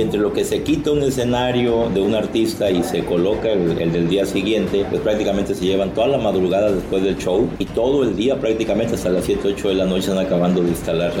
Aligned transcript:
Entre 0.00 0.20
lo 0.20 0.32
que 0.32 0.44
se 0.44 0.62
quita 0.62 0.90
un 0.92 1.02
escenario 1.02 1.88
de 1.90 2.00
un 2.00 2.14
artista 2.14 2.70
y 2.70 2.82
se 2.82 3.04
coloca 3.04 3.50
el, 3.50 3.92
del 3.92 4.08
día 4.08 4.26
siguiente, 4.26 4.86
pues 4.88 5.00
prácticamente 5.02 5.54
se 5.54 5.64
llevan 5.64 5.94
toda 5.94 6.08
la 6.08 6.18
madrugada 6.18 6.72
después 6.72 7.02
del 7.02 7.16
show 7.16 7.48
y 7.58 7.66
todo 7.66 8.04
el 8.04 8.16
día 8.16 8.38
prácticamente 8.38 8.94
hasta 8.94 9.10
las 9.10 9.24
7, 9.24 9.48
8 9.54 9.68
de 9.68 9.74
la 9.74 9.84
noche 9.84 10.10
están 10.10 10.18
acabando 10.18 10.62
de 10.62 10.70
instalar. 10.70 11.12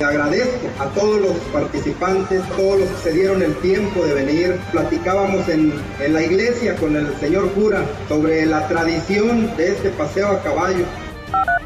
Agradezco 0.00 0.66
a 0.78 0.86
todos 0.94 1.20
los 1.20 1.36
participantes, 1.52 2.42
todos 2.56 2.80
los 2.80 2.88
que 2.88 3.10
se 3.10 3.12
dieron 3.12 3.42
el 3.42 3.54
tiempo 3.56 4.02
de 4.02 4.14
venir. 4.14 4.58
Platicábamos 4.72 5.46
en, 5.48 5.74
en 6.00 6.14
la 6.14 6.22
iglesia 6.22 6.74
con 6.76 6.96
el 6.96 7.14
señor 7.20 7.50
cura 7.50 7.84
sobre 8.08 8.46
la 8.46 8.66
tradición 8.66 9.54
de 9.58 9.72
este 9.72 9.90
paseo 9.90 10.28
a 10.28 10.42
caballo. 10.42 10.86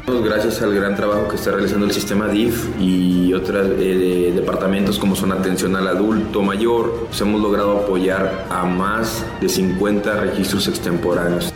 Gracias 0.07 0.61
al 0.61 0.75
gran 0.75 0.95
trabajo 0.95 1.27
que 1.27 1.35
está 1.35 1.51
realizando 1.51 1.87
el 1.87 1.91
sistema 1.91 2.27
DIF 2.27 2.79
y 2.79 3.33
otros 3.33 3.71
eh, 3.79 4.31
departamentos 4.35 4.99
como 4.99 5.15
son 5.15 5.31
atención 5.31 5.75
al 5.75 5.87
adulto 5.87 6.43
mayor, 6.43 7.07
pues 7.07 7.21
hemos 7.21 7.41
logrado 7.41 7.79
apoyar 7.79 8.45
a 8.49 8.65
más 8.65 9.25
de 9.41 9.49
50 9.49 10.21
registros 10.21 10.67
extemporáneos. 10.67 11.51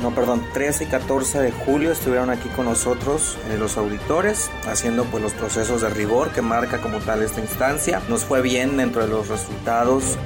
No, 0.00 0.12
perdón, 0.12 0.44
13 0.52 0.84
y 0.84 0.86
14 0.88 1.40
de 1.40 1.52
julio 1.52 1.92
estuvieron 1.92 2.30
aquí 2.30 2.48
con 2.48 2.66
nosotros 2.66 3.38
eh, 3.48 3.56
los 3.58 3.76
auditores 3.76 4.50
haciendo 4.66 5.04
pues 5.04 5.22
los 5.22 5.32
procesos 5.32 5.80
de 5.80 5.88
rigor 5.88 6.30
que 6.30 6.42
marca 6.42 6.80
como 6.80 6.98
tal 6.98 7.22
esta 7.22 7.40
instancia. 7.40 8.02
Nos 8.08 8.24
fue 8.24 8.42
bien 8.42 8.76
dentro 8.76 9.02
de 9.02 9.08
los 9.08 9.28
resultados. 9.28 10.18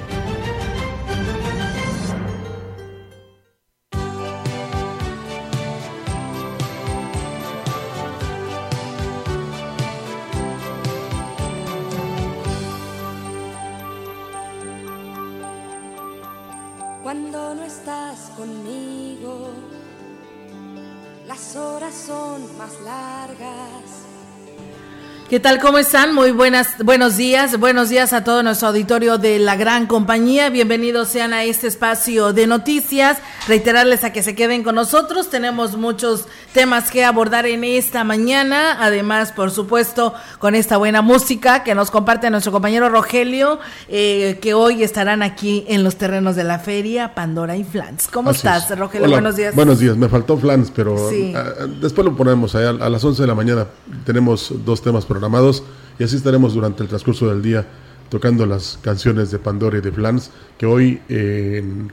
¿Qué 25.29 25.39
tal? 25.39 25.59
¿Cómo 25.59 25.77
están? 25.77 26.15
Muy 26.15 26.31
buenas, 26.31 26.83
buenos 26.83 27.15
días. 27.15 27.59
Buenos 27.59 27.89
días 27.89 28.13
a 28.13 28.23
todo 28.23 28.41
nuestro 28.41 28.69
auditorio 28.69 29.19
de 29.19 29.37
la 29.37 29.55
gran 29.55 29.85
compañía. 29.85 30.49
Bienvenidos 30.49 31.09
sean 31.09 31.33
a 31.33 31.43
este 31.43 31.67
espacio 31.67 32.33
de 32.33 32.47
noticias. 32.47 33.19
Reiterarles 33.47 34.03
a 34.03 34.11
que 34.11 34.23
se 34.23 34.33
queden 34.33 34.63
con 34.63 34.73
nosotros. 34.73 35.29
Tenemos 35.29 35.77
muchos 35.77 36.25
temas 36.53 36.91
que 36.91 37.05
abordar 37.05 37.45
en 37.45 37.63
esta 37.63 38.03
mañana. 38.03 38.77
Además, 38.83 39.31
por 39.31 39.51
supuesto, 39.51 40.13
con 40.39 40.55
esta 40.55 40.77
buena 40.77 41.01
música 41.01 41.63
que 41.63 41.75
nos 41.75 41.91
comparte 41.91 42.29
nuestro 42.29 42.51
compañero 42.51 42.89
Rogelio, 42.89 43.59
eh, 43.87 44.39
que 44.41 44.53
hoy 44.53 44.83
estarán 44.83 45.21
aquí 45.21 45.65
en 45.67 45.83
los 45.83 45.95
terrenos 45.95 46.35
de 46.35 46.43
la 46.43 46.59
feria 46.59 47.13
Pandora 47.15 47.55
y 47.57 47.63
Flans. 47.63 48.07
¿Cómo 48.07 48.31
estás, 48.31 48.77
Rogelio? 48.77 49.09
buenos 49.09 49.35
días. 49.35 49.55
Buenos 49.55 49.79
días. 49.79 49.97
Me 49.97 50.09
faltó 50.09 50.37
Flans, 50.37 50.71
pero 50.71 50.95
ah, 51.35 51.65
después 51.81 52.05
lo 52.05 52.15
ponemos 52.15 52.55
a 52.55 52.73
las 52.73 53.03
11 53.03 53.21
de 53.21 53.27
la 53.27 53.35
mañana. 53.35 53.67
Tenemos 54.05 54.53
dos 54.65 54.81
temas 54.81 55.05
programados 55.05 55.63
y 55.97 56.03
así 56.03 56.15
estaremos 56.15 56.53
durante 56.53 56.83
el 56.83 56.89
transcurso 56.89 57.27
del 57.27 57.41
día 57.41 57.65
tocando 58.09 58.45
las 58.45 58.79
canciones 58.81 59.31
de 59.31 59.39
Pandora 59.39 59.77
y 59.77 59.81
de 59.81 59.91
Flans, 59.91 60.31
que 60.57 60.65
hoy, 60.65 61.01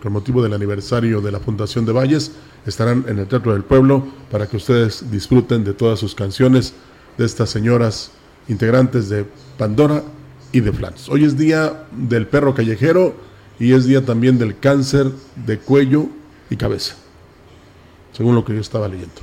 con 0.03 0.13
motivo 0.13 0.43
del 0.43 0.55
aniversario 0.55 1.21
de 1.21 1.33
la 1.33 1.41
Fundación 1.41 1.85
de 1.85 1.93
Valles, 1.93 2.33
estarán 2.67 3.05
en 3.09 3.19
el 3.19 3.27
Teatro 3.27 3.53
del 3.53 3.65
Pueblo 3.65 4.07
para 4.31 4.47
que 4.47 4.57
ustedes 4.57 5.11
disfruten 5.11 5.65
de 5.65 5.73
todas 5.75 5.99
sus 6.01 6.15
canciones 6.15 6.75
de 7.17 7.25
estas 7.25 7.51
señoras 7.51 8.11
integrantes 8.49 9.09
de 9.09 9.25
Pandora 9.59 10.03
y 10.53 10.61
de 10.61 10.73
Flans. 10.73 11.09
Hoy 11.09 11.25
es 11.25 11.37
día 11.37 11.87
del 11.93 12.27
perro 12.27 12.55
callejero 12.55 13.15
y 13.59 13.73
es 13.73 13.87
día 13.87 14.05
también 14.05 14.39
del 14.39 14.59
cáncer 14.59 15.11
de 15.47 15.59
cuello 15.59 16.07
y 16.51 16.57
cabeza, 16.57 16.97
según 18.13 18.35
lo 18.35 18.45
que 18.45 18.55
yo 18.55 18.61
estaba 18.61 18.89
leyendo. 18.89 19.15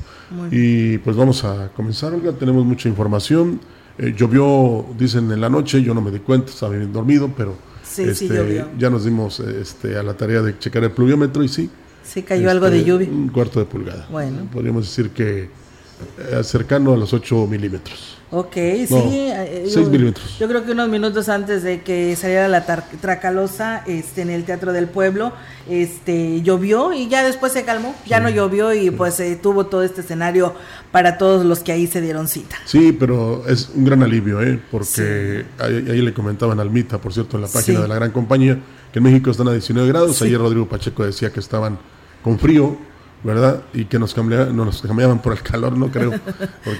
Y 0.52 0.98
pues 1.00 1.16
vamos 1.16 1.44
a 1.44 1.70
comenzar, 1.75 2.14
Olga, 2.14 2.31
tenemos 2.31 2.66
mucha 2.66 2.90
información. 2.90 3.60
Eh, 3.98 4.14
llovió, 4.18 4.86
dicen 4.98 5.31
en 5.31 5.40
la 5.40 5.50
noche, 5.50 5.81
yo 5.84 5.94
no 5.94 6.02
me 6.02 6.12
di 6.12 6.20
cuenta, 6.20 6.52
estaba 6.52 6.76
bien 6.76 6.92
dormido, 6.92 7.31
pero 7.36 7.56
este, 7.98 8.66
ya 8.78 8.90
nos 8.90 9.06
dimos 9.06 9.40
este, 9.40 9.98
a 9.98 10.04
la 10.04 10.16
tarea 10.16 10.42
de 10.42 10.58
checar 10.58 10.84
el 10.84 10.92
pluviómetro 10.92 11.44
y 11.44 11.48
sí. 11.48 11.70
Sí, 12.04 12.24
cayó 12.24 12.50
algo 12.50 12.70
de 12.70 12.80
este, 12.80 12.90
lluvia. 12.90 13.08
Un 13.09 13.30
cuarto 13.30 13.59
de 13.59 13.66
pulgada. 13.66 14.08
Bueno. 14.09 14.48
Podríamos 14.52 14.86
decir 14.86 15.12
que 15.12 15.44
eh, 15.44 16.44
cercano 16.44 16.94
a 16.94 16.98
los 16.98 17.14
8 17.14 17.48
milímetros. 17.48 18.12
Ok, 18.35 18.53
sí. 18.55 19.29
Eh, 19.29 19.69
yo, 19.71 19.85
milímetros. 19.85 20.39
Yo 20.39 20.47
creo 20.47 20.66
que 20.66 20.71
unos 20.71 20.89
minutos 20.89 21.29
antes 21.29 21.61
de 21.61 21.83
que 21.83 22.16
saliera 22.16 22.47
la 22.47 22.66
tracalosa 22.66 23.83
este, 23.85 24.23
en 24.23 24.31
el 24.31 24.44
Teatro 24.44 24.73
del 24.73 24.88
Pueblo, 24.88 25.33
este, 25.69 26.41
llovió 26.41 26.94
y 26.94 27.07
ya 27.07 27.23
después 27.23 27.53
se 27.53 27.63
calmó. 27.63 27.94
Ya 28.07 28.19
no 28.19 28.29
llovió 28.29 28.73
y 28.73 28.89
pues 28.89 29.13
se 29.13 29.35
tuvo 29.35 29.67
todo 29.67 29.83
este 29.83 30.01
escenario 30.01 30.55
para 30.91 31.19
todos 31.19 31.45
los 31.45 31.59
que 31.59 31.73
ahí 31.73 31.85
se 31.85 32.01
dieron 32.01 32.27
cita. 32.27 32.55
Sí, 32.66 32.91
pero 32.91 33.47
es 33.47 33.69
un 33.75 33.85
gran 33.85 34.01
alivio, 34.01 34.41
¿eh? 34.41 34.59
porque 34.71 35.45
ahí, 35.59 35.85
ahí, 35.91 36.01
le 36.01 36.11
comentaban 36.11 36.59
al 36.59 36.71
Mita, 36.71 36.97
por 36.97 37.13
cierto, 37.13 37.38
en 37.38 37.44
la 37.44 37.47
página 37.50 37.81
de 37.81 37.88
la 37.88 37.95
gran 37.95 38.09
compañía, 38.09 38.57
que 38.91 38.97
en 38.97 39.03
México 39.03 39.29
están 39.29 39.47
a 39.47 39.51
19 39.51 39.88
grados. 39.89 40.19
Ayer 40.23 40.39
Rodrigo 40.39 40.67
Pacheco 40.67 41.05
decía 41.05 41.31
que 41.31 41.39
estaban 41.39 41.77
con 42.23 42.39
frío 42.39 42.79
¿verdad? 43.23 43.61
Y 43.73 43.85
que 43.85 44.00
nos, 44.00 44.13
cambiaban, 44.13 44.56
no, 44.56 44.66
nos 44.66 44.81
cambiaban 44.81 45.22
por 45.22 45.34
el 45.34 45.41
calor, 45.41 45.78
no 45.78 45.89
creo. 45.89 46.11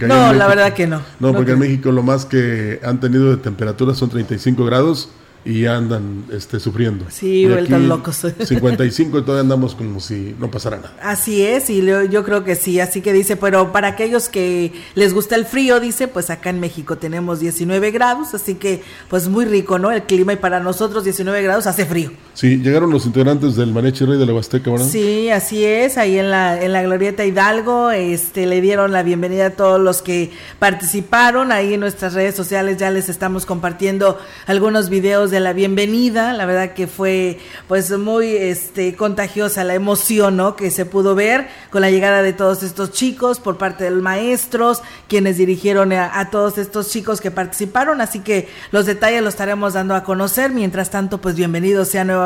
no, 0.02 0.34
la 0.34 0.48
verdad 0.48 0.74
que 0.74 0.88
no. 0.88 1.02
No, 1.20 1.34
porque 1.34 1.52
en 1.52 1.60
México 1.60 1.92
lo 1.92 2.04
más 2.04 2.26
que 2.26 2.80
han 2.84 3.00
tenido 3.00 3.30
de 3.30 3.38
temperatura 3.38 3.94
son 3.94 4.10
35 4.10 4.66
grados 4.66 5.10
y 5.46 5.66
andan 5.66 6.26
este, 6.32 6.60
sufriendo. 6.60 7.06
Sí, 7.10 7.46
vueltan 7.46 7.88
locos. 7.88 8.16
55 8.40 9.20
y 9.20 9.22
todavía 9.22 9.42
andamos 9.42 9.76
como 9.76 10.00
si 10.00 10.36
no 10.40 10.50
pasara 10.50 10.78
nada. 10.78 10.94
Así 11.02 11.46
es, 11.46 11.70
y 11.70 11.86
yo 11.86 12.24
creo 12.24 12.44
que 12.44 12.56
sí, 12.56 12.80
así 12.80 13.02
que 13.02 13.12
dice, 13.12 13.36
pero 13.36 13.72
para 13.72 13.90
aquellos 13.90 14.30
que 14.30 14.74
les 14.96 15.14
gusta 15.14 15.36
el 15.36 15.46
frío, 15.46 15.80
dice, 15.80 16.08
pues 16.08 16.30
acá 16.30 16.50
en 16.50 16.60
México 16.60 16.98
tenemos 16.98 17.40
19 17.40 17.92
grados, 17.92 18.34
así 18.34 18.56
que 18.56 18.84
pues 19.10 19.28
muy 19.28 19.46
rico, 19.46 19.80
¿no? 19.80 19.92
El 19.92 20.04
clima 20.04 20.34
y 20.34 20.38
para 20.38 20.60
nosotros 20.60 21.04
19 21.04 21.42
grados 21.42 21.68
hace 21.68 21.86
frío. 21.86 22.12
Sí, 22.36 22.58
llegaron 22.58 22.90
los 22.90 23.06
integrantes 23.06 23.56
del 23.56 23.72
Maneche 23.72 24.08
Rey 24.08 24.18
de 24.18 24.26
la 24.26 24.34
Huasteca, 24.34 24.72
¿verdad? 24.72 24.88
Sí, 24.88 25.30
así 25.30 25.64
es, 25.64 26.00
ahí 26.00 26.18
en 26.18 26.32
la, 26.32 26.60
en 26.60 26.74
la 26.74 26.82
Glorieta 26.82 27.24
Hidalgo, 27.24 27.92
este, 27.92 28.48
le 28.48 28.60
dieron 28.60 28.92
la 28.92 29.04
bienvenida 29.04 29.48
a 29.48 29.50
todos 29.52 29.80
los 29.80 30.02
que 30.02 30.32
participaron, 30.58 31.52
ahí 31.52 31.76
en 31.76 31.80
nuestras 31.80 32.16
redes 32.16 32.34
sociales 32.34 32.78
ya 32.78 32.90
les 32.90 33.08
estamos 33.08 33.46
compartiendo 33.46 34.20
algunos 34.48 34.90
videos 34.90 35.30
de 35.30 35.42
la 35.42 35.54
bienvenida, 35.54 36.34
la 36.34 36.48
verdad 36.48 36.74
que 36.74 36.88
fue 36.88 37.38
pues 37.68 37.96
muy 37.96 38.36
este 38.36 38.96
contagiosa 38.96 39.64
la 39.64 39.76
emoción, 39.76 40.36
¿no? 40.36 40.56
que 40.56 40.72
se 40.72 40.88
pudo 40.88 41.14
ver 41.14 41.48
con 41.70 41.82
la 41.82 41.92
llegada 41.92 42.24
de 42.24 42.34
todos 42.34 42.64
estos 42.64 42.94
chicos 42.94 43.40
por 43.40 43.60
parte 43.60 43.84
de 43.84 43.92
los 43.92 44.02
maestros, 44.02 44.82
quienes 45.08 45.38
dirigieron 45.38 45.94
a, 45.94 46.30
todos 46.32 46.58
estos 46.58 46.90
chicos 46.90 47.22
que 47.22 47.30
participaron, 47.30 48.02
así 48.02 48.22
que 48.22 48.48
los 48.72 48.88
detalles 48.88 49.22
los 49.22 49.36
estaremos 49.36 49.74
dando 49.74 49.94
a 49.94 50.04
conocer, 50.04 50.50
mientras 50.50 50.90
tanto 50.90 51.20
pues 51.20 51.36
bienvenidos 51.36 51.90
sea 51.90 52.04
nuevamente 52.04 52.23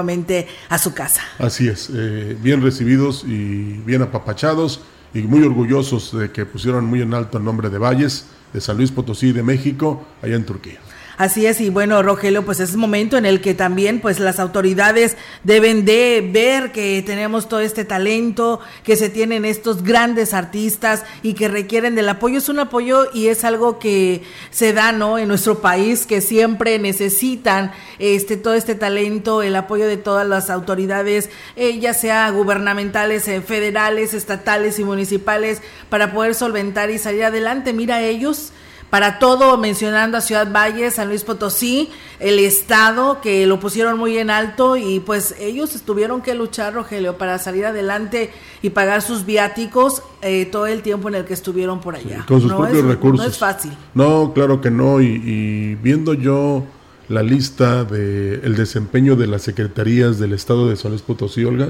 a 0.70 0.78
su 0.78 0.94
casa. 0.94 1.22
Así 1.40 1.68
es, 1.68 1.90
eh, 1.94 2.38
bien 2.42 2.62
recibidos 2.62 3.24
y 3.26 3.82
bien 3.86 4.02
apapachados 4.02 4.82
y 5.14 5.22
muy 5.22 5.44
orgullosos 5.44 6.18
de 6.18 6.32
que 6.32 6.46
pusieron 6.46 6.86
muy 6.86 7.02
en 7.02 7.14
alto 7.14 7.38
el 7.38 7.44
nombre 7.44 7.70
de 7.70 7.78
Valles, 7.78 8.26
de 8.54 8.62
San 8.62 8.78
Luis 8.78 8.92
Potosí, 8.92 9.32
de 9.32 9.44
México, 9.44 10.06
allá 10.22 10.36
en 10.36 10.46
Turquía. 10.46 10.80
Así 11.18 11.48
es, 11.48 11.62
y 11.62 11.72
bueno, 11.72 12.04
Rogelio, 12.04 12.46
pues 12.46 12.60
es 12.60 12.76
momento 12.76 13.18
en 13.18 13.26
el 13.26 13.42
que 13.42 13.56
también 13.56 14.02
pues 14.02 14.20
las 14.20 14.40
autoridades 14.40 15.18
deben 15.44 15.84
de 15.84 16.30
ver 16.32 16.72
que 16.72 17.02
tenemos 17.04 17.50
todo 17.50 17.60
este 17.62 17.86
talento, 17.86 18.60
que 18.84 18.96
se 18.96 19.10
tienen 19.10 19.44
estos 19.44 19.82
grandes 19.82 20.36
artistas 20.36 21.06
y 21.24 21.34
que 21.34 21.48
requieren 21.48 21.96
del 21.96 22.10
apoyo. 22.10 22.38
Es 22.38 22.50
un 22.50 22.60
apoyo 22.60 23.08
y 23.16 23.30
es 23.30 23.44
algo 23.44 23.80
que 23.80 24.22
se 24.52 24.74
da, 24.74 24.92
¿no? 24.92 25.18
En 25.18 25.28
nuestro 25.28 25.60
país, 25.60 26.06
que 26.06 26.22
siempre 26.22 26.78
necesitan 26.78 27.72
este 27.98 28.38
todo 28.38 28.54
este 28.54 28.76
talento, 28.76 29.42
el 29.42 29.56
apoyo 29.56 29.88
de 29.88 29.98
todas 29.98 30.28
las 30.28 30.52
autoridades, 30.52 31.32
eh, 31.56 31.80
ya 31.80 31.96
sea 31.96 32.30
gubernamentales, 32.30 33.28
eh, 33.28 33.42
federales, 33.42 34.14
estatales 34.14 34.78
y 34.78 34.84
municipales, 34.84 35.64
para 35.90 36.14
poder 36.14 36.36
solventar 36.36 36.92
y 36.92 37.00
salir 37.00 37.24
adelante. 37.24 37.74
Mira, 37.74 38.04
ellos 38.04 38.52
para 38.90 39.20
todo, 39.20 39.58
mencionando 39.58 40.18
a 40.18 40.22
Ciudad 40.22 40.52
Valle, 40.52 40.90
San 40.92 41.10
Luis 41.10 41.24
Potosí, 41.24 41.90
el 42.20 42.40
Estado, 42.40 43.20
que 43.22 43.46
lo 43.46 43.60
pusieron 43.60 43.98
muy 43.98 44.18
en 44.18 44.30
alto 44.30 44.78
y 44.78 45.02
pues 45.02 45.36
ellos 45.40 45.82
tuvieron 45.86 46.22
que 46.22 46.34
luchar, 46.34 46.74
Rogelio, 46.74 47.18
para 47.18 47.38
salir 47.38 47.66
adelante 47.66 48.32
y 48.62 48.70
pagar 48.70 49.02
sus 49.02 49.26
viáticos 49.26 50.04
eh, 50.22 50.46
todo 50.46 50.68
el 50.68 50.82
tiempo 50.84 51.10
en 51.10 51.16
el 51.16 51.26
que 51.26 51.34
estuvieron 51.34 51.82
por 51.82 51.96
allá. 51.96 52.26
con 52.26 52.40
sus 52.40 52.54
propios 52.54 52.86
recursos. 52.86 53.26
No 53.26 53.30
es 53.30 53.38
fácil. 53.38 53.72
No, 53.94 54.32
claro 54.34 54.62
que 54.62 54.72
no. 54.72 55.02
Y, 55.02 55.76
viendo 55.76 56.14
yo 56.14 56.64
la 57.10 57.24
lista 57.24 57.84
del 57.84 58.42
el 58.44 58.56
desempeño 58.56 59.16
de 59.16 59.28
las 59.28 59.42
secretarías 59.42 60.18
del 60.18 60.34
Estado 60.34 60.70
de 60.70 60.78
San 60.78 60.92
Luis 60.92 61.02
Potosí, 61.02 61.44
Olga, 61.44 61.70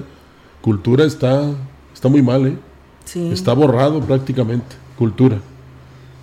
cultura 0.62 1.04
está, 1.04 1.52
está 1.94 2.10
muy 2.10 2.22
mal, 2.22 2.48
¿eh? 2.48 2.58
Sí. 3.06 3.32
Está 3.32 3.54
borrado 3.54 4.02
prácticamente, 4.02 4.76
cultura. 4.98 5.40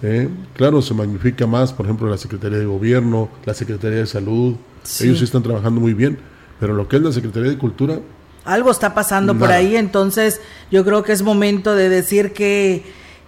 ¿Eh? 0.04 0.28
Claro, 0.54 0.82
se 0.82 0.94
magnifica 0.94 1.46
más, 1.46 1.72
por 1.72 1.86
ejemplo, 1.86 2.08
la 2.08 2.18
Secretaría 2.18 2.58
de 2.58 2.66
Gobierno, 2.66 3.30
la 3.44 3.54
Secretaría 3.54 3.98
de 3.98 4.06
Salud, 4.06 4.56
ellos 5.00 5.18
sí 5.18 5.24
están 5.24 5.42
trabajando 5.42 5.80
muy 5.80 5.94
bien, 5.94 6.18
pero 6.60 6.74
lo 6.74 6.86
que 6.88 6.96
es 6.96 7.02
la 7.02 7.12
Secretaría 7.12 7.50
de 7.50 7.58
Cultura... 7.58 7.98
Algo 8.44 8.70
está 8.70 8.92
pasando 8.92 9.34
por 9.38 9.50
ahí, 9.50 9.74
entonces 9.74 10.42
yo 10.70 10.84
creo 10.84 11.02
que 11.02 11.12
es 11.12 11.22
momento 11.22 11.74
de 11.74 11.88
decir 11.88 12.34
que, 12.34 12.84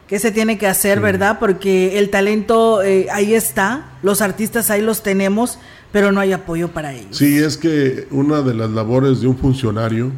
que 0.07 0.19
se 0.19 0.31
tiene 0.31 0.59
que 0.59 0.67
hacer, 0.67 1.01
¿verdad? 1.01 1.39
Porque 1.41 1.99
el 1.99 2.11
talento 2.11 2.83
eh, 2.83 3.07
ahí 3.11 3.33
está, 3.33 3.97
los 4.03 4.21
artistas 4.21 4.69
ahí 4.69 4.83
los 4.83 5.03
tenemos, 5.03 5.59
pero 5.91 6.13
no 6.13 6.21
hay 6.21 6.33
apoyo 6.33 6.69
para 6.69 6.93
ellos. 6.93 7.17
Sí, 7.17 7.39
es 7.39 7.57
que 7.57 8.07
una 8.11 8.43
de 8.43 8.53
las 8.53 8.69
labores 8.69 9.23
de 9.23 9.29
un 9.29 9.39
funcionario, 9.39 10.13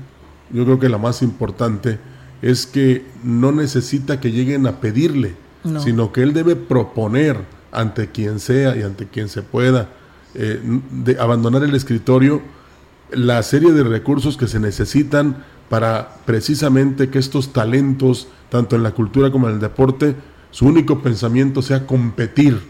yo 0.51 0.65
creo 0.65 0.81
que 0.81 0.89
la 0.89 0.99
más 0.99 1.23
importante, 1.23 2.01
es 2.43 2.67
que 2.67 3.05
no 3.23 3.53
necesita 3.53 4.19
que 4.19 4.33
lleguen 4.33 4.67
a 4.67 4.81
pedirle 4.81 5.37
sino 5.83 6.13
que 6.13 6.23
él 6.23 6.33
debe 6.33 6.57
proponer 6.57 7.37
ante 7.73 8.11
quien 8.11 8.41
sea 8.41 8.77
y 8.77 8.83
ante 8.83 9.07
quien 9.07 9.29
se 9.29 9.43
pueda 9.43 9.89
eh, 10.35 10.61
abandonar 11.19 11.63
el 11.65 11.75
escritorio 11.75 12.43
la 13.11 13.43
serie 13.43 13.73
de 13.73 13.85
recursos 13.85 14.37
que 14.37 14.49
se 14.49 14.61
necesitan 14.61 15.45
para 15.69 16.17
precisamente 16.25 17.11
que 17.11 17.19
estos 17.19 17.53
talentos, 17.53 18.29
tanto 18.51 18.77
en 18.77 18.83
la 18.83 18.93
cultura 18.93 19.31
como 19.31 19.49
en 19.49 19.55
el 19.55 19.61
deporte, 19.61 20.17
su 20.51 20.67
único 20.67 21.03
pensamiento 21.03 21.63
sea 21.63 21.87
competir, 21.87 22.61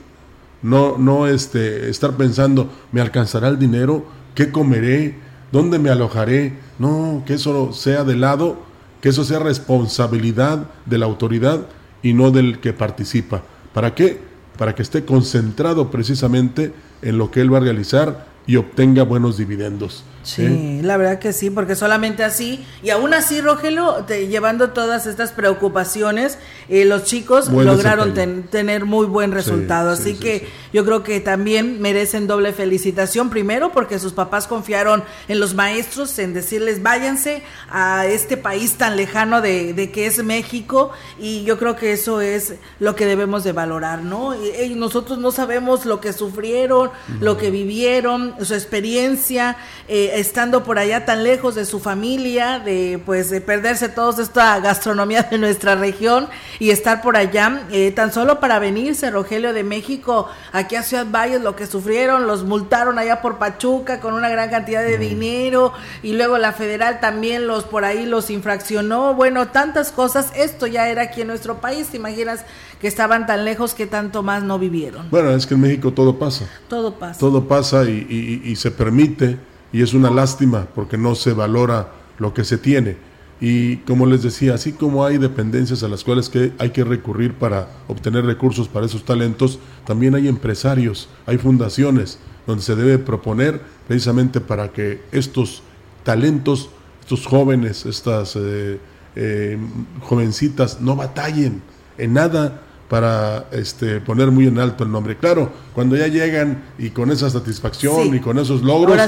no, 0.63 0.99
no 0.99 1.27
este, 1.27 1.89
estar 1.89 2.17
pensando, 2.17 2.71
¿me 2.91 3.01
alcanzará 3.01 3.49
el 3.49 3.59
dinero? 3.59 4.07
¿Qué 4.35 4.51
comeré? 4.51 5.17
¿Dónde 5.53 5.79
me 5.79 5.91
alojaré? 5.91 6.59
No, 6.79 7.23
que 7.25 7.35
eso 7.35 7.73
sea 7.73 8.05
de 8.05 8.17
lado, 8.17 8.61
que 9.01 9.11
eso 9.11 9.25
sea 9.25 9.39
responsabilidad 9.39 10.69
de 10.87 10.99
la 10.99 11.07
autoridad 11.07 11.67
y 12.03 12.13
no 12.13 12.31
del 12.31 12.61
que 12.61 12.73
participa. 12.73 13.43
¿Para 13.73 13.95
qué? 13.95 14.19
Para 14.57 14.75
que 14.75 14.83
esté 14.83 15.05
concentrado 15.05 15.91
precisamente 15.91 16.73
en 17.03 17.19
lo 17.19 17.31
que 17.31 17.41
él 17.41 17.53
va 17.53 17.59
a 17.59 17.63
realizar 17.63 18.27
y 18.47 18.57
obtenga 18.57 19.03
buenos 19.03 19.37
dividendos. 19.37 20.05
Sí, 20.23 20.81
la 20.83 20.97
verdad 20.97 21.19
que 21.19 21.33
sí, 21.33 21.49
porque 21.49 21.75
solamente 21.75 22.23
así, 22.23 22.65
y 22.83 22.91
aún 22.91 23.15
así, 23.15 23.41
Rogelio, 23.41 24.07
llevando 24.07 24.71
todas 24.71 25.07
estas 25.07 25.33
preocupaciones, 25.33 26.39
eh, 26.69 26.85
los 26.85 27.05
chicos 27.05 27.49
lograron 27.49 28.13
tener 28.51 28.85
muy 28.85 29.07
buen 29.07 29.33
resultado. 29.33 29.91
así 29.91 30.15
que 30.15 30.47
yo 30.73 30.85
creo 30.85 31.03
que 31.03 31.21
también 31.21 31.81
merecen 31.81 32.27
doble 32.27 32.53
felicitación, 32.53 33.31
primero 33.31 33.73
porque 33.73 33.99
sus 33.99 34.13
papás 34.13 34.47
confiaron 34.47 35.03
en 35.29 35.41
los 35.41 35.55
maestros, 35.55 36.19
en 36.19 36.35
decirles 36.35 36.83
váyanse 36.83 37.43
a 37.71 38.07
este 38.07 38.37
país 38.37 38.75
tan 38.75 38.97
lejano 38.97 39.41
de, 39.41 39.91
que 39.95 40.07
es 40.07 40.23
México, 40.23 40.91
y 41.19 41.45
yo 41.45 41.59
creo 41.59 41.77
que 41.77 41.93
eso 41.93 42.21
es 42.21 42.55
lo 42.81 42.95
que 42.95 43.07
debemos 43.07 43.45
de 43.45 43.53
valorar, 43.53 44.03
¿no? 44.03 44.35
Y, 44.35 44.75
nosotros 44.79 45.19
no 45.19 45.33
sabemos 45.33 45.87
lo 45.87 46.01
que 46.01 46.13
sufrieron, 46.13 46.91
lo 47.21 47.37
que 47.37 47.51
vivieron, 47.51 48.35
su 48.43 48.55
experiencia. 48.55 49.57
Eh, 49.89 50.18
estando 50.19 50.65
por 50.65 50.79
allá 50.79 51.05
tan 51.05 51.23
lejos 51.23 51.55
de 51.55 51.65
su 51.65 51.81
familia, 51.81 52.59
de 52.59 53.01
pues 53.05 53.31
de 53.31 53.41
perderse 53.41 53.89
toda 53.89 54.23
esta 54.23 54.59
gastronomía 54.61 55.23
de 55.23 55.39
nuestra 55.39 55.75
región 55.75 56.29
y 56.59 56.71
estar 56.71 57.03
por 57.03 57.17
allá, 57.17 57.63
eh, 57.71 57.93
tan 57.93 58.13
solo 58.13 58.41
para 58.41 58.59
venirse, 58.59 59.11
Rogelio 59.11 59.53
de 59.53 59.65
México, 59.65 60.29
aquí 60.53 60.77
a 60.77 60.83
Ciudad 60.83 61.07
Valles, 61.11 61.41
lo 61.41 61.57
que 61.57 61.67
sufrieron, 61.67 62.27
los 62.27 62.45
multaron 62.45 62.99
allá 62.99 63.21
por 63.23 63.39
Pachuca 63.39 64.01
con 64.01 64.15
una 64.15 64.29
gran 64.29 64.51
cantidad 64.51 64.83
de 64.83 64.99
dinero 64.99 65.73
y 66.03 66.13
luego 66.15 66.39
la 66.39 66.53
federal 66.53 67.01
también 67.01 67.47
los 67.47 67.65
por 67.65 67.85
ahí 67.85 68.07
los 68.07 68.31
infraccionó, 68.31 69.15
bueno, 69.15 69.49
tantas 69.49 69.93
cosas, 69.93 70.33
esto 70.35 70.67
ya 70.67 70.89
era 70.89 71.03
aquí 71.03 71.23
en 71.23 71.29
nuestro 71.29 71.61
país, 71.61 71.89
te 71.89 71.97
imaginas 71.97 72.45
que 72.81 72.89
estaban 72.89 73.27
tan 73.27 73.45
lejos 73.45 73.75
que 73.75 73.87
tanto 73.87 74.23
más 74.23 74.43
no 74.43 74.59
vivieron. 74.59 75.09
Bueno, 75.11 75.31
es 75.31 75.47
que 75.47 75.55
en 75.55 75.61
México 75.61 75.93
todo 75.93 76.19
pasa. 76.19 76.47
Todo 76.69 76.95
pasa. 76.95 77.19
Todo 77.19 77.49
pasa 77.49 77.85
y 77.85 78.55
se 78.57 78.71
permite 78.71 79.48
y 79.73 79.83
es 79.83 79.95
una 79.95 80.11
lástima 80.11 80.67
porque 80.75 80.97
no 80.97 81.15
se 81.15 81.33
valora 81.33 81.93
lo 82.19 82.35
que 82.35 82.45
se 82.45 82.59
tiene. 82.59 82.97
Y 83.41 83.77
como 83.79 84.07
les 84.07 84.23
decía, 84.23 84.55
así 84.55 84.73
como 84.73 85.05
hay 85.05 85.19
dependencias 85.19 85.83
a 85.85 85.89
las 85.89 86.03
cuales 86.03 86.29
que 86.29 86.53
hay 86.59 86.71
que 86.71 86.83
recurrir 86.83 87.35
para 87.35 87.69
obtener 87.87 88.25
recursos 88.25 88.69
para 88.69 88.87
esos 88.87 89.05
talentos, 89.05 89.61
también 89.87 90.15
hay 90.17 90.27
empresarios, 90.27 91.09
hay 91.25 91.39
fundaciones 91.39 92.19
donde 92.47 92.65
se 92.65 92.75
debe 92.75 92.99
proponer 92.99 93.61
precisamente 93.87 94.41
para 94.41 94.73
que 94.73 95.03
estos 95.13 95.63
talentos, 96.03 96.71
estos 97.01 97.27
jóvenes, 97.27 97.87
estas 97.87 98.35
eh, 98.37 98.81
eh, 99.15 99.59
jovencitas 100.01 100.81
no 100.81 100.97
batallen 100.97 101.63
en 101.97 102.15
nada 102.15 102.63
para 102.89 103.47
este, 103.53 104.01
poner 104.01 104.31
muy 104.31 104.47
en 104.47 104.59
alto 104.59 104.83
el 104.83 104.91
nombre. 104.91 105.17
Claro, 105.17 105.53
cuando 105.75 105.95
ya 105.95 106.07
llegan 106.07 106.65
y 106.79 106.91
con 106.91 107.11
esa 107.11 107.29
satisfacción 107.29 108.15
y 108.15 108.21
con 108.21 108.39
esos 108.39 108.63
logros, 108.63 108.99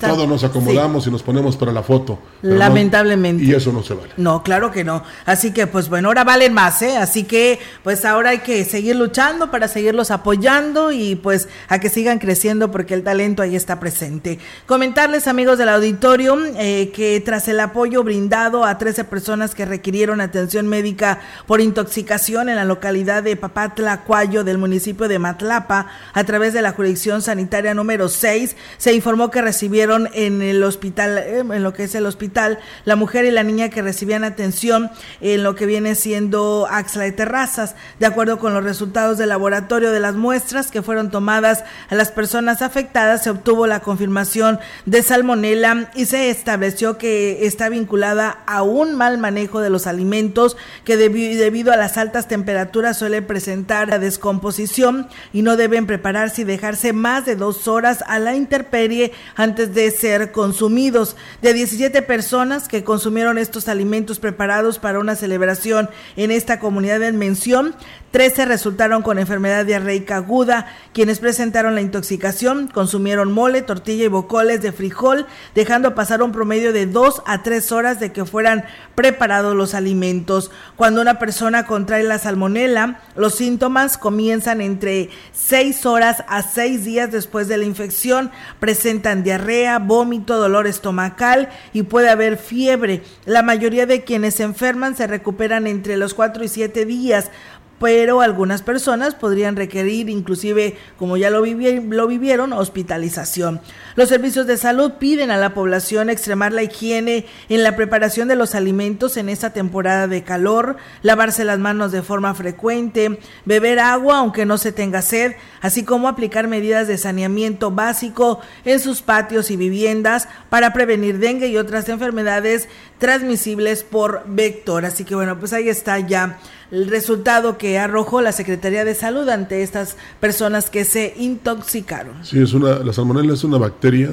todos 0.00 0.28
nos 0.28 0.42
acomodamos 0.42 1.06
y 1.06 1.10
nos 1.10 1.22
ponemos 1.22 1.56
para 1.56 1.70
la 1.72 1.82
foto. 1.82 2.18
Lamentablemente. 2.42 3.44
y 3.44 3.52
eso 3.52 3.72
no 3.72 3.82
se 3.82 3.94
vale. 3.94 4.10
No, 4.16 4.42
claro 4.42 4.70
que 4.70 4.84
no. 4.84 5.02
Así 5.26 5.52
que, 5.52 5.66
pues 5.66 5.88
bueno, 5.88 6.08
ahora 6.08 6.24
valen 6.24 6.54
más, 6.54 6.80
¿eh? 6.82 6.96
Así 6.96 7.24
que, 7.24 7.58
pues 7.82 8.04
ahora 8.04 8.30
hay 8.30 8.38
que 8.38 8.64
seguir 8.64 8.96
luchando 8.96 9.50
para 9.50 9.68
seguirlos 9.68 10.10
apoyando 10.10 10.90
y 10.90 11.16
pues 11.16 11.48
a 11.68 11.78
que 11.78 11.90
sigan 11.90 12.18
creciendo 12.18 12.70
porque 12.70 12.94
el 12.94 13.02
talento 13.02 13.42
ahí 13.42 13.54
está 13.54 13.78
presente. 13.78 14.38
Comentarles, 14.64 15.28
amigos 15.28 15.58
del 15.58 15.68
auditorio, 15.68 16.38
eh, 16.56 16.90
que 16.94 17.20
tras 17.20 17.48
el 17.48 17.60
apoyo 17.60 18.02
brindado 18.02 18.64
a 18.64 18.78
13 18.78 19.04
personas 19.04 19.54
que 19.54 19.66
requirieron 19.66 20.20
atención 20.20 20.66
médica 20.66 21.20
por 21.46 21.60
intoxicación 21.60 22.48
en 22.48 22.56
la 22.56 22.64
localidad 22.64 23.25
de 23.26 23.36
Papatla 23.36 24.02
Cuayo 24.04 24.44
del 24.44 24.58
municipio 24.58 25.08
de 25.08 25.18
Matlapa 25.18 25.86
a 26.14 26.24
través 26.24 26.52
de 26.52 26.62
la 26.62 26.72
jurisdicción 26.72 27.22
sanitaria 27.22 27.74
número 27.74 28.08
6 28.08 28.56
se 28.78 28.94
informó 28.94 29.30
que 29.30 29.42
recibieron 29.42 30.08
en 30.14 30.42
el 30.42 30.62
hospital 30.62 31.18
eh, 31.18 31.38
en 31.40 31.62
lo 31.62 31.72
que 31.72 31.84
es 31.84 31.94
el 31.94 32.06
hospital 32.06 32.58
la 32.84 32.96
mujer 32.96 33.24
y 33.24 33.30
la 33.30 33.42
niña 33.42 33.68
que 33.68 33.82
recibían 33.82 34.24
atención 34.24 34.90
en 35.20 35.42
lo 35.42 35.54
que 35.54 35.66
viene 35.66 35.94
siendo 35.94 36.66
Axla 36.70 37.04
de 37.04 37.12
Terrazas. 37.12 37.74
De 37.98 38.06
acuerdo 38.06 38.38
con 38.38 38.54
los 38.54 38.64
resultados 38.64 39.18
del 39.18 39.28
laboratorio 39.28 39.90
de 39.90 40.00
las 40.00 40.14
muestras 40.14 40.70
que 40.70 40.82
fueron 40.82 41.10
tomadas 41.10 41.64
a 41.90 41.94
las 41.94 42.10
personas 42.10 42.62
afectadas 42.62 43.24
se 43.24 43.30
obtuvo 43.30 43.66
la 43.66 43.80
confirmación 43.80 44.58
de 44.84 45.02
salmonela 45.02 45.90
y 45.94 46.06
se 46.06 46.30
estableció 46.30 46.98
que 46.98 47.46
está 47.46 47.68
vinculada 47.68 48.38
a 48.46 48.62
un 48.62 48.94
mal 48.94 49.18
manejo 49.18 49.60
de 49.60 49.70
los 49.70 49.86
alimentos 49.86 50.56
que 50.84 50.96
debido 50.96 51.72
a 51.72 51.76
las 51.76 51.96
altas 51.96 52.28
temperaturas 52.28 52.98
suele 52.98 53.15
presentar 53.22 53.88
la 53.88 53.98
descomposición 53.98 55.08
y 55.32 55.42
no 55.42 55.56
deben 55.56 55.86
prepararse 55.86 56.42
y 56.42 56.44
dejarse 56.44 56.92
más 56.92 57.24
de 57.26 57.36
dos 57.36 57.68
horas 57.68 58.04
a 58.06 58.18
la 58.18 58.34
intemperie 58.34 59.12
antes 59.34 59.74
de 59.74 59.90
ser 59.90 60.32
consumidos. 60.32 61.16
De 61.42 61.52
17 61.52 62.02
personas 62.02 62.68
que 62.68 62.84
consumieron 62.84 63.38
estos 63.38 63.68
alimentos 63.68 64.18
preparados 64.18 64.78
para 64.78 64.98
una 64.98 65.16
celebración 65.16 65.90
en 66.16 66.30
esta 66.30 66.58
comunidad 66.58 67.02
en 67.02 67.18
mención, 67.18 67.74
13 68.16 68.46
resultaron 68.46 69.02
con 69.02 69.18
enfermedad 69.18 69.66
diarreica 69.66 70.16
aguda, 70.16 70.74
quienes 70.94 71.18
presentaron 71.18 71.74
la 71.74 71.82
intoxicación, 71.82 72.66
consumieron 72.66 73.30
mole, 73.30 73.60
tortilla 73.60 74.06
y 74.06 74.08
bocoles 74.08 74.62
de 74.62 74.72
frijol, 74.72 75.26
dejando 75.54 75.94
pasar 75.94 76.22
un 76.22 76.32
promedio 76.32 76.72
de 76.72 76.86
2 76.86 77.22
a 77.26 77.42
3 77.42 77.72
horas 77.72 78.00
de 78.00 78.12
que 78.12 78.24
fueran 78.24 78.64
preparados 78.94 79.54
los 79.54 79.74
alimentos. 79.74 80.50
Cuando 80.76 81.02
una 81.02 81.18
persona 81.18 81.66
contrae 81.66 82.04
la 82.04 82.18
salmonela, 82.18 83.00
Los 83.16 83.34
síntomas 83.34 83.98
comienzan 83.98 84.62
entre 84.62 85.10
6 85.32 85.84
horas 85.84 86.24
a 86.26 86.42
6 86.42 86.84
días 86.84 87.12
después 87.12 87.48
de 87.48 87.58
la 87.58 87.64
infección. 87.64 88.30
Presentan 88.60 89.24
diarrea, 89.24 89.78
vómito, 89.78 90.38
dolor 90.38 90.66
estomacal 90.66 91.50
y 91.74 91.82
puede 91.82 92.08
haber 92.08 92.38
fiebre. 92.38 93.02
La 93.26 93.42
mayoría 93.42 93.84
de 93.84 94.04
quienes 94.04 94.36
se 94.36 94.44
enferman 94.44 94.96
se 94.96 95.06
recuperan 95.06 95.66
entre 95.66 95.98
los 95.98 96.14
4 96.14 96.44
y 96.44 96.48
7 96.48 96.86
días 96.86 97.30
pero 97.78 98.20
algunas 98.20 98.62
personas 98.62 99.14
podrían 99.14 99.56
requerir 99.56 100.08
inclusive, 100.08 100.76
como 100.98 101.16
ya 101.16 101.30
lo, 101.30 101.44
lo, 101.44 102.06
vivieron, 102.06 102.52
hospitalización. 102.52 103.60
Los 103.94 104.08
servicios 104.08 104.46
de 104.46 104.56
salud 104.56 104.92
piden 104.98 105.30
a 105.30 105.36
la 105.36 105.54
población 105.54 106.10
extremar 106.10 106.52
la 106.52 106.62
higiene 106.62 107.26
en 107.48 107.62
la 107.62 107.76
preparación 107.76 108.28
de 108.28 108.36
los 108.36 108.54
alimentos 108.54 109.16
en 109.16 109.28
esta 109.28 109.50
temporada 109.50 110.06
de 110.06 110.22
calor, 110.22 110.76
lavarse 111.02 111.44
las 111.44 111.58
manos 111.58 111.92
de 111.92 112.02
forma 112.02 112.34
frecuente, 112.34 113.18
beber 113.44 113.78
agua 113.78 114.18
aunque 114.18 114.46
no 114.46 114.58
se 114.58 114.72
tenga 114.72 115.02
sed, 115.02 115.32
así 115.60 115.84
como 115.84 116.08
aplicar 116.08 116.48
medidas 116.48 116.88
de 116.88 116.98
saneamiento 116.98 117.70
básico 117.70 118.40
en 118.64 118.80
sus 118.80 119.02
patios 119.02 119.50
y 119.50 119.56
viviendas 119.56 120.28
para 120.48 120.72
prevenir 120.72 121.18
dengue 121.18 121.48
y 121.48 121.56
otras 121.56 121.88
enfermedades 121.88 122.68
transmisibles 122.98 123.82
por 123.82 124.22
vector. 124.26 124.84
Así 124.84 125.04
que 125.04 125.14
bueno, 125.14 125.38
pues 125.38 125.52
ahí 125.52 125.68
está 125.68 125.98
ya 126.00 126.38
el 126.70 126.88
resultado 126.88 127.58
que 127.58 127.78
arrojó 127.78 128.20
la 128.20 128.32
Secretaría 128.32 128.84
de 128.84 128.94
Salud 128.94 129.28
ante 129.28 129.62
estas 129.62 129.96
personas 130.20 130.70
que 130.70 130.84
se 130.84 131.14
intoxicaron. 131.16 132.24
Sí, 132.24 132.40
es 132.40 132.52
una, 132.52 132.78
la 132.78 132.92
salmonella 132.92 133.34
es 133.34 133.44
una 133.44 133.58
bacteria 133.58 134.10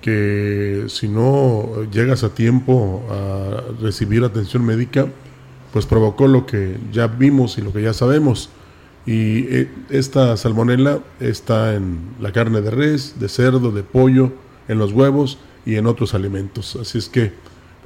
que 0.00 0.84
si 0.88 1.08
no 1.08 1.84
llegas 1.90 2.22
a 2.22 2.28
tiempo 2.30 3.04
a 3.10 3.82
recibir 3.82 4.22
atención 4.24 4.64
médica, 4.64 5.06
pues 5.72 5.86
provocó 5.86 6.28
lo 6.28 6.46
que 6.46 6.76
ya 6.92 7.06
vimos 7.06 7.58
y 7.58 7.62
lo 7.62 7.72
que 7.72 7.82
ya 7.82 7.92
sabemos. 7.92 8.50
Y 9.04 9.46
eh, 9.54 9.68
esta 9.90 10.36
salmonella 10.36 11.00
está 11.20 11.74
en 11.74 12.14
la 12.20 12.32
carne 12.32 12.60
de 12.60 12.70
res, 12.70 13.18
de 13.18 13.28
cerdo, 13.28 13.70
de 13.70 13.82
pollo, 13.82 14.32
en 14.68 14.78
los 14.78 14.92
huevos 14.92 15.38
y 15.64 15.76
en 15.76 15.86
otros 15.86 16.14
alimentos. 16.14 16.76
Así 16.76 16.98
es 16.98 17.08
que, 17.08 17.32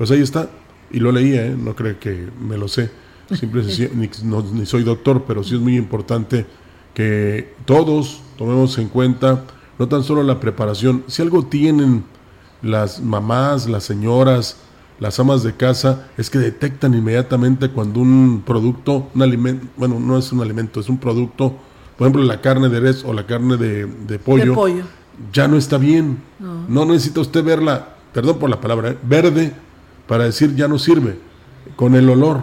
pues 0.00 0.10
ahí 0.12 0.22
está. 0.22 0.48
Y 0.90 0.98
lo 0.98 1.12
leía, 1.12 1.44
¿eh? 1.44 1.54
no 1.54 1.76
creo 1.76 2.00
que 2.00 2.26
me 2.40 2.56
lo 2.56 2.68
sé 2.68 2.90
Simple, 3.36 3.62
ni, 3.94 4.08
ni 4.54 4.64
soy 4.64 4.82
doctor, 4.82 5.24
pero 5.28 5.44
sí 5.44 5.56
es 5.56 5.60
muy 5.60 5.76
importante 5.76 6.46
que 6.94 7.52
todos 7.66 8.22
tomemos 8.38 8.78
en 8.78 8.88
cuenta 8.88 9.44
no 9.78 9.88
tan 9.88 10.02
solo 10.02 10.22
la 10.22 10.40
preparación, 10.40 11.04
si 11.06 11.20
algo 11.20 11.44
tienen 11.44 12.04
las 12.62 13.02
mamás, 13.02 13.68
las 13.68 13.84
señoras, 13.84 14.56
las 15.00 15.20
amas 15.20 15.42
de 15.42 15.54
casa, 15.54 16.08
es 16.16 16.30
que 16.30 16.38
detectan 16.38 16.94
inmediatamente 16.94 17.68
cuando 17.68 18.00
un 18.00 18.42
producto, 18.44 19.10
un 19.14 19.20
alimento, 19.20 19.66
bueno, 19.76 20.00
no 20.00 20.16
es 20.16 20.32
un 20.32 20.40
alimento, 20.40 20.80
es 20.80 20.88
un 20.88 20.96
producto, 20.96 21.58
por 21.98 22.06
ejemplo, 22.06 22.22
la 22.24 22.40
carne 22.40 22.70
de 22.70 22.80
res 22.80 23.04
o 23.04 23.12
la 23.12 23.26
carne 23.26 23.58
de, 23.58 24.18
pollo, 24.18 24.54
pollo, 24.54 24.84
ya 25.30 25.46
no 25.46 25.58
está 25.58 25.76
bien. 25.76 26.22
No. 26.38 26.86
necesita 26.86 27.20
usted 27.20 27.44
verla, 27.44 27.96
perdón 28.14 28.38
por 28.38 28.48
la 28.48 28.62
palabra, 28.62 28.92
¿eh? 28.92 28.98
verde 29.02 29.52
para 30.10 30.24
decir 30.24 30.56
ya 30.56 30.66
no 30.66 30.76
sirve 30.76 31.20
con 31.76 31.94
el 31.94 32.10
olor 32.10 32.40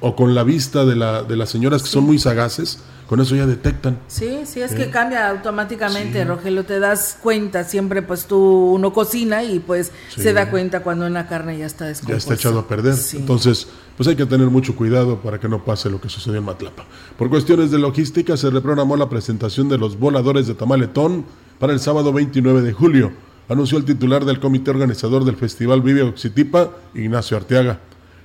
o 0.00 0.14
con 0.14 0.36
la 0.36 0.44
vista 0.44 0.84
de, 0.84 0.94
la, 0.94 1.24
de 1.24 1.34
las 1.34 1.50
señoras 1.50 1.82
que 1.82 1.88
son 1.88 2.04
muy 2.04 2.20
sagaces, 2.20 2.78
con 3.08 3.18
eso 3.18 3.34
ya 3.34 3.46
detectan. 3.46 3.98
Sí, 4.06 4.42
sí, 4.44 4.60
es 4.60 4.76
que 4.76 4.84
¿Eh? 4.84 4.90
cambia 4.90 5.28
automáticamente, 5.28 6.24
Rogelio, 6.24 6.64
te 6.64 6.78
das 6.78 7.18
cuenta, 7.20 7.64
siempre 7.64 8.02
pues 8.02 8.26
tú 8.26 8.38
uno 8.74 8.92
cocina 8.92 9.42
y 9.42 9.58
pues 9.58 9.90
se 10.16 10.32
da 10.32 10.50
cuenta 10.52 10.84
cuando 10.84 11.04
una 11.04 11.26
carne 11.26 11.58
ya 11.58 11.66
está 11.66 11.86
descompuesta. 11.86 12.28
Ya 12.28 12.34
está 12.34 12.48
echado 12.48 12.60
a 12.60 12.68
perder. 12.68 12.94
Entonces, 13.14 13.66
pues 13.96 14.08
hay 14.08 14.14
que 14.14 14.26
tener 14.26 14.46
mucho 14.46 14.76
cuidado 14.76 15.16
para 15.20 15.40
que 15.40 15.48
no 15.48 15.64
pase 15.64 15.90
lo 15.90 16.00
que 16.00 16.08
sucedió 16.08 16.38
en 16.38 16.44
Matlapa. 16.44 16.84
Por 17.18 17.28
cuestiones 17.28 17.72
de 17.72 17.80
logística 17.80 18.36
se 18.36 18.50
reprogramó 18.50 18.96
la 18.96 19.08
presentación 19.08 19.68
de 19.68 19.78
los 19.78 19.98
voladores 19.98 20.46
de 20.46 20.54
Tamaletón 20.54 21.24
para 21.58 21.72
el 21.72 21.80
sábado 21.80 22.12
29 22.12 22.62
de 22.62 22.72
julio, 22.72 23.10
anunció 23.48 23.78
el 23.78 23.84
titular 23.84 24.24
del 24.24 24.40
comité 24.40 24.70
organizador 24.70 25.24
del 25.24 25.36
Festival 25.36 25.82
Vive 25.82 26.02
Oxitipa, 26.02 26.70
Ignacio 26.94 27.36
Arteaga. 27.36 27.80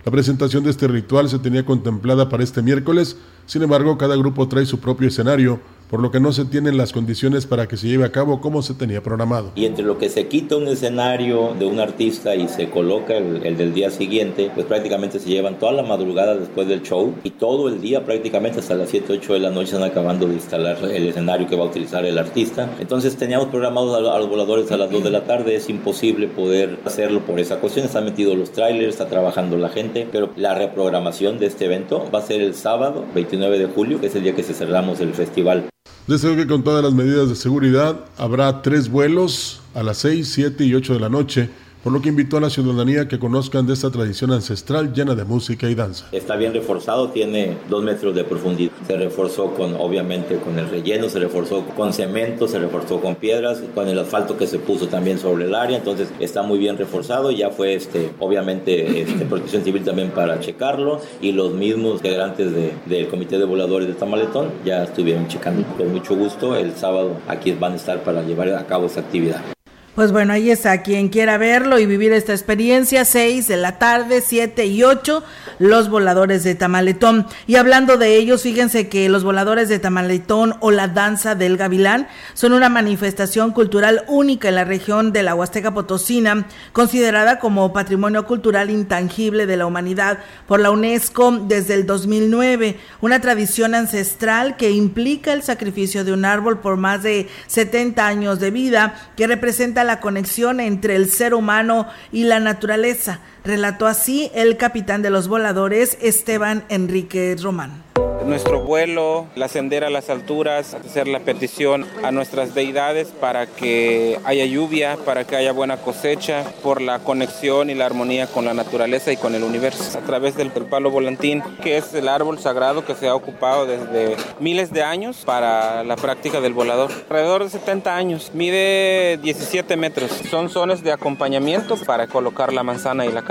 La 0.06 0.12
presentación 0.12 0.64
de 0.64 0.70
este 0.70 0.88
ritual 0.88 1.30
se 1.30 1.40
tenía 1.40 1.66
contemplada 1.66 2.30
para 2.30 2.44
este 2.44 2.62
miércoles, 2.62 3.18
sin 3.46 3.64
embargo 3.64 3.98
cada 3.98 4.16
grupo 4.16 4.48
trae 4.48 4.66
su 4.66 4.80
propio 4.80 5.08
escenario 5.08 5.60
por 5.90 6.02
lo 6.02 6.12
que 6.12 6.20
no 6.20 6.32
se 6.32 6.46
tienen 6.46 6.78
las 6.78 6.94
condiciones 6.94 7.46
para 7.46 7.68
que 7.68 7.78
se 7.78 7.88
lleve 7.88 8.06
a 8.06 8.12
cabo 8.12 8.42
como 8.42 8.62
se 8.62 8.74
tenía 8.74 9.02
programado. 9.02 9.52
Y 9.56 9.66
entre 9.66 9.86
lo 9.86 9.98
que 9.98 10.10
se 10.10 10.28
quita 10.28 10.58
un 10.58 10.68
escenario 10.68 11.54
de 11.58 11.66
un 11.66 11.80
artista 11.80 12.36
y 12.36 12.48
se 12.48 12.70
coloca 12.70 13.16
el, 13.18 13.58
del 13.58 13.74
día 13.74 13.90
siguiente, 13.92 14.52
pues 14.54 14.66
prácticamente 14.66 15.20
se 15.20 15.30
llevan 15.30 15.60
toda 15.60 15.72
la 15.72 15.84
madrugada 15.84 16.36
después 16.36 16.68
del 16.68 16.82
show 16.82 17.14
y 17.24 17.32
todo 17.32 17.70
el 17.70 17.82
día 17.82 18.04
prácticamente 18.06 18.60
hasta 18.60 18.76
las 18.76 18.90
7, 18.90 19.14
8 19.14 19.34
de 19.34 19.40
la 19.40 19.50
noche 19.50 19.66
están 19.66 19.84
acabando 19.84 20.28
de 20.28 20.36
instalar 20.36 20.78
el 20.84 21.08
escenario 21.08 21.48
que 21.48 21.56
va 21.56 21.64
a 21.64 21.68
utilizar 21.68 22.06
el 22.06 22.18
artista. 22.18 22.70
Entonces 22.80 23.16
teníamos 23.16 23.48
programados 23.48 23.96
a, 23.96 24.20
los 24.20 24.30
voladores 24.30 24.72
a 24.72 24.78
las 24.78 24.90
2 24.90 25.04
de 25.04 25.12
la 25.12 25.26
tarde, 25.26 25.56
es 25.56 25.70
imposible 25.70 26.28
poder 26.28 26.80
hacerlo 26.86 27.22
por 27.22 27.40
esa 27.40 27.60
cuestión, 27.60 27.86
están 27.86 28.06
metidos 28.06 28.38
los 28.38 28.52
trailers, 28.52 28.90
está 28.90 29.08
trabajando 29.08 29.58
la 29.58 29.70
gente, 29.70 30.08
pero 30.12 30.30
la 30.36 30.56
reprogramación 30.56 31.40
de 31.40 31.48
este 31.48 31.66
evento 31.66 32.10
va 32.14 32.20
a 32.20 32.22
ser 32.22 32.42
el 32.42 32.56
sábado 32.56 33.06
29 33.14 33.60
de 33.60 33.68
julio, 33.68 34.00
que 34.00 34.08
es 34.08 34.16
el 34.16 34.24
día 34.24 34.36
que 34.36 34.44
se 34.44 34.54
cerramos 34.54 35.00
el 35.00 35.14
festival. 35.14 35.66
Deseo 36.08 36.36
que 36.36 36.46
con 36.46 36.64
todas 36.64 36.84
las 36.84 36.94
medidas 36.94 37.30
de 37.30 37.36
seguridad 37.36 38.00
habrá 38.16 38.62
tres 38.62 38.90
vuelos 38.90 39.62
a 39.74 39.82
las 39.82 39.98
6, 39.98 40.32
7 40.34 40.64
y 40.64 40.76
8 40.76 40.94
de 40.94 41.00
la 41.00 41.10
noche 41.10 41.50
por 41.86 41.94
lo 41.94 42.02
que 42.02 42.10
invitó 42.10 42.38
a 42.38 42.42
la 42.42 42.50
ciudadanía 42.50 43.08
que 43.08 43.20
conozcan 43.20 43.68
de 43.68 43.74
esta 43.74 43.92
tradición 43.92 44.32
ancestral 44.32 44.92
llena 44.92 45.14
de 45.14 45.24
música 45.24 45.70
y 45.70 45.76
danza. 45.76 46.08
Está 46.12 46.36
bien 46.36 46.52
reforzado, 46.52 47.10
tiene 47.10 47.60
dos 47.70 47.84
metros 47.84 48.16
de 48.16 48.24
profundidad. 48.24 48.72
Se 48.88 48.98
reforzó 48.98 49.54
con, 49.54 49.76
obviamente, 49.76 50.38
con 50.38 50.58
el 50.58 50.68
relleno, 50.68 51.10
se 51.10 51.20
reforzó 51.20 51.64
con 51.64 51.94
cemento, 51.94 52.48
se 52.48 52.58
reforzó 52.58 53.00
con 53.00 53.14
piedras, 53.14 53.62
con 53.76 53.88
el 53.88 54.00
asfalto 54.00 54.36
que 54.36 54.48
se 54.48 54.58
puso 54.58 54.88
también 54.88 55.20
sobre 55.20 55.46
el 55.46 55.54
área, 55.54 55.78
entonces 55.78 56.10
está 56.20 56.42
muy 56.42 56.58
bien 56.58 56.76
reforzado. 56.76 57.30
Ya 57.30 57.52
fue, 57.52 57.76
este, 57.76 58.10
obviamente, 58.18 59.02
este, 59.02 59.24
Protección 59.26 59.64
Civil 59.64 59.84
también 59.84 60.10
para 60.10 60.40
checarlo 60.40 61.02
y 61.22 61.34
los 61.34 61.54
mismos 61.54 61.98
integrantes 61.98 62.52
del 62.88 63.08
Comité 63.10 63.38
de 63.38 63.46
Voladores 63.46 63.88
de 63.88 63.94
Tamaletón 63.94 64.50
ya 64.66 64.86
estuvieron 64.86 65.28
checando 65.28 65.64
con 65.78 65.94
mucho 65.94 66.16
gusto. 66.16 66.56
El 66.56 66.76
sábado 66.76 67.12
aquí 67.28 67.52
van 67.52 67.74
a 67.74 67.76
estar 67.76 68.04
para 68.04 68.24
llevar 68.24 68.50
a 68.56 68.66
cabo 68.66 68.88
esta 68.88 69.02
actividad. 69.02 69.55
Pues 69.96 70.12
bueno, 70.12 70.34
ahí 70.34 70.52
está, 70.52 70.82
quien 70.82 71.08
quiera 71.08 71.38
verlo 71.38 71.80
y 71.80 71.86
vivir 71.86 72.12
esta 72.12 72.34
experiencia, 72.34 73.06
6 73.06 73.48
de 73.48 73.56
la 73.56 73.80
tarde, 73.80 74.20
7 74.20 74.66
y 74.66 74.84
8, 74.84 75.24
los 75.58 75.88
voladores 75.88 76.44
de 76.44 76.54
Tamaletón. 76.54 77.26
Y 77.48 77.56
hablando 77.56 77.96
de 77.96 78.18
ellos, 78.18 78.42
fíjense 78.42 78.90
que 78.90 79.08
los 79.08 79.24
voladores 79.24 79.70
de 79.70 79.80
Tamaletón 79.80 80.56
o 80.60 80.72
la 80.72 80.90
danza 80.90 81.34
del 81.34 81.56
gavilán 81.56 82.10
son 82.34 82.52
una 82.52 82.68
manifestación 82.68 83.52
cultural 83.52 84.04
única 84.10 84.50
en 84.50 84.56
la 84.56 84.66
región 84.66 85.14
de 85.14 85.24
la 85.24 85.34
Huasteca 85.34 85.74
Potosina, 85.74 86.46
considerada 86.74 87.40
como 87.40 87.72
patrimonio 87.72 88.26
cultural 88.26 88.70
intangible 88.72 89.46
de 89.46 89.56
la 89.56 89.66
humanidad 89.66 90.20
por 90.46 90.60
la 90.60 90.72
UNESCO 90.72 91.32
desde 91.48 91.74
el 91.74 91.86
2009, 91.86 92.78
una 93.00 93.22
tradición 93.22 93.74
ancestral 93.74 94.58
que 94.58 94.72
implica 94.72 95.32
el 95.32 95.42
sacrificio 95.42 96.04
de 96.04 96.12
un 96.12 96.26
árbol 96.26 96.60
por 96.60 96.76
más 96.76 97.02
de 97.02 97.30
70 97.48 98.06
años 98.06 98.42
de 98.42 98.52
vida, 98.52 98.96
que 99.16 99.26
representa 99.26 99.85
la 99.86 100.00
conexión 100.00 100.60
entre 100.60 100.96
el 100.96 101.10
ser 101.10 101.34
humano 101.34 101.88
y 102.12 102.26
la 102.26 102.40
naturaleza. 102.40 103.20
Relató 103.46 103.86
así 103.86 104.32
el 104.34 104.58
capitán 104.58 105.04
de 105.04 105.12
los 105.12 105.28
voladores, 105.28 106.00
Esteban 106.02 106.66
Enrique 106.70 107.36
Román 107.40 107.86
nuestro 108.26 108.62
vuelo, 108.62 109.28
el 109.36 109.44
ascender 109.44 109.84
a 109.84 109.90
las 109.90 110.10
alturas, 110.10 110.74
hacer 110.74 111.08
la 111.08 111.20
petición 111.20 111.86
a 112.04 112.12
nuestras 112.12 112.56
deidades 112.56 113.10
para 113.10 113.46
que 113.46 114.20
haya 114.26 114.46
lluvia, 114.46 114.98
para 115.06 115.26
que 115.26 115.36
haya 115.36 115.52
buena 115.52 115.78
cosecha, 115.78 116.44
por 116.64 116.82
la 116.82 117.00
conexión 117.00 117.70
y 117.70 117.76
la 117.76 117.86
armonía 117.86 118.28
con 118.28 118.46
la 118.46 118.54
naturaleza 118.54 119.12
y 119.12 119.18
con 119.18 119.36
el 119.36 119.44
universo. 119.44 119.98
A 119.98 120.02
través 120.02 120.36
del 120.36 120.52
palo 120.52 120.90
volantín, 120.90 121.44
que 121.62 121.78
es 121.78 121.94
el 121.94 122.08
árbol 122.08 122.40
sagrado 122.40 122.86
que 122.86 122.96
se 122.96 123.08
ha 123.08 123.16
ocupado 123.16 123.66
desde 123.66 124.16
miles 124.40 124.72
de 124.72 124.84
años 124.84 125.24
para 125.26 125.84
la 125.84 125.96
práctica 125.96 126.42
del 126.42 126.54
volador. 126.54 126.92
Alrededor 127.10 127.44
de 127.44 127.50
70 127.50 127.96
años, 127.96 128.32
mide 128.34 129.20
17 129.22 129.78
metros. 129.78 130.12
Son 130.30 130.50
zonas 130.50 130.84
de 130.84 130.92
acompañamiento 130.92 131.78
para 131.78 132.08
colocar 132.08 132.54
la 132.54 132.64
manzana 132.64 133.06
y 133.06 133.12
la 133.12 133.22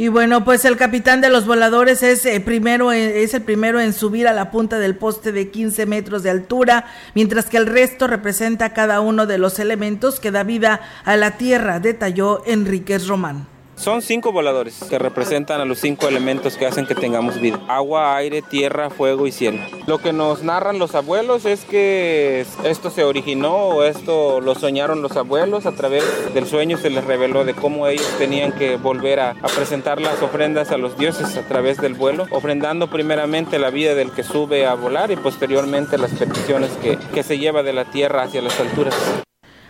Y 0.00 0.06
bueno, 0.06 0.44
pues 0.44 0.64
el 0.64 0.76
capitán 0.76 1.20
de 1.20 1.28
los 1.28 1.44
voladores 1.44 2.04
es, 2.04 2.24
eh, 2.24 2.38
primero, 2.40 2.92
eh, 2.92 3.24
es 3.24 3.34
el 3.34 3.42
primero 3.42 3.80
en 3.80 3.92
subir 3.92 4.28
a 4.28 4.32
la 4.32 4.52
punta 4.52 4.78
del 4.78 4.94
poste 4.94 5.32
de 5.32 5.50
15 5.50 5.86
metros 5.86 6.22
de 6.22 6.30
altura, 6.30 6.86
mientras 7.14 7.46
que 7.46 7.56
el 7.56 7.66
resto 7.66 8.06
representa 8.06 8.72
cada 8.72 9.00
uno 9.00 9.26
de 9.26 9.38
los 9.38 9.58
elementos 9.58 10.20
que 10.20 10.30
da 10.30 10.44
vida 10.44 10.80
a 11.04 11.16
la 11.16 11.32
tierra, 11.32 11.80
detalló 11.80 12.44
Enríquez 12.46 13.08
Román. 13.08 13.57
Son 13.78 14.02
cinco 14.02 14.32
voladores 14.32 14.80
que 14.90 14.98
representan 14.98 15.60
a 15.60 15.64
los 15.64 15.78
cinco 15.78 16.08
elementos 16.08 16.56
que 16.56 16.66
hacen 16.66 16.84
que 16.84 16.96
tengamos 16.96 17.40
vida. 17.40 17.60
Agua, 17.68 18.16
aire, 18.16 18.42
tierra, 18.42 18.90
fuego 18.90 19.28
y 19.28 19.32
cielo. 19.32 19.60
Lo 19.86 19.98
que 19.98 20.12
nos 20.12 20.42
narran 20.42 20.80
los 20.80 20.96
abuelos 20.96 21.44
es 21.44 21.64
que 21.64 22.44
esto 22.64 22.90
se 22.90 23.04
originó 23.04 23.54
o 23.54 23.84
esto 23.84 24.40
lo 24.40 24.56
soñaron 24.56 25.00
los 25.00 25.16
abuelos. 25.16 25.64
A 25.64 25.72
través 25.72 26.04
del 26.34 26.46
sueño 26.46 26.76
se 26.76 26.90
les 26.90 27.04
reveló 27.04 27.44
de 27.44 27.54
cómo 27.54 27.86
ellos 27.86 28.08
tenían 28.18 28.50
que 28.50 28.76
volver 28.76 29.20
a, 29.20 29.34
presentar 29.54 30.00
las 30.00 30.20
ofrendas 30.22 30.72
a 30.72 30.76
los 30.76 30.98
dioses 30.98 31.36
a 31.36 31.46
través 31.46 31.78
del 31.78 31.94
vuelo, 31.94 32.26
ofrendando 32.32 32.90
primeramente 32.90 33.60
la 33.60 33.70
vida 33.70 33.94
del 33.94 34.10
que 34.10 34.24
sube 34.24 34.66
a 34.66 34.74
volar 34.74 35.12
y 35.12 35.16
posteriormente 35.16 35.98
las 35.98 36.10
peticiones 36.10 36.72
que, 36.82 36.98
que 37.14 37.22
se 37.22 37.38
lleva 37.38 37.62
de 37.62 37.72
la 37.72 37.84
tierra 37.84 38.24
hacia 38.24 38.42
las 38.42 38.58
alturas. 38.58 38.94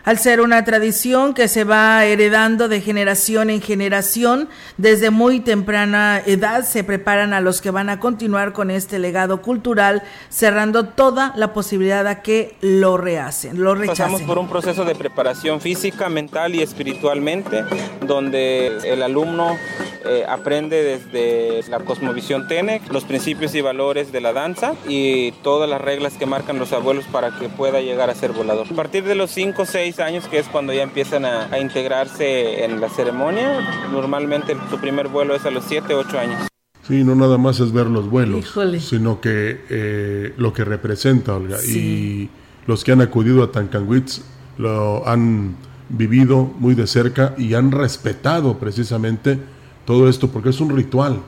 Al 0.08 0.16
ser 0.16 0.40
una 0.40 0.64
tradición 0.64 1.34
que 1.34 1.48
se 1.48 1.64
va 1.64 2.02
heredando 2.06 2.68
de 2.68 2.80
generación 2.80 3.50
en 3.50 3.60
generación, 3.60 4.48
desde 4.78 5.10
muy 5.10 5.40
temprana 5.40 6.22
edad 6.24 6.64
se 6.64 6.82
preparan 6.82 7.34
a 7.34 7.42
los 7.42 7.60
que 7.60 7.70
van 7.70 7.90
a 7.90 8.00
continuar 8.00 8.54
con 8.54 8.70
este 8.70 8.98
legado 8.98 9.42
cultural, 9.42 10.02
cerrando 10.30 10.86
toda 10.86 11.34
la 11.36 11.52
posibilidad 11.52 12.06
a 12.06 12.22
que 12.22 12.56
lo 12.62 12.96
rehacen, 12.96 13.62
lo 13.62 13.74
rechacen. 13.74 14.06
Pasamos 14.06 14.22
por 14.22 14.38
un 14.38 14.48
proceso 14.48 14.86
de 14.86 14.94
preparación 14.94 15.60
física, 15.60 16.08
mental 16.08 16.54
y 16.54 16.62
espiritualmente, 16.62 17.66
donde 18.00 18.78
el 18.90 19.02
alumno 19.02 19.58
eh, 20.06 20.24
aprende 20.26 20.82
desde 20.84 21.68
la 21.68 21.80
cosmovisión 21.80 22.48
TENEC, 22.48 22.90
los 22.90 23.04
principios 23.04 23.54
y 23.54 23.60
valores 23.60 24.10
de 24.10 24.22
la 24.22 24.32
danza 24.32 24.72
y 24.86 25.32
todas 25.42 25.68
las 25.68 25.82
reglas 25.82 26.14
que 26.14 26.24
marcan 26.24 26.58
los 26.58 26.72
abuelos 26.72 27.04
para 27.12 27.30
que 27.32 27.50
pueda 27.50 27.82
llegar 27.82 28.08
a 28.08 28.14
ser 28.14 28.32
volador. 28.32 28.68
A 28.70 28.74
partir 28.74 29.04
de 29.04 29.14
los 29.14 29.30
5 29.32 29.60
o 29.60 29.66
6 29.66 29.97
años, 30.00 30.26
que 30.28 30.38
es 30.38 30.46
cuando 30.48 30.72
ya 30.72 30.82
empiezan 30.82 31.24
a, 31.24 31.58
integrarse 31.58 32.64
en 32.64 32.80
la 32.80 32.88
ceremonia, 32.88 33.88
normalmente 33.92 34.56
su 34.70 34.78
primer 34.78 35.08
vuelo 35.08 35.34
es 35.34 35.44
a 35.44 35.50
los 35.50 35.64
7 35.64 35.94
o 35.94 35.98
8 36.00 36.18
años. 36.18 36.48
Sí, 36.86 37.04
no 37.04 37.14
nada 37.14 37.36
más 37.36 37.60
es 37.60 37.72
ver 37.72 37.86
los 37.86 38.08
vuelos, 38.08 38.54
sino 38.80 39.20
que 39.20 39.60
eh, 39.68 40.34
lo 40.38 40.52
que 40.52 40.64
representa, 40.64 41.34
Olga. 41.34 41.58
Y 41.62 42.30
los 42.66 42.82
que 42.82 42.92
han 42.92 43.02
acudido 43.02 43.42
a 43.42 43.52
Tancanwitz 43.52 44.22
lo 44.56 45.06
han 45.06 45.56
vivido 45.88 46.44
muy 46.58 46.74
de 46.74 46.86
cerca 46.86 47.34
y 47.36 47.54
han 47.54 47.72
respetado 47.72 48.58
precisamente 48.58 49.38
todo 49.84 50.08
esto 50.08 50.28
porque 50.28 50.50
es 50.50 50.60
un 50.60 50.74
ritual, 50.76 51.20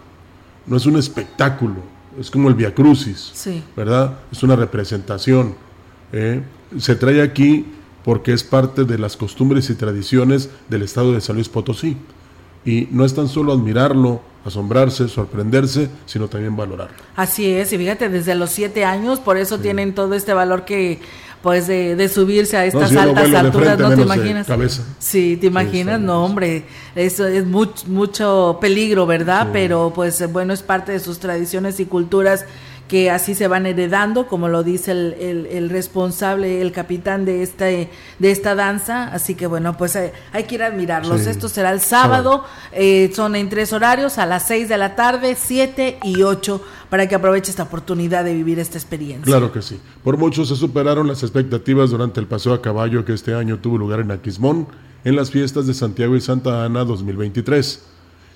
no 0.66 0.76
es 0.76 0.86
un 0.86 0.96
espectáculo, 0.96 1.76
es 2.18 2.30
como 2.30 2.48
el 2.48 2.54
Via 2.54 2.74
Crucis, 2.74 3.32
¿verdad? 3.76 4.18
Es 4.30 4.42
una 4.42 4.56
representación. 4.56 5.54
¿eh? 6.12 6.42
Se 6.78 6.96
trae 6.96 7.22
aquí 7.22 7.66
porque 8.10 8.32
es 8.32 8.42
parte 8.42 8.82
de 8.82 8.98
las 8.98 9.16
costumbres 9.16 9.70
y 9.70 9.76
tradiciones 9.76 10.50
del 10.68 10.82
estado 10.82 11.12
de 11.12 11.20
San 11.20 11.36
Luis 11.36 11.48
Potosí. 11.48 11.96
Y 12.64 12.88
no 12.90 13.04
es 13.04 13.14
tan 13.14 13.28
solo 13.28 13.52
admirarlo, 13.52 14.20
asombrarse, 14.44 15.06
sorprenderse, 15.06 15.88
sino 16.06 16.26
también 16.26 16.56
valorarlo. 16.56 16.96
Así 17.14 17.48
es, 17.48 17.72
y 17.72 17.78
fíjate, 17.78 18.08
desde 18.08 18.34
los 18.34 18.50
siete 18.50 18.84
años, 18.84 19.20
por 19.20 19.36
eso 19.36 19.60
tienen 19.60 19.94
todo 19.94 20.14
este 20.14 20.34
valor 20.34 20.64
que 20.64 20.98
pues 21.40 21.68
de, 21.68 22.08
subirse 22.08 22.56
a 22.56 22.66
estas 22.66 22.96
altas 22.96 23.32
alturas, 23.32 23.78
¿no 23.78 23.94
te 23.94 24.02
imaginas? 24.02 24.48
Sí, 24.98 25.38
te 25.40 25.46
imaginas, 25.46 26.00
no, 26.00 26.24
hombre, 26.24 26.64
eso 26.96 27.28
es 27.28 27.46
mucho, 27.46 27.84
mucho 27.86 28.58
peligro, 28.60 29.06
¿verdad? 29.06 29.50
Pero 29.52 29.92
pues 29.94 30.32
bueno, 30.32 30.52
es 30.52 30.62
parte 30.62 30.90
de 30.90 30.98
sus 30.98 31.20
tradiciones 31.20 31.78
y 31.78 31.84
culturas 31.84 32.44
que 32.90 33.08
así 33.08 33.36
se 33.36 33.46
van 33.46 33.66
heredando, 33.66 34.26
como 34.26 34.48
lo 34.48 34.64
dice 34.64 34.90
el, 34.90 35.46
el, 35.48 35.70
responsable, 35.70 36.60
el 36.60 36.72
capitán 36.72 37.24
de 37.24 37.44
esta, 37.44 37.66
de 37.66 37.88
esta 38.18 38.56
danza. 38.56 39.04
Así 39.12 39.36
que 39.36 39.46
bueno, 39.46 39.76
pues 39.76 39.94
hay, 39.94 40.44
que 40.48 40.56
ir 40.56 40.64
a 40.64 40.66
admirarlos. 40.66 41.28
Esto 41.28 41.48
será 41.48 41.70
el 41.70 41.80
sábado, 41.80 42.42
eh, 42.72 43.12
son 43.14 43.36
en 43.36 43.48
tres 43.48 43.72
horarios, 43.72 44.18
a 44.18 44.26
las 44.26 44.48
seis 44.48 44.68
de 44.68 44.76
la 44.76 44.96
tarde, 44.96 45.36
siete 45.38 46.00
y 46.02 46.24
ocho, 46.24 46.64
para 46.88 47.08
que 47.08 47.14
aproveche 47.14 47.52
esta 47.52 47.62
oportunidad 47.62 48.24
de 48.24 48.34
vivir 48.34 48.58
esta 48.58 48.76
experiencia. 48.76 49.24
Claro 49.24 49.52
que 49.52 49.62
sí. 49.62 49.78
Por 50.02 50.16
mucho 50.16 50.44
se 50.44 50.56
superaron 50.56 51.06
las 51.06 51.22
expectativas 51.22 51.90
durante 51.90 52.18
el 52.18 52.26
paseo 52.26 52.54
a 52.54 52.60
caballo 52.60 53.04
que 53.04 53.12
este 53.12 53.34
año 53.34 53.60
tuvo 53.60 53.78
lugar 53.78 54.00
en 54.00 54.10
Aquismón, 54.10 54.66
en 55.04 55.14
las 55.14 55.30
fiestas 55.30 55.68
de 55.68 55.74
Santiago 55.74 56.16
y 56.16 56.20
Santa 56.20 56.64
Ana 56.64 56.84
2023. 56.84 57.84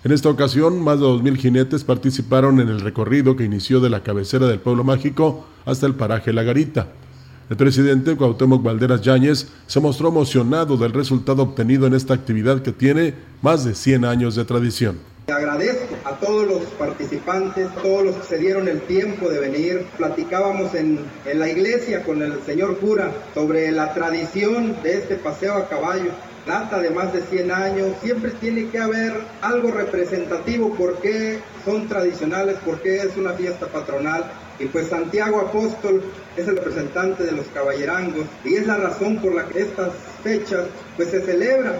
En 0.04 0.12
esta 0.12 0.28
ocasión, 0.28 0.84
más 0.84 1.00
de 1.00 1.06
2.000 1.06 1.36
jinetes 1.38 1.82
participaron 1.82 2.60
en 2.60 2.68
el 2.68 2.82
recorrido 2.82 3.36
que 3.36 3.44
inició 3.44 3.80
de 3.80 3.88
la 3.88 4.02
cabecera 4.02 4.46
del 4.46 4.58
pueblo 4.58 4.84
mágico 4.84 5.46
hasta 5.64 5.86
el 5.86 5.94
paraje 5.94 6.34
La 6.34 6.42
Garita. 6.42 6.88
El 7.48 7.56
presidente 7.56 8.14
Cuauhtémoc 8.14 8.62
Valderas 8.62 9.00
Yáñez 9.00 9.48
se 9.66 9.80
mostró 9.80 10.08
emocionado 10.08 10.76
del 10.76 10.92
resultado 10.92 11.42
obtenido 11.42 11.86
en 11.86 11.94
esta 11.94 12.12
actividad 12.12 12.60
que 12.60 12.72
tiene 12.72 13.14
más 13.40 13.64
de 13.64 13.74
100 13.74 14.04
años 14.04 14.34
de 14.34 14.44
tradición. 14.44 15.13
Agradezco 15.26 15.96
a 16.04 16.16
todos 16.16 16.46
los 16.46 16.62
participantes, 16.78 17.68
todos 17.82 18.04
los 18.04 18.16
que 18.16 18.26
se 18.26 18.38
dieron 18.38 18.68
el 18.68 18.82
tiempo 18.82 19.30
de 19.30 19.40
venir. 19.40 19.86
Platicábamos 19.96 20.74
en, 20.74 20.98
en 21.24 21.38
la 21.38 21.48
iglesia 21.48 22.02
con 22.02 22.22
el 22.22 22.42
señor 22.42 22.78
cura 22.78 23.10
sobre 23.32 23.72
la 23.72 23.94
tradición 23.94 24.82
de 24.82 24.98
este 24.98 25.14
paseo 25.14 25.54
a 25.54 25.68
caballo 25.68 26.10
data 26.46 26.78
de 26.78 26.90
más 26.90 27.12
de 27.12 27.22
100 27.22 27.50
años, 27.50 27.96
siempre 28.02 28.30
tiene 28.32 28.68
que 28.68 28.78
haber 28.78 29.14
algo 29.40 29.70
representativo 29.70 30.74
porque 30.76 31.38
son 31.64 31.88
tradicionales, 31.88 32.56
porque 32.64 32.96
es 32.96 33.16
una 33.16 33.32
fiesta 33.32 33.66
patronal. 33.66 34.24
Y 34.58 34.66
pues 34.66 34.88
Santiago 34.88 35.40
Apóstol 35.40 36.02
es 36.36 36.46
el 36.46 36.56
representante 36.56 37.24
de 37.24 37.32
los 37.32 37.46
caballerangos 37.46 38.26
y 38.44 38.54
es 38.54 38.66
la 38.66 38.76
razón 38.76 39.18
por 39.18 39.34
la 39.34 39.46
que 39.46 39.62
estas 39.62 39.92
fechas 40.22 40.66
pues 40.96 41.10
se 41.10 41.22
celebran. 41.22 41.74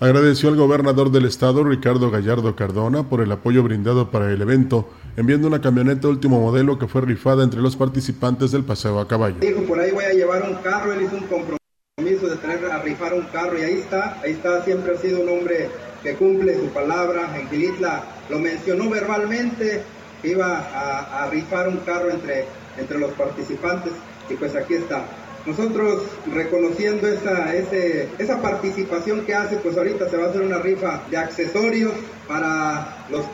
Agradeció 0.00 0.48
al 0.48 0.56
gobernador 0.56 1.10
del 1.10 1.26
estado, 1.26 1.62
Ricardo 1.62 2.10
Gallardo 2.10 2.56
Cardona, 2.56 3.02
por 3.02 3.20
el 3.20 3.30
apoyo 3.32 3.62
brindado 3.62 4.10
para 4.10 4.32
el 4.32 4.40
evento, 4.40 4.88
enviando 5.18 5.46
una 5.46 5.60
camioneta 5.60 6.08
último 6.08 6.40
modelo 6.40 6.78
que 6.78 6.88
fue 6.88 7.02
rifada 7.02 7.44
entre 7.44 7.60
los 7.60 7.76
participantes 7.76 8.50
del 8.50 8.64
paseo 8.64 8.98
a 8.98 9.06
caballo. 9.06 9.36
Dijo, 9.40 9.60
por 9.64 9.78
ahí 9.78 9.90
voy 9.90 10.04
a 10.04 10.14
llevar 10.14 10.48
un 10.48 10.54
carro, 10.62 10.94
él 10.94 11.02
hizo 11.02 11.16
un 11.16 11.26
compromiso 11.26 12.28
de 12.30 12.36
tener 12.36 12.64
a 12.70 12.80
rifar 12.80 13.12
un 13.12 13.24
carro 13.24 13.58
y 13.58 13.60
ahí 13.60 13.74
está, 13.74 14.18
ahí 14.22 14.32
está, 14.32 14.64
siempre 14.64 14.94
ha 14.94 14.96
sido 14.96 15.20
un 15.20 15.28
hombre 15.28 15.68
que 16.02 16.14
cumple 16.14 16.58
su 16.58 16.68
palabra. 16.68 17.38
En 17.38 17.50
Gilitla 17.50 18.02
lo 18.30 18.38
mencionó 18.38 18.88
verbalmente, 18.88 19.82
iba 20.22 21.24
a, 21.24 21.28
rifar 21.28 21.68
un 21.68 21.76
carro 21.80 22.08
entre, 22.08 22.46
entre 22.78 22.98
los 22.98 23.12
participantes 23.12 23.92
y 24.30 24.34
pues 24.34 24.56
aquí 24.56 24.76
está. 24.76 25.04
Nosotros 25.46 26.02
reconociendo 26.32 27.08
esa, 27.08 27.54
ese, 27.54 28.08
esa 28.18 28.40
participación 28.42 29.24
que 29.24 29.34
hace, 29.34 29.56
pues 29.56 29.76
ahorita 29.76 30.08
se 30.08 30.16
va 30.16 30.26
a 30.26 30.28
hacer 30.30 30.42
una 30.42 30.58
rifa 30.58 31.02
de 31.10 31.16
accesorios 31.16 31.92
para 32.28 33.06
los 33.10 33.24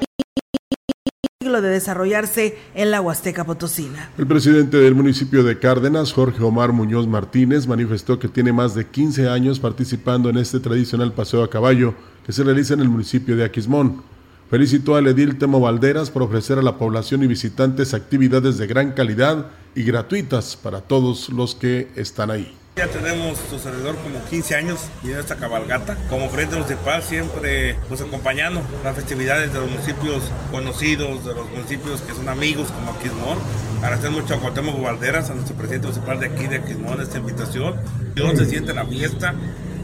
de 1.47 1.69
desarrollarse 1.69 2.59
en 2.75 2.91
la 2.91 3.01
Huasteca 3.01 3.45
Potosina. 3.45 4.11
El 4.19 4.27
presidente 4.27 4.79
del 4.79 4.97
municipio 4.97 5.45
de 5.45 5.59
Cárdenas, 5.59 6.13
Jorge 6.13 6.43
Omar 6.43 6.73
Muñoz 6.73 7.07
Martínez, 7.07 7.69
manifestó 7.69 8.19
que 8.19 8.29
tiene 8.29 8.53
más 8.53 8.75
de 8.75 8.87
15 8.87 9.29
años 9.29 9.61
participando 9.61 10.29
en 10.29 10.39
este 10.39 10.59
tradicional 10.59 11.13
paseo 11.13 11.45
a 11.45 11.51
caballo 11.51 11.95
que 12.25 12.33
se 12.33 12.43
realiza 12.43 12.75
en 12.75 12.81
el 12.81 12.89
municipio 12.89 13.37
de 13.37 13.45
Aquismón. 13.45 14.03
Felicitó 14.49 14.95
al 14.95 15.09
edil 15.09 15.39
Temo 15.39 15.59
Valderas 15.59 16.11
por 16.11 16.23
ofrecer 16.23 16.59
a 16.59 16.63
la 16.63 16.79
población 16.79 17.25
y 17.25 17.27
visitantes 17.27 17.95
actividades 17.95 18.59
de 18.59 18.69
gran 18.69 18.93
calidad 18.93 19.47
y 19.75 19.83
gratuitas 19.83 20.57
para 20.57 20.83
todos 20.83 21.31
los 21.31 21.57
que 21.57 21.89
están 21.97 22.31
ahí. 22.31 22.57
Ya 22.77 22.87
tenemos 22.87 23.41
alrededor 23.65 23.97
como 23.97 24.23
15 24.31 24.55
años 24.55 24.81
y 25.03 25.11
en 25.11 25.19
esta 25.19 25.37
cabalgata. 25.37 25.97
Como 26.09 26.29
Frente 26.29 26.55
Municipal 26.55 27.03
siempre 27.03 27.75
pues 27.89 28.03
acompañando 28.03 28.61
las 28.85 28.95
festividades 28.95 29.53
de 29.53 29.61
los 29.61 29.71
municipios 29.71 30.23
conocidos, 30.53 31.25
de 31.25 31.35
los 31.35 31.51
municipios 31.51 32.03
que 32.03 32.15
son 32.15 32.29
amigos 32.29 32.71
como 32.71 32.93
Aquismón. 32.93 33.39
Agradecer 33.83 34.11
mucho 34.11 34.35
a 34.35 34.41
Cuauhtémoc 34.41 34.81
Valderas, 34.81 35.31
a 35.31 35.35
nuestro 35.35 35.57
presidente 35.57 35.89
municipal 35.89 36.21
de 36.21 36.27
aquí 36.27 36.47
de 36.47 36.57
Aquismón, 36.57 37.01
esta 37.01 37.19
invitación. 37.19 37.81
Y 38.15 38.21
donde 38.21 38.45
se 38.45 38.51
siente 38.51 38.75
la 38.75 38.87
fiesta. 38.87 39.35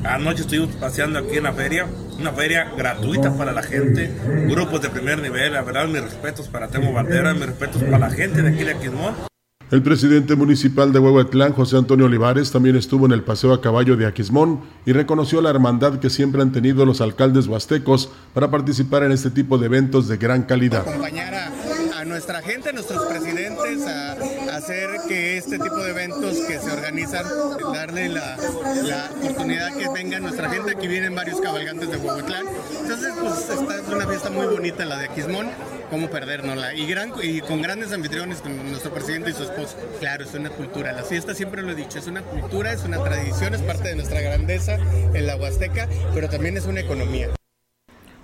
Anoche 0.04 0.42
estuvimos 0.42 0.70
paseando 0.76 1.20
aquí 1.20 1.36
en 1.36 1.44
la 1.44 1.52
feria, 1.52 1.86
una 2.18 2.32
feria 2.32 2.70
gratuita 2.76 3.36
para 3.36 3.52
la 3.52 3.62
gente, 3.62 4.12
grupos 4.48 4.82
de 4.82 4.90
primer 4.90 5.22
nivel, 5.22 5.52
la 5.52 5.62
verdad 5.62 5.86
mis 5.86 6.02
respetos 6.02 6.48
para 6.48 6.68
Temo 6.68 6.92
Valderas, 6.92 7.34
mis 7.36 7.46
respetos 7.46 7.82
para 7.84 7.98
la 7.98 8.10
gente 8.10 8.42
de 8.42 8.48
aquí 8.48 8.64
de 8.64 8.72
Aquismón. 8.72 9.14
El 9.70 9.82
presidente 9.82 10.34
municipal 10.34 10.92
de 10.92 10.98
Huehuetlán, 10.98 11.54
José 11.54 11.78
Antonio 11.78 12.04
Olivares, 12.04 12.50
también 12.50 12.76
estuvo 12.76 13.06
en 13.06 13.12
el 13.12 13.22
paseo 13.22 13.54
a 13.54 13.62
caballo 13.62 13.96
de 13.96 14.04
Aquismón 14.04 14.60
y 14.84 14.92
reconoció 14.92 15.40
la 15.40 15.48
hermandad 15.48 15.98
que 15.98 16.10
siempre 16.10 16.42
han 16.42 16.52
tenido 16.52 16.84
los 16.84 17.00
alcaldes 17.00 17.46
huastecos 17.46 18.10
para 18.34 18.50
participar 18.50 19.04
en 19.04 19.12
este 19.12 19.30
tipo 19.30 19.56
de 19.56 19.66
eventos 19.66 20.08
de 20.08 20.18
gran 20.18 20.42
calidad. 20.42 20.86
Acompañar 20.86 21.32
a, 21.32 21.61
nuestra 22.04 22.42
gente, 22.42 22.70
a 22.70 22.72
nuestros 22.72 23.06
presidentes, 23.06 23.86
a, 23.86 24.12
hacer 24.56 24.88
que 25.08 25.38
este 25.38 25.58
tipo 25.58 25.76
de 25.76 25.90
eventos 25.90 26.36
que 26.46 26.58
se 26.58 26.70
organizan, 26.70 27.24
darle 27.72 28.08
la, 28.08 28.36
oportunidad 29.20 29.76
que 29.76 29.88
venga 29.88 30.20
nuestra 30.20 30.50
gente. 30.50 30.72
Aquí 30.72 30.88
vienen 30.88 31.14
varios 31.14 31.40
cabalgantes 31.40 31.90
de 31.90 31.96
Huehuetlán. 31.96 32.46
Entonces, 32.80 33.12
pues 33.20 33.60
esta 33.60 33.78
es 33.78 33.88
una 33.88 34.06
fiesta 34.06 34.30
muy 34.30 34.46
bonita 34.46 34.84
la 34.84 34.98
de 34.98 35.06
Aquismón 35.06 35.50
cómo 35.92 36.08
perdérnosla. 36.08 36.74
Y, 36.74 36.86
gran, 36.86 37.12
y 37.22 37.42
con 37.42 37.60
grandes 37.60 37.92
anfitriones, 37.92 38.40
con 38.40 38.56
nuestro 38.70 38.94
presidente 38.94 39.30
y 39.30 39.34
su 39.34 39.42
esposo. 39.42 39.76
Claro, 40.00 40.24
es 40.24 40.32
una 40.32 40.48
cultura. 40.48 40.90
La 40.92 41.02
fiesta 41.02 41.34
siempre 41.34 41.62
lo 41.62 41.72
he 41.72 41.74
dicho, 41.74 41.98
es 41.98 42.06
una 42.06 42.22
cultura, 42.22 42.72
es 42.72 42.82
una 42.82 43.04
tradición, 43.04 43.52
es 43.52 43.60
parte 43.60 43.88
de 43.88 43.96
nuestra 43.96 44.22
grandeza 44.22 44.78
en 45.12 45.26
la 45.26 45.36
Huasteca, 45.36 45.86
pero 46.14 46.30
también 46.30 46.56
es 46.56 46.64
una 46.64 46.80
economía. 46.80 47.28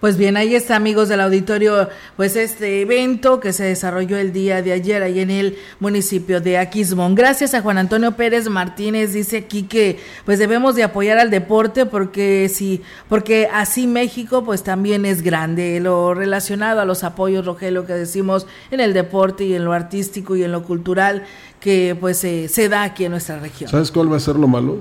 Pues 0.00 0.16
bien, 0.16 0.36
ahí 0.36 0.54
está, 0.54 0.76
amigos 0.76 1.08
del 1.08 1.20
auditorio, 1.20 1.88
pues 2.16 2.36
este 2.36 2.82
evento 2.82 3.40
que 3.40 3.52
se 3.52 3.64
desarrolló 3.64 4.16
el 4.16 4.32
día 4.32 4.62
de 4.62 4.70
ayer 4.70 5.02
ahí 5.02 5.18
en 5.18 5.30
el 5.30 5.56
municipio 5.80 6.40
de 6.40 6.56
Aquismón. 6.56 7.16
Gracias 7.16 7.52
a 7.54 7.62
Juan 7.62 7.78
Antonio 7.78 8.12
Pérez 8.12 8.48
Martínez, 8.48 9.12
dice 9.12 9.38
aquí 9.38 9.64
que 9.64 9.98
pues 10.24 10.38
debemos 10.38 10.76
de 10.76 10.84
apoyar 10.84 11.18
al 11.18 11.30
deporte 11.30 11.84
porque 11.84 12.48
sí, 12.48 12.80
porque 13.08 13.48
así 13.52 13.88
México 13.88 14.44
pues 14.44 14.62
también 14.62 15.04
es 15.04 15.22
grande. 15.22 15.80
Lo 15.80 16.14
relacionado 16.14 16.80
a 16.80 16.84
los 16.84 17.02
apoyos, 17.02 17.44
Rogelio, 17.44 17.84
que 17.84 17.94
decimos 17.94 18.46
en 18.70 18.78
el 18.78 18.92
deporte 18.92 19.46
y 19.46 19.54
en 19.54 19.64
lo 19.64 19.72
artístico 19.72 20.36
y 20.36 20.44
en 20.44 20.52
lo 20.52 20.62
cultural 20.62 21.24
que 21.58 21.96
pues 21.98 22.18
se 22.18 22.68
da 22.68 22.84
aquí 22.84 23.06
en 23.06 23.10
nuestra 23.10 23.40
región. 23.40 23.68
¿Sabes 23.68 23.90
cuál 23.90 24.12
va 24.12 24.18
a 24.18 24.20
ser 24.20 24.36
lo 24.36 24.46
malo? 24.46 24.78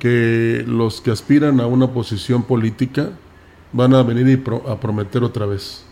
Que 0.00 0.64
los 0.66 1.00
que 1.00 1.12
aspiran 1.12 1.60
a 1.60 1.68
una 1.68 1.92
posición 1.92 2.42
política 2.42 3.10
van 3.72 3.94
a 3.94 4.02
venir 4.02 4.42
a 4.68 4.76
prometer 4.78 5.22
otra 5.22 5.46
vez 5.46 5.82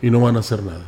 y 0.00 0.10
no 0.10 0.20
van 0.20 0.36
a 0.36 0.40
hacer 0.40 0.62
nada. 0.62 0.84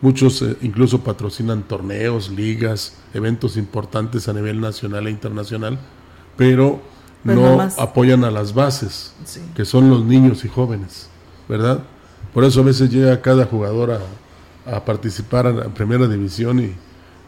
Muchos 0.00 0.42
eh, 0.42 0.56
incluso 0.62 1.02
patrocinan 1.02 1.62
torneos, 1.62 2.30
ligas, 2.30 2.98
eventos 3.14 3.56
importantes 3.56 4.28
a 4.28 4.32
nivel 4.32 4.60
nacional 4.60 5.06
e 5.06 5.10
internacional, 5.10 5.78
pero 6.36 6.80
pues 7.24 7.36
no 7.36 7.60
apoyan 7.78 8.24
a 8.24 8.30
las 8.30 8.54
bases, 8.54 9.14
que 9.54 9.64
son 9.64 9.88
los 9.88 10.04
niños 10.04 10.44
y 10.44 10.48
jóvenes, 10.48 11.08
¿verdad? 11.48 11.82
Por 12.34 12.44
eso 12.44 12.60
a 12.60 12.64
veces 12.64 12.90
llega 12.90 13.20
cada 13.22 13.46
jugador 13.46 13.92
a, 13.92 14.76
a 14.76 14.84
participar 14.84 15.46
en 15.46 15.56
la 15.58 15.68
primera 15.68 16.06
división 16.06 16.60
y 16.60 16.74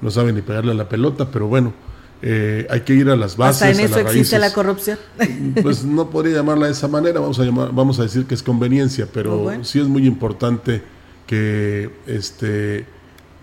no 0.01 0.11
sabe 0.11 0.33
ni 0.33 0.43
pegarle 0.43 0.73
a 0.73 0.75
la 0.75 0.89
pelota, 0.89 1.31
pero 1.31 1.49
bueno, 1.49 1.73
eh, 2.21 2.67
hay 2.69 2.81
que 2.81 2.95
ir 2.95 3.09
a 3.11 3.17
las 3.17 3.37
bases. 3.37 3.63
¿Hasta 3.63 3.71
en 3.71 3.91
eso 3.91 4.01
existe 4.01 4.39
la 4.39 4.53
corrupción? 4.53 4.99
Pues 5.63 5.85
no 5.85 6.11
podría 6.11 6.37
llamarla 6.37 6.67
de 6.67 6.73
esa 6.73 6.89
manera, 6.89 7.21
vamos 7.21 7.39
a, 7.39 7.45
llamar, 7.45 7.71
vamos 7.73 7.99
a 8.01 8.03
decir 8.03 8.25
que 8.27 8.35
es 8.35 8.43
conveniencia, 8.43 9.07
pero 9.13 9.51
sí 9.63 9.81
es 9.81 9.87
muy 9.87 10.07
importante 10.07 10.83
que 11.27 11.91
este, 12.07 12.87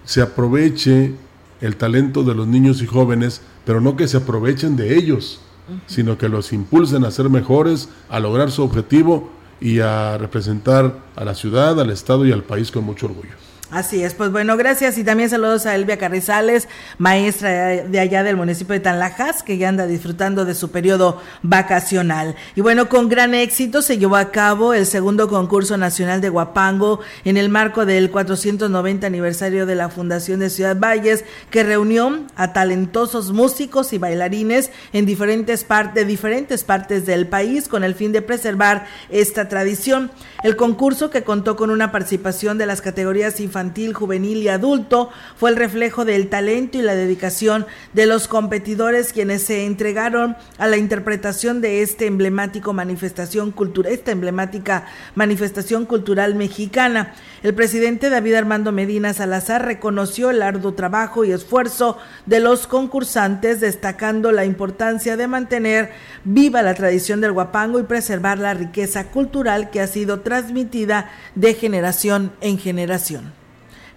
se 0.04 0.22
aproveche 0.22 1.14
el 1.62 1.76
talento 1.78 2.24
de 2.24 2.36
los 2.36 2.48
niños 2.48 2.82
y 2.82 2.86
jóvenes, 2.86 3.42
pero 3.66 3.80
no 3.80 3.96
que 3.96 4.08
se 4.08 4.18
aprovechen 4.18 4.76
de 4.76 4.96
ellos, 4.98 5.40
sino 5.88 6.18
que 6.18 6.30
los 6.30 6.52
impulsen 6.52 7.06
a 7.06 7.12
ser 7.12 7.30
mejores, 7.30 7.90
a 8.10 8.20
lograr 8.20 8.52
su 8.52 8.64
objetivo 8.64 9.32
y 9.62 9.80
a 9.80 10.18
representar 10.18 11.00
a 11.16 11.24
la 11.24 11.34
ciudad, 11.34 11.80
al 11.80 11.90
Estado 11.90 12.26
y 12.26 12.32
al 12.32 12.44
país 12.44 12.72
con 12.72 12.84
mucho 12.84 13.06
orgullo. 13.06 13.45
Así 13.72 14.04
es, 14.04 14.14
pues 14.14 14.32
bueno, 14.32 14.58
gracias 14.58 14.96
y 15.00 15.04
también 15.04 15.28
saludos 15.28 15.66
a 15.66 15.74
Elvia 15.74 15.98
Carrizales, 15.98 16.68
maestra 17.00 17.84
de 17.84 18.00
allá 18.00 18.22
del 18.22 18.38
municipio 18.38 18.74
de 18.74 18.80
Tanlajas, 18.80 19.42
que 19.42 19.58
ya 19.58 19.70
anda 19.70 19.88
disfrutando 19.88 20.46
de 20.46 20.54
su 20.54 20.70
periodo 20.70 21.20
vacacional. 21.42 22.36
Y 22.56 22.62
bueno, 22.62 22.90
con 22.90 23.10
gran 23.10 23.34
éxito 23.34 23.82
se 23.82 23.98
llevó 23.98 24.18
a 24.18 24.30
cabo 24.30 24.76
el 24.76 24.86
segundo 24.86 25.28
concurso 25.28 25.78
nacional 25.78 26.22
de 26.22 26.30
Guapango 26.30 27.00
en 27.26 27.38
el 27.38 27.50
marco 27.50 27.88
del 27.88 28.12
490 28.12 29.08
aniversario 29.08 29.66
de 29.66 29.74
la 29.74 29.90
Fundación 29.90 30.42
de 30.42 30.52
Ciudad 30.52 30.78
Valles, 30.80 31.26
que 31.50 31.64
reunió 31.64 32.20
a 32.36 32.54
talentosos 32.54 33.32
músicos 33.32 33.94
y 33.94 33.98
bailarines 33.98 34.70
en 34.94 35.08
diferentes, 35.08 35.64
partes 35.64 35.96
de 35.96 36.06
diferentes 36.06 36.64
partes 36.64 37.08
del 37.08 37.28
país 37.28 37.68
con 37.68 37.84
el 37.84 37.96
fin 37.96 38.12
de 38.12 38.22
preservar 38.22 38.86
esta 39.10 39.50
tradición. 39.50 40.12
El 40.44 40.56
concurso, 40.56 41.10
que 41.10 41.24
contó 41.24 41.56
con 41.56 41.72
una 41.72 41.92
participación 41.92 42.60
de 42.60 42.68
las 42.68 42.82
categorías 42.82 43.40
infantil, 43.56 43.94
juvenil 43.94 44.40
y 44.40 44.50
adulto, 44.50 45.10
fue 45.38 45.50
el 45.50 45.56
reflejo 45.56 46.04
del 46.04 46.28
talento 46.28 46.78
y 46.78 46.82
la 46.82 46.94
dedicación 46.94 47.66
de 47.94 48.06
los 48.06 48.28
competidores 48.28 49.14
quienes 49.14 49.44
se 49.44 49.66
entregaron 49.66 50.36
a 50.58 50.68
la 50.68 50.76
interpretación 50.76 51.62
de 51.62 51.82
este 51.82 52.06
emblemático 52.06 52.74
manifestación 52.74 53.52
cultural, 53.52 53.94
esta 53.94 54.12
emblemática 54.12 54.88
manifestación 55.16 55.86
cultural 55.86 56.36
mexicana. 56.36 57.14
El 57.44 57.54
presidente 57.54 58.10
David 58.10 58.34
Armando 58.34 58.74
Medina 58.74 59.14
Salazar 59.14 59.64
reconoció 59.64 60.32
el 60.32 60.42
arduo 60.42 60.74
trabajo 60.74 61.24
y 61.24 61.32
esfuerzo 61.32 61.98
de 62.26 62.42
los 62.42 62.68
concursantes, 62.68 63.62
destacando 63.62 64.34
la 64.34 64.44
importancia 64.44 65.16
de 65.16 65.28
mantener 65.28 65.92
viva 66.26 66.62
la 66.62 66.74
tradición 66.74 67.22
del 67.22 67.32
guapango 67.32 67.80
y 67.80 67.84
preservar 67.84 68.38
la 68.38 68.54
riqueza 68.54 69.06
cultural 69.06 69.70
que 69.70 69.80
ha 69.80 69.88
sido 69.88 70.20
transmitida 70.20 71.10
de 71.36 71.54
generación 71.54 72.34
en 72.42 72.58
generación. 72.58 73.45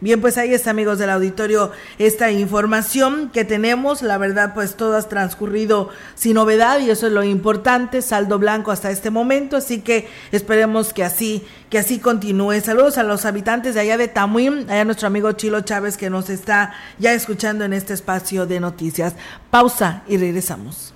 Bien, 0.00 0.20
pues 0.20 0.38
ahí 0.38 0.54
está, 0.54 0.70
amigos 0.70 0.98
del 0.98 1.10
auditorio, 1.10 1.72
esta 1.98 2.30
información 2.30 3.30
que 3.32 3.44
tenemos. 3.44 4.02
La 4.02 4.16
verdad, 4.16 4.54
pues 4.54 4.76
todo 4.76 4.96
ha 4.96 5.02
transcurrido 5.02 5.88
sin 6.14 6.34
novedad 6.34 6.78
y 6.78 6.90
eso 6.90 7.08
es 7.08 7.12
lo 7.12 7.24
importante, 7.24 8.00
saldo 8.00 8.38
blanco 8.38 8.70
hasta 8.70 8.92
este 8.92 9.10
momento. 9.10 9.56
Así 9.56 9.80
que 9.80 10.08
esperemos 10.30 10.92
que 10.92 11.02
así, 11.02 11.44
que 11.68 11.78
así 11.78 11.98
continúe. 11.98 12.60
Saludos 12.60 12.96
a 12.98 13.02
los 13.02 13.24
habitantes 13.24 13.74
de 13.74 13.80
allá 13.80 13.96
de 13.96 14.06
Tamuín, 14.06 14.70
allá 14.70 14.84
nuestro 14.84 15.08
amigo 15.08 15.32
Chilo 15.32 15.62
Chávez 15.62 15.96
que 15.96 16.10
nos 16.10 16.30
está 16.30 16.74
ya 16.98 17.12
escuchando 17.12 17.64
en 17.64 17.72
este 17.72 17.94
espacio 17.94 18.46
de 18.46 18.60
noticias. 18.60 19.14
Pausa 19.50 20.02
y 20.06 20.16
regresamos. 20.16 20.94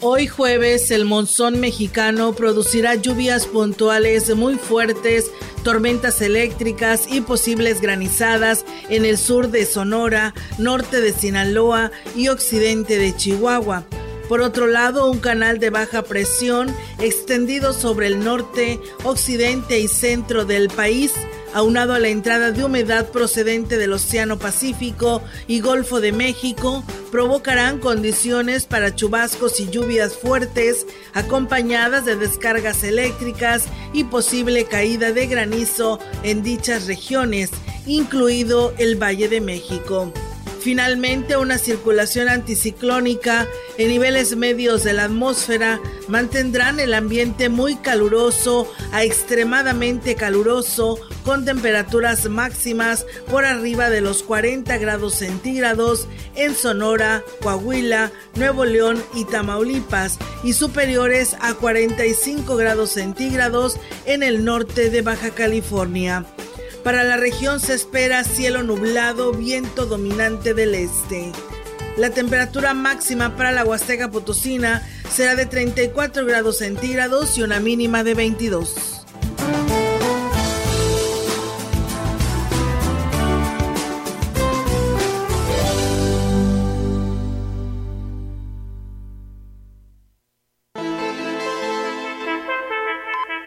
Hoy 0.00 0.28
jueves 0.28 0.92
el 0.92 1.04
monzón 1.04 1.58
mexicano 1.58 2.32
producirá 2.32 2.94
lluvias 2.94 3.46
puntuales 3.46 4.32
muy 4.36 4.54
fuertes, 4.54 5.32
tormentas 5.64 6.22
eléctricas 6.22 7.08
y 7.10 7.20
posibles 7.20 7.80
granizadas 7.80 8.64
en 8.90 9.04
el 9.04 9.18
sur 9.18 9.48
de 9.48 9.66
Sonora, 9.66 10.34
norte 10.56 11.00
de 11.00 11.12
Sinaloa 11.12 11.90
y 12.14 12.28
occidente 12.28 12.96
de 12.96 13.16
Chihuahua. 13.16 13.86
Por 14.28 14.40
otro 14.40 14.68
lado, 14.68 15.10
un 15.10 15.18
canal 15.18 15.58
de 15.58 15.70
baja 15.70 16.02
presión 16.02 16.72
extendido 17.00 17.72
sobre 17.72 18.06
el 18.06 18.22
norte, 18.22 18.78
occidente 19.02 19.80
y 19.80 19.88
centro 19.88 20.44
del 20.44 20.68
país 20.68 21.12
aunado 21.54 21.94
a 21.94 21.98
la 21.98 22.08
entrada 22.08 22.52
de 22.52 22.64
humedad 22.64 23.08
procedente 23.10 23.76
del 23.76 23.92
Océano 23.92 24.38
Pacífico 24.38 25.22
y 25.46 25.60
Golfo 25.60 26.00
de 26.00 26.12
México, 26.12 26.84
provocarán 27.10 27.78
condiciones 27.78 28.66
para 28.66 28.94
chubascos 28.94 29.60
y 29.60 29.68
lluvias 29.68 30.16
fuertes, 30.16 30.86
acompañadas 31.14 32.04
de 32.04 32.16
descargas 32.16 32.84
eléctricas 32.84 33.64
y 33.92 34.04
posible 34.04 34.64
caída 34.64 35.12
de 35.12 35.26
granizo 35.26 35.98
en 36.22 36.42
dichas 36.42 36.86
regiones, 36.86 37.50
incluido 37.86 38.74
el 38.78 38.96
Valle 39.02 39.28
de 39.28 39.40
México. 39.40 40.12
Finalmente, 40.68 41.38
una 41.38 41.56
circulación 41.56 42.28
anticiclónica 42.28 43.48
en 43.78 43.88
niveles 43.88 44.36
medios 44.36 44.84
de 44.84 44.92
la 44.92 45.04
atmósfera 45.04 45.80
mantendrán 46.08 46.78
el 46.78 46.92
ambiente 46.92 47.48
muy 47.48 47.76
caluroso 47.76 48.70
a 48.92 49.02
extremadamente 49.02 50.14
caluroso 50.14 50.98
con 51.24 51.46
temperaturas 51.46 52.28
máximas 52.28 53.06
por 53.30 53.46
arriba 53.46 53.88
de 53.88 54.02
los 54.02 54.22
40 54.22 54.76
grados 54.76 55.14
centígrados 55.14 56.06
en 56.34 56.54
Sonora, 56.54 57.24
Coahuila, 57.40 58.12
Nuevo 58.34 58.66
León 58.66 59.02
y 59.14 59.24
Tamaulipas 59.24 60.18
y 60.44 60.52
superiores 60.52 61.34
a 61.40 61.54
45 61.54 62.56
grados 62.56 62.90
centígrados 62.90 63.78
en 64.04 64.22
el 64.22 64.44
norte 64.44 64.90
de 64.90 65.00
Baja 65.00 65.30
California. 65.30 66.26
Para 66.88 67.04
la 67.04 67.18
región 67.18 67.60
se 67.60 67.74
espera 67.74 68.24
cielo 68.24 68.62
nublado, 68.62 69.32
viento 69.32 69.84
dominante 69.84 70.54
del 70.54 70.74
este. 70.74 71.32
La 71.98 72.08
temperatura 72.08 72.72
máxima 72.72 73.36
para 73.36 73.52
la 73.52 73.62
Huasteca 73.62 74.10
Potosina 74.10 74.88
será 75.10 75.34
de 75.36 75.44
34 75.44 76.24
grados 76.24 76.56
centígrados 76.56 77.36
y 77.36 77.42
una 77.42 77.60
mínima 77.60 78.04
de 78.04 78.14
22. 78.14 78.97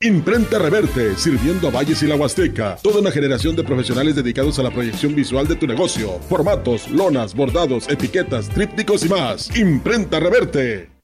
Imprenta 0.00 0.60
Reverte, 0.60 1.16
sirviendo 1.16 1.66
a 1.66 1.70
Valles 1.72 2.00
y 2.04 2.06
la 2.06 2.14
Huasteca. 2.14 2.76
Toda 2.80 3.00
una 3.00 3.10
generación 3.10 3.56
de 3.56 3.64
profesionales 3.64 4.14
dedicados 4.14 4.56
a 4.60 4.62
la 4.62 4.70
proyección 4.70 5.12
visual 5.16 5.48
de 5.48 5.56
tu 5.56 5.66
negocio. 5.66 6.20
Formatos, 6.28 6.88
lonas, 6.88 7.34
bordados, 7.34 7.88
etiquetas, 7.88 8.48
trípticos 8.48 9.04
y 9.04 9.08
más. 9.08 9.56
Imprenta 9.56 10.20
Reverte. 10.20 10.97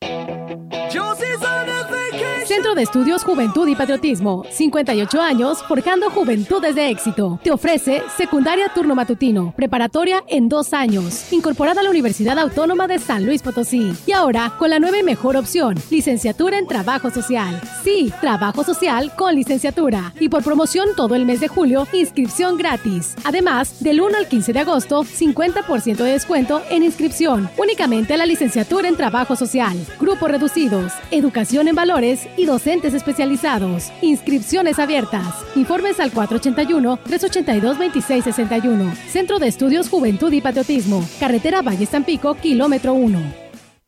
Centro 2.55 2.77
de 2.77 2.83
Estudios 2.83 3.25
Juventud 3.25 3.67
y 3.67 3.75
Patriotismo. 3.75 4.45
58 4.49 5.21
años 5.21 5.65
forjando 5.67 6.09
juventudes 6.09 6.77
de 6.77 6.89
éxito. 6.89 7.41
Te 7.43 7.51
ofrece 7.51 8.05
secundaria 8.17 8.69
turno 8.73 8.95
matutino, 8.95 9.53
preparatoria 9.57 10.23
en 10.29 10.49
dos 10.49 10.73
años, 10.73 11.33
incorporada 11.33 11.81
a 11.81 11.83
la 11.83 11.91
Universidad 11.91 12.39
Autónoma 12.39 12.87
de 12.87 13.01
San 13.01 13.27
Luis 13.27 13.43
Potosí. 13.43 13.93
Y 14.07 14.13
ahora 14.13 14.53
con 14.57 14.71
la 14.71 14.79
nueva 14.79 14.99
y 14.99 15.03
mejor 15.03 15.37
opción, 15.37 15.75
licenciatura 15.91 16.57
en 16.57 16.69
trabajo 16.69 17.11
social. 17.11 17.61
Sí, 17.83 18.13
trabajo 18.21 18.63
social 18.63 19.11
con 19.17 19.35
licenciatura. 19.35 20.15
Y 20.21 20.29
por 20.29 20.45
promoción 20.45 20.91
todo 20.95 21.17
el 21.17 21.25
mes 21.25 21.41
de 21.41 21.49
julio, 21.49 21.89
inscripción 21.93 22.57
gratis. 22.57 23.17
Además, 23.25 23.83
del 23.83 24.01
1 24.01 24.17
al 24.17 24.29
15 24.29 24.53
de 24.53 24.61
agosto, 24.61 25.03
50% 25.03 25.97
de 25.97 26.13
descuento 26.13 26.63
en 26.71 26.85
inscripción. 26.85 27.51
Únicamente 27.59 28.17
la 28.17 28.27
licenciatura 28.27 28.87
en 28.87 28.97
trabajo 28.97 29.35
social. 29.35 29.77
Grupos 29.99 30.31
reducidos, 30.31 30.93
educación 31.11 31.67
en 31.67 31.75
valores 31.75 32.29
y 32.37 32.44
docentes 32.45 32.95
especializados. 32.95 33.93
Inscripciones 34.03 34.79
abiertas. 34.79 35.27
Informes 35.55 36.01
al 36.01 36.13
481-382-2661. 36.13 38.95
Centro 39.09 39.39
de 39.39 39.49
Estudios 39.49 39.89
Juventud 39.89 40.33
y 40.33 40.41
Patriotismo. 40.41 41.07
Carretera 41.21 41.63
Valle 41.63 41.87
Tampico, 41.87 42.35
kilómetro 42.35 42.95
1. 42.95 43.45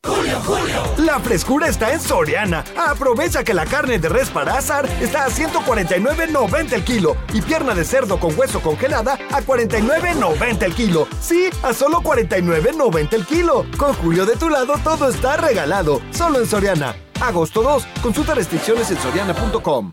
Julio, 0.07 0.41
Julio. 0.41 0.83
La 0.99 1.19
frescura 1.19 1.67
está 1.67 1.93
en 1.93 2.01
Soriana. 2.01 2.65
Aprovecha 2.77 3.43
que 3.43 3.53
la 3.53 3.67
carne 3.67 3.99
de 3.99 4.09
res 4.09 4.31
para 4.31 4.57
azar 4.57 4.89
está 5.01 5.25
a 5.25 5.29
149.90 5.29 6.75
el 6.75 6.85
kilo 6.85 7.17
y 7.35 7.43
pierna 7.43 7.75
de 7.75 7.85
cerdo 7.85 8.21
con 8.21 8.39
hueso 8.39 8.61
congelada 8.61 9.19
a 9.33 9.43
49.90 9.43 10.63
el 10.63 10.75
kilo. 10.75 11.09
Sí, 11.21 11.51
a 11.63 11.75
solo 11.75 12.03
49.90 12.03 13.15
el 13.15 13.27
kilo. 13.27 13.67
Con 13.77 13.95
Julio 13.95 14.25
de 14.27 14.37
tu 14.37 14.49
lado 14.49 14.75
todo 14.85 15.09
está 15.09 15.37
regalado. 15.37 16.01
Solo 16.13 16.39
en 16.39 16.47
Soriana. 16.47 16.95
Agosto 17.21 17.63
2. 17.63 17.87
Consulta 18.03 18.35
restricciones 18.35 18.91
en 18.91 18.99
soriana.com. 18.99 19.93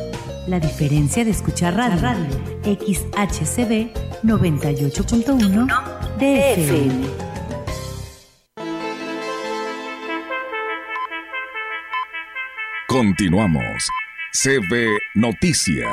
La 0.47 0.59
diferencia 0.59 1.23
de 1.23 1.31
escuchar 1.31 1.75
radio, 1.75 2.01
radio 2.01 2.25
XHCB 2.63 3.93
98.1 4.23 5.67
DFM. 6.17 7.05
Continuamos. 12.87 13.87
CB 14.33 14.97
Noticias. 15.15 15.87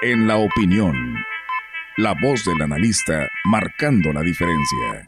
En 0.00 0.26
la 0.26 0.38
opinión, 0.38 0.94
la 1.98 2.14
voz 2.22 2.44
del 2.44 2.62
analista 2.62 3.28
marcando 3.44 4.12
la 4.12 4.22
diferencia. 4.22 5.04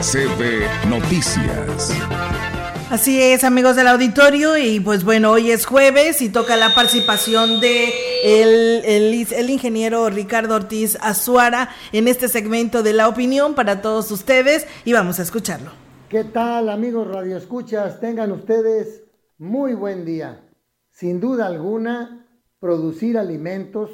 CB 0.00 0.88
Noticias. 0.88 2.49
Así 2.90 3.22
es, 3.22 3.44
amigos 3.44 3.76
del 3.76 3.86
auditorio, 3.86 4.58
y 4.58 4.80
pues 4.80 5.04
bueno, 5.04 5.30
hoy 5.30 5.52
es 5.52 5.64
jueves 5.64 6.20
y 6.22 6.28
toca 6.28 6.56
la 6.56 6.74
participación 6.74 7.60
de 7.60 7.88
el, 8.24 8.84
el, 9.32 9.48
ingeniero 9.48 10.10
Ricardo 10.10 10.56
Ortiz 10.56 10.98
Azuara 11.00 11.68
en 11.92 12.08
este 12.08 12.26
segmento 12.26 12.82
de 12.82 12.92
la 12.92 13.06
opinión 13.06 13.54
para 13.54 13.80
todos 13.80 14.10
ustedes 14.10 14.66
y 14.84 14.92
vamos 14.92 15.20
a 15.20 15.22
escucharlo. 15.22 15.70
¿Qué 16.08 16.24
tal, 16.24 16.68
amigos 16.68 17.06
radioescuchas? 17.06 18.00
Tengan 18.00 18.32
ustedes 18.32 19.04
muy 19.38 19.74
buen 19.74 20.04
día. 20.04 20.50
Sin 20.90 21.20
duda 21.20 21.46
alguna, 21.46 22.26
producir 22.58 23.18
alimentos 23.18 23.92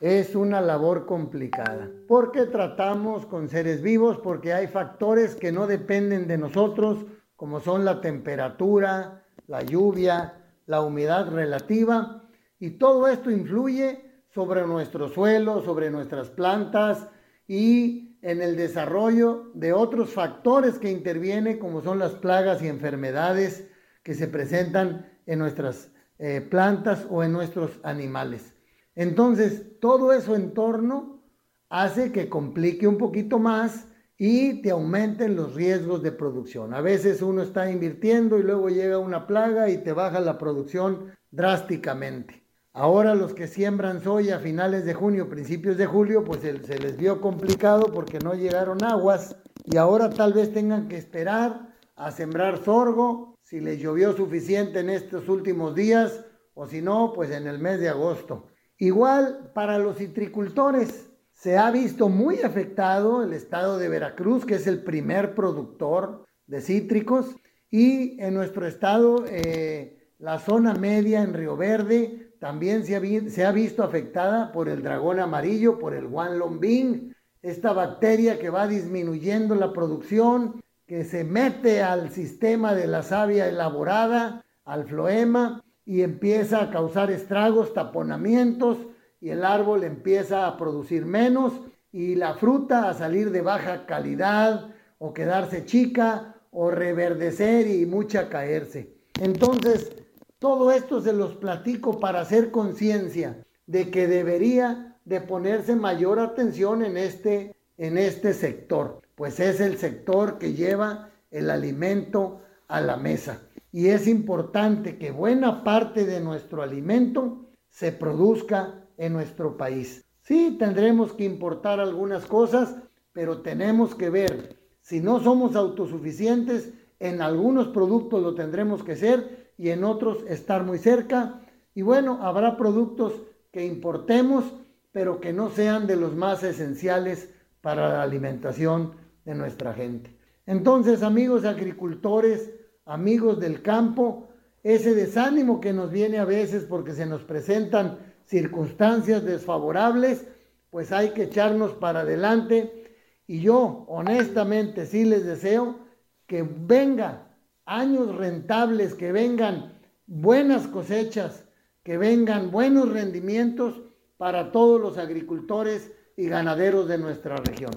es 0.00 0.34
una 0.34 0.60
labor 0.60 1.06
complicada, 1.06 1.90
porque 2.06 2.44
tratamos 2.44 3.24
con 3.24 3.48
seres 3.48 3.80
vivos, 3.80 4.18
porque 4.22 4.52
hay 4.52 4.66
factores 4.66 5.34
que 5.34 5.50
no 5.50 5.66
dependen 5.66 6.28
de 6.28 6.36
nosotros, 6.36 7.06
como 7.44 7.60
son 7.60 7.84
la 7.84 8.00
temperatura, 8.00 9.22
la 9.48 9.60
lluvia, 9.60 10.46
la 10.64 10.80
humedad 10.80 11.28
relativa, 11.28 12.26
y 12.58 12.70
todo 12.78 13.06
esto 13.06 13.30
influye 13.30 14.22
sobre 14.30 14.66
nuestro 14.66 15.10
suelo, 15.10 15.60
sobre 15.60 15.90
nuestras 15.90 16.30
plantas 16.30 17.06
y 17.46 18.16
en 18.22 18.40
el 18.40 18.56
desarrollo 18.56 19.50
de 19.52 19.74
otros 19.74 20.14
factores 20.14 20.78
que 20.78 20.90
intervienen, 20.90 21.58
como 21.58 21.82
son 21.82 21.98
las 21.98 22.12
plagas 22.14 22.62
y 22.62 22.68
enfermedades 22.68 23.68
que 24.02 24.14
se 24.14 24.26
presentan 24.26 25.06
en 25.26 25.38
nuestras 25.38 25.90
eh, 26.18 26.40
plantas 26.40 27.06
o 27.10 27.22
en 27.22 27.32
nuestros 27.32 27.78
animales. 27.82 28.54
Entonces, 28.94 29.78
todo 29.80 30.14
eso 30.14 30.34
en 30.34 30.54
torno 30.54 31.22
hace 31.68 32.10
que 32.10 32.30
complique 32.30 32.86
un 32.86 32.96
poquito 32.96 33.38
más 33.38 33.86
y 34.16 34.62
te 34.62 34.70
aumenten 34.70 35.36
los 35.36 35.54
riesgos 35.54 36.02
de 36.02 36.12
producción. 36.12 36.74
A 36.74 36.80
veces 36.80 37.22
uno 37.22 37.42
está 37.42 37.70
invirtiendo 37.70 38.38
y 38.38 38.42
luego 38.42 38.68
llega 38.68 38.98
una 38.98 39.26
plaga 39.26 39.68
y 39.70 39.78
te 39.78 39.92
baja 39.92 40.20
la 40.20 40.38
producción 40.38 41.12
drásticamente. 41.30 42.44
Ahora 42.72 43.14
los 43.14 43.34
que 43.34 43.46
siembran 43.46 44.02
soya 44.02 44.36
a 44.36 44.40
finales 44.40 44.84
de 44.84 44.94
junio, 44.94 45.28
principios 45.28 45.76
de 45.76 45.86
julio, 45.86 46.24
pues 46.24 46.40
se 46.40 46.78
les 46.78 46.96
vio 46.96 47.20
complicado 47.20 47.92
porque 47.92 48.18
no 48.18 48.34
llegaron 48.34 48.82
aguas 48.82 49.36
y 49.64 49.76
ahora 49.76 50.10
tal 50.10 50.32
vez 50.32 50.52
tengan 50.52 50.88
que 50.88 50.96
esperar 50.96 51.74
a 51.96 52.10
sembrar 52.10 52.64
sorgo 52.64 53.38
si 53.42 53.60
les 53.60 53.78
llovió 53.78 54.12
suficiente 54.16 54.80
en 54.80 54.90
estos 54.90 55.28
últimos 55.28 55.74
días 55.74 56.24
o 56.54 56.66
si 56.66 56.82
no, 56.82 57.12
pues 57.12 57.30
en 57.30 57.46
el 57.46 57.58
mes 57.58 57.80
de 57.80 57.88
agosto. 57.88 58.46
Igual 58.78 59.52
para 59.54 59.78
los 59.78 59.98
citricultores, 59.98 61.03
se 61.44 61.58
ha 61.58 61.70
visto 61.70 62.08
muy 62.08 62.40
afectado 62.40 63.22
el 63.22 63.34
estado 63.34 63.76
de 63.76 63.90
Veracruz, 63.90 64.46
que 64.46 64.54
es 64.54 64.66
el 64.66 64.82
primer 64.82 65.34
productor 65.34 66.24
de 66.46 66.62
cítricos, 66.62 67.36
Y 67.70 68.18
en 68.18 68.32
nuestro 68.32 68.66
estado, 68.66 69.26
eh, 69.28 70.08
la 70.18 70.38
zona 70.38 70.72
media 70.72 71.20
en 71.20 71.34
Río 71.34 71.54
Verde 71.54 72.32
también 72.40 72.86
se 72.86 72.96
ha, 72.96 73.28
se 73.28 73.44
ha, 73.44 73.52
visto 73.52 73.82
afectada 73.82 74.52
por 74.52 74.70
el 74.70 74.82
dragón 74.82 75.20
amarillo, 75.20 75.78
por 75.78 75.92
el 75.92 76.06
Juan 76.06 76.38
Lombín, 76.38 77.14
esta 77.42 77.74
bacteria 77.74 78.38
que 78.38 78.48
va 78.48 78.66
disminuyendo 78.66 79.54
la 79.54 79.74
producción, 79.74 80.62
que 80.86 81.04
se 81.04 81.24
mete 81.24 81.82
al 81.82 82.08
sistema 82.10 82.74
de 82.74 82.86
la 82.86 83.02
savia 83.02 83.46
elaborada, 83.46 84.46
al 84.64 84.86
floema, 84.86 85.62
y 85.84 86.00
empieza 86.00 86.62
a 86.62 86.70
causar 86.70 87.10
estragos, 87.10 87.74
taponamientos, 87.74 88.78
y 89.24 89.30
el 89.30 89.42
árbol 89.42 89.84
empieza 89.84 90.46
a 90.46 90.58
producir 90.58 91.06
menos, 91.06 91.54
y 91.90 92.14
la 92.14 92.34
fruta 92.34 92.90
a 92.90 92.92
salir 92.92 93.30
de 93.30 93.40
baja 93.40 93.86
calidad, 93.86 94.68
o 94.98 95.14
quedarse 95.14 95.64
chica, 95.64 96.34
o 96.50 96.70
reverdecer 96.70 97.66
y 97.66 97.86
mucha 97.86 98.28
caerse. 98.28 98.98
Entonces, 99.18 99.96
todo 100.38 100.70
esto 100.70 101.00
se 101.00 101.14
los 101.14 101.36
platico 101.36 102.00
para 102.00 102.20
hacer 102.20 102.50
conciencia 102.50 103.42
de 103.66 103.90
que 103.90 104.06
debería 104.08 104.98
de 105.06 105.22
ponerse 105.22 105.74
mayor 105.74 106.18
atención 106.18 106.84
en 106.84 106.98
este, 106.98 107.56
en 107.78 107.96
este 107.96 108.34
sector, 108.34 109.00
pues 109.14 109.40
es 109.40 109.58
el 109.58 109.78
sector 109.78 110.36
que 110.36 110.52
lleva 110.52 111.08
el 111.30 111.48
alimento 111.48 112.42
a 112.68 112.82
la 112.82 112.98
mesa. 112.98 113.40
Y 113.72 113.88
es 113.88 114.06
importante 114.06 114.98
que 114.98 115.12
buena 115.12 115.64
parte 115.64 116.04
de 116.04 116.20
nuestro 116.20 116.62
alimento 116.62 117.46
se 117.70 117.90
produzca 117.90 118.83
en 118.96 119.12
nuestro 119.12 119.56
país. 119.56 120.04
Sí, 120.22 120.56
tendremos 120.58 121.12
que 121.12 121.24
importar 121.24 121.80
algunas 121.80 122.24
cosas, 122.26 122.76
pero 123.12 123.42
tenemos 123.42 123.94
que 123.94 124.10
ver, 124.10 124.56
si 124.80 125.00
no 125.00 125.20
somos 125.20 125.56
autosuficientes, 125.56 126.72
en 126.98 127.20
algunos 127.20 127.68
productos 127.68 128.22
lo 128.22 128.34
tendremos 128.34 128.82
que 128.82 128.96
ser 128.96 129.52
y 129.58 129.70
en 129.70 129.84
otros 129.84 130.24
estar 130.28 130.64
muy 130.64 130.78
cerca. 130.78 131.40
Y 131.74 131.82
bueno, 131.82 132.18
habrá 132.22 132.56
productos 132.56 133.12
que 133.52 133.66
importemos, 133.66 134.44
pero 134.92 135.20
que 135.20 135.32
no 135.32 135.50
sean 135.50 135.86
de 135.86 135.96
los 135.96 136.14
más 136.14 136.42
esenciales 136.42 137.30
para 137.60 137.88
la 137.88 138.02
alimentación 138.02 138.92
de 139.24 139.34
nuestra 139.34 139.74
gente. 139.74 140.16
Entonces, 140.46 141.02
amigos 141.02 141.44
agricultores, 141.44 142.50
amigos 142.84 143.40
del 143.40 143.62
campo, 143.62 144.28
ese 144.62 144.94
desánimo 144.94 145.60
que 145.60 145.72
nos 145.72 145.90
viene 145.90 146.18
a 146.18 146.24
veces 146.24 146.64
porque 146.64 146.92
se 146.92 147.06
nos 147.06 147.22
presentan 147.22 147.98
circunstancias 148.26 149.24
desfavorables, 149.24 150.26
pues 150.70 150.92
hay 150.92 151.10
que 151.10 151.24
echarnos 151.24 151.72
para 151.72 152.00
adelante. 152.00 152.84
Y 153.26 153.40
yo, 153.40 153.84
honestamente, 153.88 154.86
sí 154.86 155.04
les 155.04 155.24
deseo 155.24 155.78
que 156.26 156.42
vengan 156.42 157.28
años 157.64 158.14
rentables, 158.16 158.94
que 158.94 159.12
vengan 159.12 159.78
buenas 160.06 160.66
cosechas, 160.66 161.46
que 161.82 161.96
vengan 161.96 162.50
buenos 162.50 162.90
rendimientos 162.90 163.82
para 164.16 164.52
todos 164.52 164.80
los 164.80 164.98
agricultores 164.98 165.92
y 166.16 166.28
ganaderos 166.28 166.88
de 166.88 166.98
nuestra 166.98 167.36
región. 167.36 167.72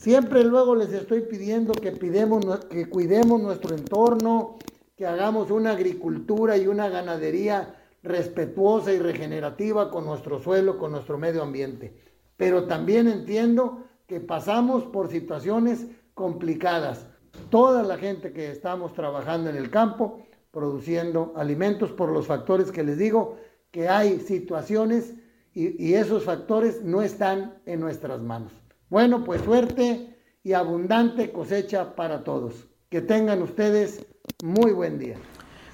Siempre 0.00 0.44
luego 0.44 0.76
les 0.76 0.92
estoy 0.92 1.22
pidiendo 1.22 1.72
que, 1.72 1.92
que 1.92 2.88
cuidemos 2.88 3.42
nuestro 3.42 3.74
entorno, 3.74 4.58
que 4.96 5.06
hagamos 5.06 5.50
una 5.50 5.72
agricultura 5.72 6.56
y 6.56 6.66
una 6.66 6.88
ganadería 6.88 7.74
respetuosa 8.02 8.92
y 8.92 8.98
regenerativa 8.98 9.90
con 9.90 10.04
nuestro 10.04 10.38
suelo, 10.38 10.78
con 10.78 10.92
nuestro 10.92 11.18
medio 11.18 11.42
ambiente. 11.42 11.96
Pero 12.36 12.66
también 12.66 13.08
entiendo 13.08 13.84
que 14.06 14.20
pasamos 14.20 14.84
por 14.84 15.08
situaciones 15.08 15.86
complicadas. 16.14 17.06
Toda 17.50 17.82
la 17.82 17.98
gente 17.98 18.32
que 18.32 18.50
estamos 18.50 18.94
trabajando 18.94 19.50
en 19.50 19.56
el 19.56 19.70
campo, 19.70 20.22
produciendo 20.50 21.32
alimentos 21.36 21.92
por 21.92 22.10
los 22.10 22.26
factores 22.26 22.70
que 22.72 22.82
les 22.82 22.98
digo, 22.98 23.36
que 23.70 23.88
hay 23.88 24.20
situaciones 24.20 25.14
y, 25.52 25.94
esos 25.94 26.24
factores 26.24 26.82
no 26.82 27.02
están 27.02 27.58
en 27.64 27.80
nuestras 27.80 28.20
manos. 28.20 28.52
Bueno, 28.90 29.24
pues 29.24 29.40
suerte 29.42 30.14
y 30.42 30.52
abundante 30.52 31.32
cosecha 31.32 31.96
para 31.96 32.24
todos. 32.24 32.68
Que 32.90 33.00
tengan 33.00 33.42
ustedes 33.42 34.06
muy 34.44 34.72
buen 34.72 34.98
día. 34.98 35.16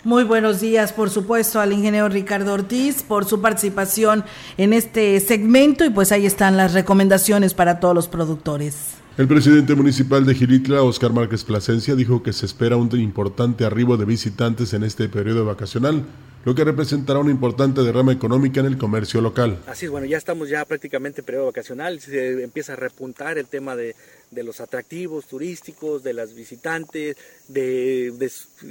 Muy 0.05 0.25
buenos 0.25 0.61
días, 0.61 0.93
por 0.93 1.11
supuesto, 1.11 1.61
al 1.61 1.73
ingeniero 1.73 2.09
Ricardo 2.09 2.55
Ortiz 2.55 3.05
por 3.05 3.25
su 3.25 3.41
participación 3.41 4.25
en 4.57 4.73
este 4.73 5.21
segmento 5.21 5.85
y 5.85 5.91
pues 5.91 6.11
ahí 6.11 6.27
están 6.27 6.57
las 6.57 6.75
recomendaciones 6.75 7.55
para 7.55 7.79
todos 7.79 7.95
los 7.95 8.09
productores. 8.09 8.95
El 9.17 9.29
presidente 9.29 9.77
municipal 9.77 10.27
de 10.27 10.35
Gilitla, 10.35 10.83
Oscar 10.83 11.13
Márquez 11.13 11.45
Plasencia, 11.45 11.95
dijo 11.95 12.21
que 12.25 12.33
se 12.33 12.47
espera 12.47 12.77
un 12.77 12.91
importante 12.99 13.65
arribo 13.65 13.97
de 13.97 14.05
visitantes 14.05 14.75
en 14.75 14.83
este 14.83 15.09
periodo 15.09 15.45
vacacional 15.45 16.05
lo 16.45 16.55
que 16.55 16.65
representará 16.65 17.21
una 17.21 17.31
importante 17.31 17.83
derrama 17.83 18.13
económica 18.13 18.61
en 18.61 18.67
el 18.67 18.79
comercio 18.79 19.21
local. 19.21 19.59
Así 19.67 19.87
es, 19.87 19.91
bueno, 19.91 20.07
ya 20.07 20.19
estamos 20.19 20.49
ya 20.49 20.65
prácticamente 20.65 21.21
en 21.21 21.25
periodo 21.25 21.47
vacacional, 21.47 22.01
se 22.01 22.43
empieza 22.43 22.73
a 22.73 22.77
repuntar 22.77 23.39
el 23.39 23.47
tema 23.47 23.77
de, 23.77 23.95
de 24.33 24.43
los 24.43 24.61
atractivos 24.61 25.27
turísticos, 25.27 26.03
de 26.03 26.15
las 26.15 26.35
visitantes, 26.35 27.17
de, 27.49 28.13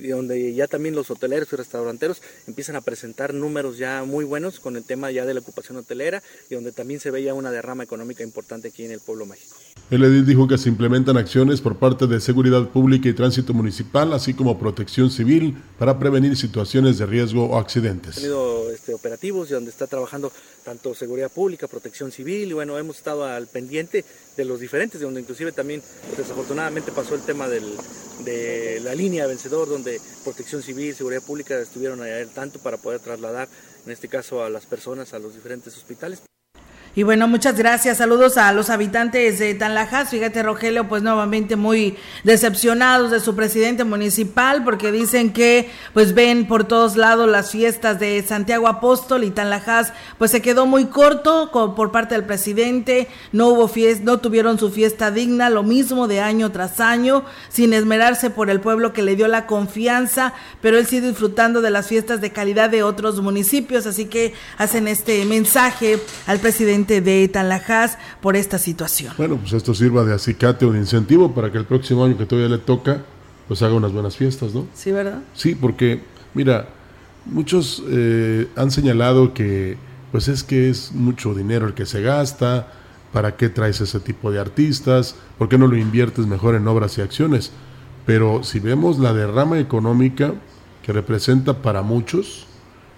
donde 0.10 0.54
ya 0.54 0.68
también 0.68 0.96
los 0.96 1.10
hoteleros 1.10 1.54
y 1.54 1.56
restauranteros 1.56 2.22
empiezan 2.48 2.76
a 2.76 2.82
presentar 2.82 3.34
números 3.34 3.78
ya 3.78 4.04
muy 4.04 4.26
buenos 4.26 4.60
con 4.60 4.76
el 4.76 4.84
tema 4.84 5.12
ya 5.12 5.26
de 5.26 5.34
la 5.34 5.40
ocupación 5.40 5.78
hotelera 5.78 6.22
y 6.50 6.56
donde 6.56 6.72
también 6.72 7.00
se 7.00 7.12
veía 7.12 7.34
una 7.34 7.52
derrama 7.52 7.84
económica 7.84 8.24
importante 8.24 8.70
aquí 8.70 8.84
en 8.84 8.92
el 8.92 9.00
pueblo 9.00 9.26
mágico. 9.26 9.56
El 9.90 10.06
edil 10.06 10.26
dijo 10.26 10.48
que 10.48 10.58
se 10.58 10.70
implementan 10.70 11.18
acciones 11.18 11.60
por 11.60 11.76
parte 11.76 12.08
de 12.08 12.22
seguridad 12.22 12.70
pública 12.70 13.10
y 13.10 13.14
tránsito 13.14 13.54
municipal, 13.54 14.14
así 14.14 14.34
como 14.34 14.58
protección 14.58 15.12
civil 15.12 15.62
para 15.78 16.00
prevenir 16.00 16.38
situaciones 16.38 16.98
de 16.98 17.06
riesgo 17.06 17.46
o 17.46 17.58
accidentes. 17.58 18.18
Hemos 18.18 18.22
tenido 18.22 18.72
este, 18.72 18.94
operativos 18.94 19.50
donde 19.50 19.70
está 19.70 19.88
trabajando 19.88 20.32
tanto 20.64 20.96
seguridad 20.96 21.30
pública, 21.30 21.68
protección 21.68 22.12
civil 22.12 22.52
y 22.52 22.54
bueno, 22.54 22.78
hemos 22.78 22.98
estado 22.98 23.26
al 23.26 23.48
pendiente 23.48 24.06
de 24.38 24.46
los 24.46 24.62
diferentes, 24.62 25.00
de 25.02 25.06
donde 25.06 25.22
inclusive 25.22 25.52
también 25.52 25.82
desafortunadamente 26.16 26.94
pasó 26.94 27.16
el 27.16 27.22
tema 27.22 27.50
de 27.50 28.80
la 28.82 28.96
línea 28.96 29.28
vencedor, 29.28 29.68
donde 29.68 30.00
protección 30.24 30.62
civil, 30.62 30.96
seguridad 30.96 31.22
pública 31.22 31.60
estuvieron 31.60 32.02
allá 32.02 32.26
tanto 32.28 32.60
para 32.60 32.78
poder 32.78 33.02
trasladar, 33.02 33.50
en 33.86 33.92
este 33.92 34.08
caso, 34.08 34.44
a 34.44 34.50
las 34.50 34.66
personas 34.66 35.14
a 35.14 35.20
los 35.20 35.34
diferentes 35.34 35.76
hospitales. 35.76 36.22
Y 36.94 37.04
bueno, 37.04 37.26
muchas 37.30 37.58
gracias. 37.58 38.00
Saludos 38.00 38.36
a 38.36 38.52
los 38.52 38.70
habitantes 38.70 39.40
de 39.40 39.54
Tanlajas. 39.54 40.10
Fíjate, 40.10 40.44
Rogelio, 40.44 40.90
pues 40.90 41.02
nuevamente 41.02 41.56
muy 41.56 41.96
decepcionados 42.26 43.12
de 43.12 43.22
su 43.22 43.34
presidente 43.34 43.86
municipal 43.86 44.66
porque 44.66 44.92
dicen 44.92 45.32
que 45.32 45.70
pues 45.94 46.14
ven 46.14 46.50
por 46.50 46.66
todos 46.66 46.98
lados 46.98 47.30
las 47.30 47.50
fiestas 47.50 47.98
de 47.98 48.22
Santiago 48.28 48.68
Apóstol 48.68 49.24
y 49.24 49.32
Tanlajas 49.32 49.94
pues 50.18 50.32
se 50.32 50.42
quedó 50.42 50.66
muy 50.66 50.88
corto 50.88 51.50
por 51.54 51.94
parte 51.94 52.14
del 52.14 52.26
presidente. 52.26 53.08
No 53.32 53.48
hubo 53.48 53.70
fiesta, 53.70 54.04
no 54.04 54.18
tuvieron 54.18 54.60
su 54.60 54.70
fiesta 54.70 55.12
digna, 55.12 55.50
lo 55.50 55.64
mismo 55.64 56.10
de 56.10 56.20
año 56.20 56.52
tras 56.52 56.82
año, 56.82 57.24
sin 57.48 57.72
esmerarse 57.72 58.32
por 58.32 58.50
el 58.50 58.60
pueblo 58.60 58.92
que 58.92 59.02
le 59.02 59.16
dio 59.16 59.30
la 59.30 59.46
confianza, 59.46 60.34
pero 60.60 60.78
él 60.78 60.86
sigue 60.86 61.08
disfrutando 61.08 61.62
de 61.62 61.70
las 61.70 61.88
fiestas 61.88 62.20
de 62.20 62.32
calidad 62.32 62.70
de 62.70 62.84
otros 62.84 63.22
municipios. 63.22 63.86
Así 63.86 64.08
que 64.08 64.34
hacen 64.58 64.90
este 64.90 65.24
mensaje 65.24 65.98
al 66.28 66.40
presidente 66.40 66.81
de 66.88 67.28
Tanlajas 67.28 67.98
por 68.22 68.36
esta 68.36 68.58
situación. 68.58 69.14
Bueno, 69.18 69.38
pues 69.38 69.54
esto 69.54 69.74
sirva 69.74 70.04
de 70.04 70.14
acicate 70.14 70.66
o 70.66 70.72
de 70.72 70.80
incentivo 70.80 71.34
para 71.34 71.52
que 71.52 71.58
el 71.58 71.66
próximo 71.66 72.04
año 72.04 72.18
que 72.18 72.26
todavía 72.26 72.50
le 72.50 72.62
toca, 72.62 73.04
pues 73.48 73.62
haga 73.62 73.76
unas 73.76 73.94
buenas 73.94 74.18
fiestas, 74.18 74.54
¿no? 74.54 74.66
Sí, 74.74 74.92
¿verdad? 74.92 75.20
Sí, 75.34 75.56
porque, 75.56 76.02
mira, 76.34 76.70
muchos 77.26 77.84
eh, 77.88 78.48
han 78.56 78.72
señalado 78.72 79.34
que, 79.34 79.78
pues 80.12 80.28
es 80.28 80.44
que 80.44 80.70
es 80.70 80.92
mucho 80.94 81.34
dinero 81.34 81.68
el 81.68 81.74
que 81.74 81.86
se 81.86 82.02
gasta, 82.02 82.74
¿para 83.14 83.36
qué 83.36 83.50
traes 83.50 83.82
ese 83.82 84.00
tipo 84.00 84.32
de 84.32 84.40
artistas? 84.40 85.16
¿Por 85.38 85.50
qué 85.50 85.58
no 85.58 85.68
lo 85.68 85.78
inviertes 85.78 86.26
mejor 86.28 86.56
en 86.56 86.68
obras 86.68 86.98
y 86.98 87.02
acciones? 87.02 87.52
Pero 88.06 88.44
si 88.44 88.60
vemos 88.60 89.00
la 89.00 89.14
derrama 89.14 89.60
económica 89.60 90.34
que 90.84 90.94
representa 90.94 91.62
para 91.62 91.82
muchos, 91.82 92.48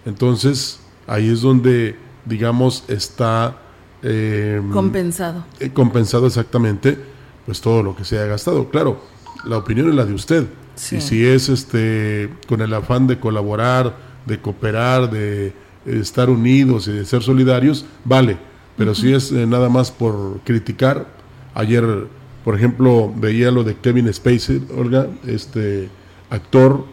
entonces 0.06 0.80
ahí 1.08 1.30
es 1.30 1.41
donde, 1.41 1.98
digamos, 2.26 2.84
está 2.88 3.58
Em, 4.04 4.70
compensado. 4.70 5.46
Eh, 5.60 5.70
compensado 5.72 6.28
exactamente, 6.28 6.98
pues 7.46 7.62
todo 7.62 7.82
lo 7.82 7.96
que 7.96 8.04
se 8.04 8.18
haya 8.18 8.28
gastado. 8.28 8.70
Claro, 8.70 9.02
la 9.46 9.58
opinión 9.58 9.89
es 9.89 9.96
la 9.96 10.06
de 10.06 10.13
usted. 10.13 10.46
Y 10.92 11.02
si 11.02 11.26
es 11.26 11.50
este 11.50 12.30
con 12.48 12.62
el 12.62 12.74
afán 12.74 13.06
de 13.08 13.20
colaborar, 13.20 13.96
de 14.26 14.39
cooperar, 14.39 15.10
de 15.10 15.54
estar 15.86 16.30
unidos 16.30 16.88
y 16.88 16.94
de 16.94 17.06
ser 17.06 17.22
solidarios, 17.22 17.86
vale. 18.04 18.38
Pero 18.76 18.96
si 18.96 19.13
es 19.13 19.32
eh, 19.32 19.46
nada 19.46 19.70
más 19.70 19.92
por 19.92 20.39
criticar, 20.44 21.06
ayer, 21.54 22.08
por 22.44 22.56
ejemplo, 22.56 23.13
veía 23.16 23.52
lo 23.52 23.63
de 23.63 23.76
Kevin 23.76 24.12
Spacey, 24.12 24.66
Olga, 24.76 25.08
este 25.28 25.89
actor 26.30 26.86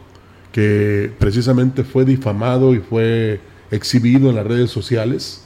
que 0.53 1.11
precisamente 1.19 1.83
fue 1.83 2.05
difamado 2.05 2.75
y 2.75 2.81
fue 2.81 3.41
exhibido 3.71 4.29
en 4.29 4.37
las 4.37 4.47
redes 4.47 4.71
sociales 4.71 5.45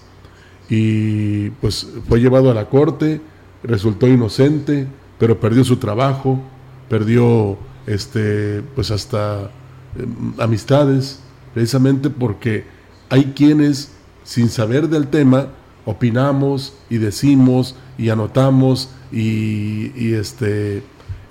y 0.68 1.50
pues 1.50 1.86
fue 2.08 2.20
llevado 2.20 2.50
a 2.50 2.54
la 2.54 2.68
corte, 2.68 3.20
resultó 3.62 4.06
inocente, 4.08 4.86
pero 5.18 5.40
perdió 5.40 5.64
su 5.64 5.76
trabajo, 5.76 6.40
perdió 6.88 7.56
este, 7.86 8.62
pues 8.74 8.90
hasta 8.90 9.50
em, 9.98 10.34
amistades, 10.38 11.20
precisamente 11.52 12.10
porque 12.10 12.64
hay 13.10 13.32
quienes, 13.36 13.92
sin 14.24 14.48
saber 14.48 14.88
del 14.88 15.08
tema, 15.08 15.48
opinamos 15.84 16.74
y 16.88 16.96
decimos 16.96 17.76
y 17.98 18.08
anotamos 18.08 18.90
y, 19.12 20.14
este 20.14 20.82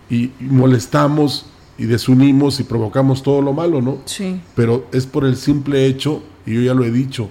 y 0.09 0.31
molestamos 0.39 1.47
y 1.77 1.85
desunimos 1.85 2.59
y 2.59 2.63
provocamos 2.63 3.23
todo 3.23 3.41
lo 3.41 3.51
malo, 3.51 3.81
¿no? 3.81 3.97
Sí. 4.05 4.39
Pero 4.55 4.85
es 4.91 5.07
por 5.07 5.25
el 5.25 5.35
simple 5.35 5.87
hecho, 5.87 6.21
y 6.45 6.53
yo 6.53 6.61
ya 6.61 6.73
lo 6.73 6.85
he 6.85 6.91
dicho, 6.91 7.29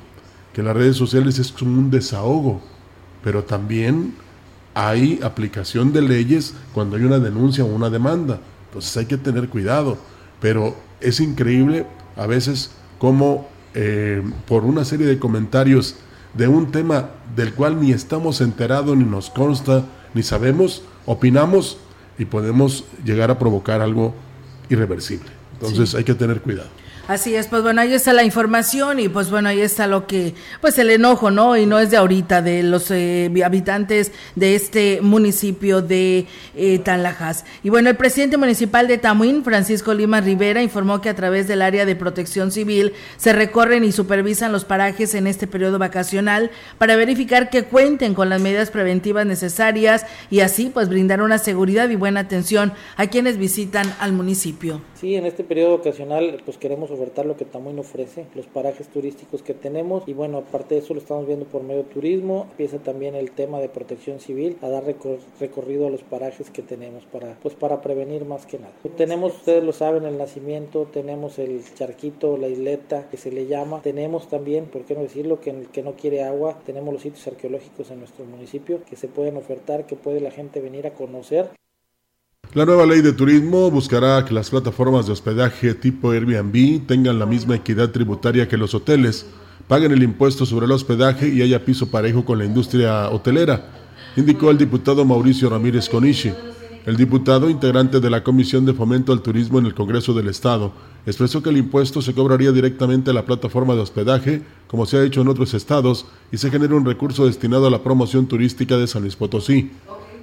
que 0.52 0.62
las 0.62 0.76
redes 0.76 0.96
sociales 0.96 1.38
es 1.38 1.52
como 1.52 1.78
un 1.78 1.90
desahogo, 1.90 2.60
pero 3.22 3.44
también 3.44 4.14
hay 4.74 5.20
aplicación 5.22 5.92
de 5.92 6.02
leyes 6.02 6.54
cuando 6.72 6.96
hay 6.96 7.04
una 7.04 7.18
denuncia 7.18 7.64
o 7.64 7.68
una 7.68 7.90
demanda. 7.90 8.40
Entonces 8.68 8.96
hay 8.96 9.06
que 9.06 9.18
tener 9.18 9.48
cuidado. 9.48 9.98
Pero 10.40 10.76
es 11.00 11.20
increíble 11.20 11.86
a 12.16 12.26
veces 12.26 12.70
cómo 12.98 13.48
eh, 13.74 14.22
por 14.46 14.64
una 14.64 14.84
serie 14.84 15.06
de 15.06 15.18
comentarios 15.18 15.96
de 16.34 16.48
un 16.48 16.70
tema 16.70 17.10
del 17.36 17.52
cual 17.54 17.80
ni 17.80 17.92
estamos 17.92 18.40
enterados, 18.40 18.96
ni 18.96 19.04
nos 19.04 19.30
consta, 19.30 19.84
ni 20.14 20.22
sabemos, 20.22 20.82
opinamos 21.06 21.78
y 22.18 22.24
podemos 22.24 22.84
llegar 23.04 23.30
a 23.30 23.38
provocar 23.38 23.80
algo 23.80 24.14
irreversible. 24.68 25.28
Entonces 25.54 25.94
hay 25.94 26.04
que 26.04 26.14
tener 26.14 26.40
cuidado. 26.40 26.68
Así 27.12 27.34
es, 27.34 27.46
pues 27.46 27.62
bueno, 27.62 27.82
ahí 27.82 27.92
está 27.92 28.14
la 28.14 28.24
información 28.24 28.98
y 28.98 29.10
pues 29.10 29.30
bueno, 29.30 29.50
ahí 29.50 29.60
está 29.60 29.86
lo 29.86 30.06
que, 30.06 30.32
pues 30.62 30.78
el 30.78 30.88
enojo, 30.88 31.30
¿no? 31.30 31.58
Y 31.58 31.66
no 31.66 31.78
es 31.78 31.90
de 31.90 31.98
ahorita, 31.98 32.40
de 32.40 32.62
los 32.62 32.90
eh, 32.90 33.30
habitantes 33.44 34.12
de 34.34 34.54
este 34.54 35.02
municipio 35.02 35.82
de 35.82 36.26
eh. 36.56 36.82
Y 37.62 37.68
bueno, 37.68 37.90
el 37.90 37.96
presidente 37.98 38.38
municipal 38.38 38.88
de 38.88 38.96
Tamuín, 38.96 39.44
Francisco 39.44 39.92
Lima 39.92 40.22
Rivera, 40.22 40.62
informó 40.62 41.02
que 41.02 41.10
a 41.10 41.14
través 41.14 41.46
del 41.48 41.60
área 41.60 41.84
de 41.84 41.96
protección 41.96 42.50
civil 42.50 42.94
se 43.18 43.34
recorren 43.34 43.84
y 43.84 43.92
supervisan 43.92 44.50
los 44.50 44.64
parajes 44.64 45.14
en 45.14 45.26
este 45.26 45.46
periodo 45.46 45.78
vacacional 45.78 46.50
para 46.78 46.96
verificar 46.96 47.50
que 47.50 47.64
cuenten 47.64 48.14
con 48.14 48.30
las 48.30 48.40
medidas 48.40 48.70
preventivas 48.70 49.26
necesarias 49.26 50.06
y 50.30 50.40
así 50.40 50.70
pues 50.72 50.88
brindar 50.88 51.20
una 51.20 51.36
seguridad 51.36 51.90
y 51.90 51.96
buena 51.96 52.20
atención 52.20 52.72
a 52.96 53.08
quienes 53.08 53.36
visitan 53.36 53.94
al 54.00 54.14
municipio. 54.14 54.80
Sí, 54.94 55.16
en 55.16 55.26
este 55.26 55.44
periodo 55.44 55.74
ocasional 55.74 56.40
pues 56.44 56.56
queremos 56.56 56.90
ofertar 57.02 57.26
lo 57.26 57.36
que 57.36 57.44
Tamuín 57.44 57.78
ofrece, 57.80 58.26
los 58.34 58.46
parajes 58.46 58.86
turísticos 58.88 59.42
que 59.42 59.54
tenemos. 59.54 60.04
Y 60.06 60.12
bueno, 60.12 60.38
aparte 60.38 60.76
de 60.76 60.80
eso 60.82 60.94
lo 60.94 61.00
estamos 61.00 61.26
viendo 61.26 61.46
por 61.46 61.64
medio 61.64 61.82
de 61.82 61.90
turismo, 61.90 62.46
empieza 62.50 62.78
también 62.78 63.16
el 63.16 63.32
tema 63.32 63.58
de 63.60 63.68
protección 63.68 64.20
civil 64.20 64.56
a 64.62 64.68
dar 64.68 64.84
recorrido 65.40 65.86
a 65.86 65.90
los 65.90 66.02
parajes 66.02 66.50
que 66.50 66.62
tenemos 66.62 67.04
para 67.06 67.34
pues 67.42 67.54
para 67.54 67.80
prevenir 67.80 68.24
más 68.24 68.46
que 68.46 68.58
nada. 68.58 68.72
Tenemos, 68.96 69.34
ustedes 69.34 69.64
lo 69.64 69.72
saben, 69.72 70.04
el 70.04 70.16
nacimiento, 70.16 70.86
tenemos 70.92 71.38
el 71.38 71.62
charquito, 71.74 72.36
la 72.36 72.48
isleta 72.48 73.08
que 73.10 73.16
se 73.16 73.32
le 73.32 73.46
llama, 73.46 73.80
tenemos 73.82 74.28
también, 74.28 74.66
por 74.66 74.84
qué 74.84 74.94
no 74.94 75.02
decirlo, 75.02 75.40
que, 75.40 75.66
que 75.72 75.82
no 75.82 75.92
quiere 75.94 76.22
agua, 76.22 76.58
tenemos 76.64 76.92
los 76.92 77.02
sitios 77.02 77.26
arqueológicos 77.26 77.90
en 77.90 77.98
nuestro 77.98 78.24
municipio 78.24 78.80
que 78.88 78.96
se 78.96 79.08
pueden 79.08 79.36
ofertar, 79.36 79.86
que 79.86 79.96
puede 79.96 80.20
la 80.20 80.30
gente 80.30 80.60
venir 80.60 80.86
a 80.86 80.94
conocer 80.94 81.50
la 82.54 82.66
nueva 82.66 82.84
ley 82.84 83.00
de 83.00 83.14
turismo 83.14 83.70
buscará 83.70 84.22
que 84.26 84.34
las 84.34 84.50
plataformas 84.50 85.06
de 85.06 85.12
hospedaje 85.12 85.72
tipo 85.72 86.10
Airbnb 86.10 86.86
tengan 86.86 87.18
la 87.18 87.24
misma 87.24 87.54
equidad 87.54 87.90
tributaria 87.90 88.46
que 88.46 88.58
los 88.58 88.74
hoteles, 88.74 89.24
paguen 89.68 89.92
el 89.92 90.02
impuesto 90.02 90.44
sobre 90.44 90.66
el 90.66 90.72
hospedaje 90.72 91.28
y 91.28 91.40
haya 91.40 91.64
piso 91.64 91.90
parejo 91.90 92.26
con 92.26 92.38
la 92.38 92.44
industria 92.44 93.08
hotelera, 93.08 93.70
indicó 94.16 94.50
el 94.50 94.58
diputado 94.58 95.02
Mauricio 95.06 95.48
Ramírez 95.48 95.88
Conishi. 95.88 96.32
El 96.84 96.96
diputado, 96.96 97.48
integrante 97.48 98.00
de 98.00 98.10
la 98.10 98.24
Comisión 98.24 98.66
de 98.66 98.74
Fomento 98.74 99.12
al 99.12 99.22
Turismo 99.22 99.58
en 99.58 99.66
el 99.66 99.74
Congreso 99.74 100.12
del 100.12 100.28
Estado, 100.28 100.72
expresó 101.06 101.42
que 101.42 101.50
el 101.50 101.56
impuesto 101.56 102.02
se 102.02 102.12
cobraría 102.12 102.52
directamente 102.52 103.12
a 103.12 103.14
la 103.14 103.24
plataforma 103.24 103.74
de 103.74 103.80
hospedaje, 103.80 104.42
como 104.66 104.84
se 104.84 104.98
ha 104.98 105.04
hecho 105.04 105.22
en 105.22 105.28
otros 105.28 105.54
estados, 105.54 106.06
y 106.32 106.38
se 106.38 106.50
genera 106.50 106.74
un 106.74 106.84
recurso 106.84 107.24
destinado 107.24 107.68
a 107.68 107.70
la 107.70 107.84
promoción 107.84 108.26
turística 108.26 108.76
de 108.76 108.88
San 108.88 109.02
Luis 109.02 109.16
Potosí 109.16 109.70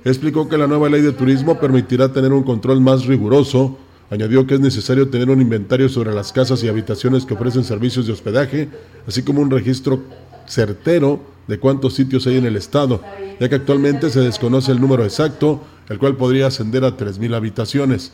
explicó 0.06 0.48
que 0.48 0.58
la 0.58 0.68
nueva 0.68 0.90
ley 0.90 1.02
de 1.02 1.12
turismo 1.12 1.60
permitirá 1.60 2.12
tener 2.12 2.32
un 2.34 2.44
control 2.44 2.82
más 2.82 3.06
riguroso. 3.06 3.78
Añadió 4.10 4.48
que 4.48 4.56
es 4.56 4.60
necesario 4.60 5.10
tener 5.10 5.30
un 5.30 5.42
inventario 5.42 5.90
sobre 5.90 6.14
las 6.14 6.32
casas 6.34 6.64
y 6.64 6.68
habitaciones 6.68 7.26
que 7.26 7.36
ofrecen 7.36 7.64
servicios 7.64 8.08
de 8.08 8.14
hospedaje, 8.14 8.70
así 9.08 9.24
como 9.24 9.42
un 9.42 9.52
registro 9.52 10.02
certero 10.48 11.20
de 11.48 11.60
cuántos 11.60 11.94
sitios 11.94 12.26
hay 12.28 12.38
en 12.38 12.46
el 12.46 12.56
estado, 12.56 13.02
ya 13.40 13.50
que 13.50 13.56
actualmente 13.56 14.10
se 14.10 14.22
desconoce 14.22 14.72
el 14.72 14.82
número 14.82 15.04
exacto, 15.04 15.62
el 15.90 16.00
cual 16.00 16.16
podría 16.16 16.48
ascender 16.48 16.84
a 16.84 16.96
3.000 16.96 17.36
habitaciones. 17.36 18.12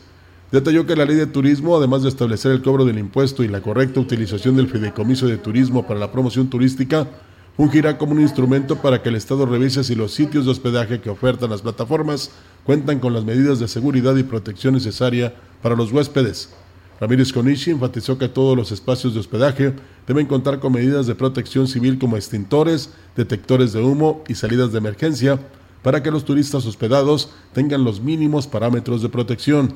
Detalló 0.52 0.86
que 0.86 0.96
la 0.96 1.04
ley 1.04 1.16
de 1.16 1.26
turismo, 1.26 1.76
además 1.76 2.02
de 2.02 2.08
establecer 2.08 2.52
el 2.52 2.62
cobro 2.62 2.84
del 2.84 2.98
impuesto 2.98 3.42
y 3.42 3.48
la 3.48 3.60
correcta 3.60 4.00
utilización 4.00 4.56
del 4.56 4.68
fideicomiso 4.68 5.26
de 5.26 5.38
turismo 5.38 5.86
para 5.86 5.98
la 5.98 6.12
promoción 6.12 6.48
turística, 6.48 7.08
fungirá 7.56 7.96
como 7.96 8.12
un 8.12 8.20
instrumento 8.20 8.76
para 8.76 9.02
que 9.02 9.08
el 9.08 9.16
Estado 9.16 9.46
revise 9.46 9.82
si 9.82 9.94
los 9.94 10.12
sitios 10.12 10.44
de 10.44 10.50
hospedaje 10.50 11.00
que 11.00 11.10
ofertan 11.10 11.50
las 11.50 11.62
plataformas 11.62 12.30
cuentan 12.64 12.98
con 12.98 13.14
las 13.14 13.24
medidas 13.24 13.58
de 13.58 13.68
seguridad 13.68 14.14
y 14.16 14.22
protección 14.22 14.74
necesaria 14.74 15.34
para 15.62 15.74
los 15.74 15.90
huéspedes. 15.90 16.50
Ramírez 17.00 17.32
Conichi 17.32 17.70
enfatizó 17.70 18.18
que 18.18 18.28
todos 18.28 18.56
los 18.56 18.72
espacios 18.72 19.14
de 19.14 19.20
hospedaje 19.20 19.74
deben 20.06 20.26
contar 20.26 20.60
con 20.60 20.72
medidas 20.72 21.06
de 21.06 21.14
protección 21.14 21.68
civil 21.68 21.98
como 21.98 22.16
extintores, 22.16 22.90
detectores 23.16 23.72
de 23.72 23.82
humo 23.82 24.22
y 24.28 24.34
salidas 24.34 24.72
de 24.72 24.78
emergencia 24.78 25.38
para 25.82 26.02
que 26.02 26.10
los 26.10 26.24
turistas 26.24 26.66
hospedados 26.66 27.30
tengan 27.52 27.84
los 27.84 28.00
mínimos 28.00 28.46
parámetros 28.46 29.02
de 29.02 29.08
protección. 29.08 29.74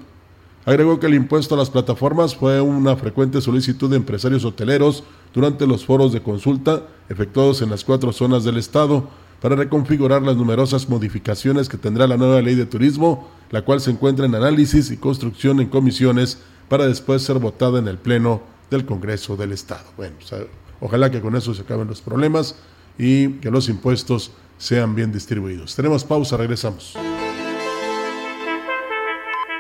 Agregó 0.64 1.00
que 1.00 1.06
el 1.06 1.14
impuesto 1.14 1.54
a 1.54 1.58
las 1.58 1.70
plataformas 1.70 2.34
fue 2.34 2.60
una 2.60 2.96
frecuente 2.96 3.40
solicitud 3.40 3.88
de 3.90 3.96
empresarios 3.96 4.44
hoteleros 4.44 5.04
durante 5.32 5.66
los 5.66 5.84
foros 5.84 6.12
de 6.12 6.22
consulta 6.22 6.86
efectuados 7.08 7.62
en 7.62 7.70
las 7.70 7.84
cuatro 7.84 8.12
zonas 8.12 8.44
del 8.44 8.56
Estado 8.56 9.08
para 9.40 9.56
reconfigurar 9.56 10.22
las 10.22 10.36
numerosas 10.36 10.88
modificaciones 10.88 11.68
que 11.68 11.78
tendrá 11.78 12.06
la 12.06 12.16
nueva 12.16 12.42
ley 12.42 12.54
de 12.54 12.66
turismo, 12.66 13.28
la 13.50 13.62
cual 13.62 13.80
se 13.80 13.90
encuentra 13.90 14.26
en 14.26 14.34
análisis 14.34 14.90
y 14.90 14.96
construcción 14.96 15.60
en 15.60 15.68
comisiones 15.68 16.38
para 16.68 16.86
después 16.86 17.22
ser 17.22 17.38
votada 17.38 17.78
en 17.78 17.88
el 17.88 17.98
Pleno 17.98 18.42
del 18.70 18.84
Congreso 18.84 19.36
del 19.36 19.52
Estado. 19.52 19.84
Bueno, 19.96 20.14
ojalá 20.80 21.10
que 21.10 21.20
con 21.20 21.34
eso 21.36 21.54
se 21.54 21.62
acaben 21.62 21.88
los 21.88 22.00
problemas 22.00 22.56
y 22.98 23.28
que 23.38 23.50
los 23.50 23.68
impuestos 23.68 24.30
sean 24.58 24.94
bien 24.94 25.10
distribuidos. 25.10 25.74
Tenemos 25.74 26.04
pausa, 26.04 26.36
regresamos. 26.36 26.96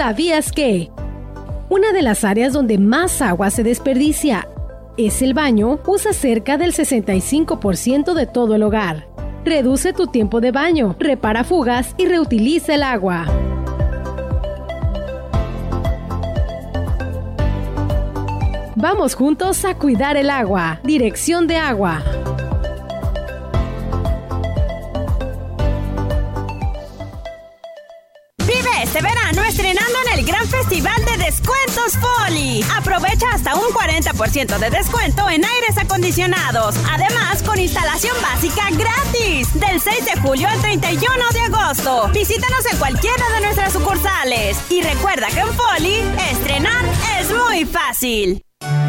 ¿Sabías 0.00 0.50
que? 0.50 0.90
Una 1.68 1.92
de 1.92 2.00
las 2.00 2.24
áreas 2.24 2.54
donde 2.54 2.78
más 2.78 3.20
agua 3.20 3.50
se 3.50 3.62
desperdicia 3.62 4.48
es 4.96 5.20
el 5.20 5.34
baño, 5.34 5.78
usa 5.86 6.14
cerca 6.14 6.56
del 6.56 6.72
65% 6.72 8.14
de 8.14 8.26
todo 8.26 8.54
el 8.54 8.62
hogar. 8.62 9.08
Reduce 9.44 9.92
tu 9.92 10.06
tiempo 10.06 10.40
de 10.40 10.52
baño, 10.52 10.96
repara 10.98 11.44
fugas 11.44 11.94
y 11.98 12.06
reutiliza 12.06 12.76
el 12.76 12.82
agua. 12.82 13.26
Vamos 18.76 19.14
juntos 19.14 19.66
a 19.66 19.74
cuidar 19.74 20.16
el 20.16 20.30
agua. 20.30 20.80
Dirección 20.82 21.46
de 21.46 21.56
agua. 21.56 22.02
Descuentos 31.30 31.96
Foli. 31.96 32.64
Aprovecha 32.76 33.26
hasta 33.32 33.54
un 33.54 33.72
40% 33.72 34.58
de 34.58 34.70
descuento 34.70 35.30
en 35.30 35.44
aires 35.44 35.78
acondicionados. 35.78 36.74
Además, 36.90 37.44
con 37.44 37.56
instalación 37.56 38.16
básica 38.20 38.64
gratis. 38.72 39.48
Del 39.54 39.80
6 39.80 40.04
de 40.06 40.20
julio 40.22 40.48
al 40.48 40.60
31 40.60 41.14
de 41.32 41.40
agosto. 41.42 42.08
Visítanos 42.12 42.66
en 42.72 42.78
cualquiera 42.78 43.24
de 43.34 43.40
nuestras 43.42 43.72
sucursales. 43.72 44.58
Y 44.70 44.82
recuerda 44.82 45.28
que 45.28 45.40
en 45.40 45.54
Foli, 45.54 46.02
estrenar 46.32 46.84
es 47.20 47.30
muy 47.30 47.64
fácil. 47.64 48.42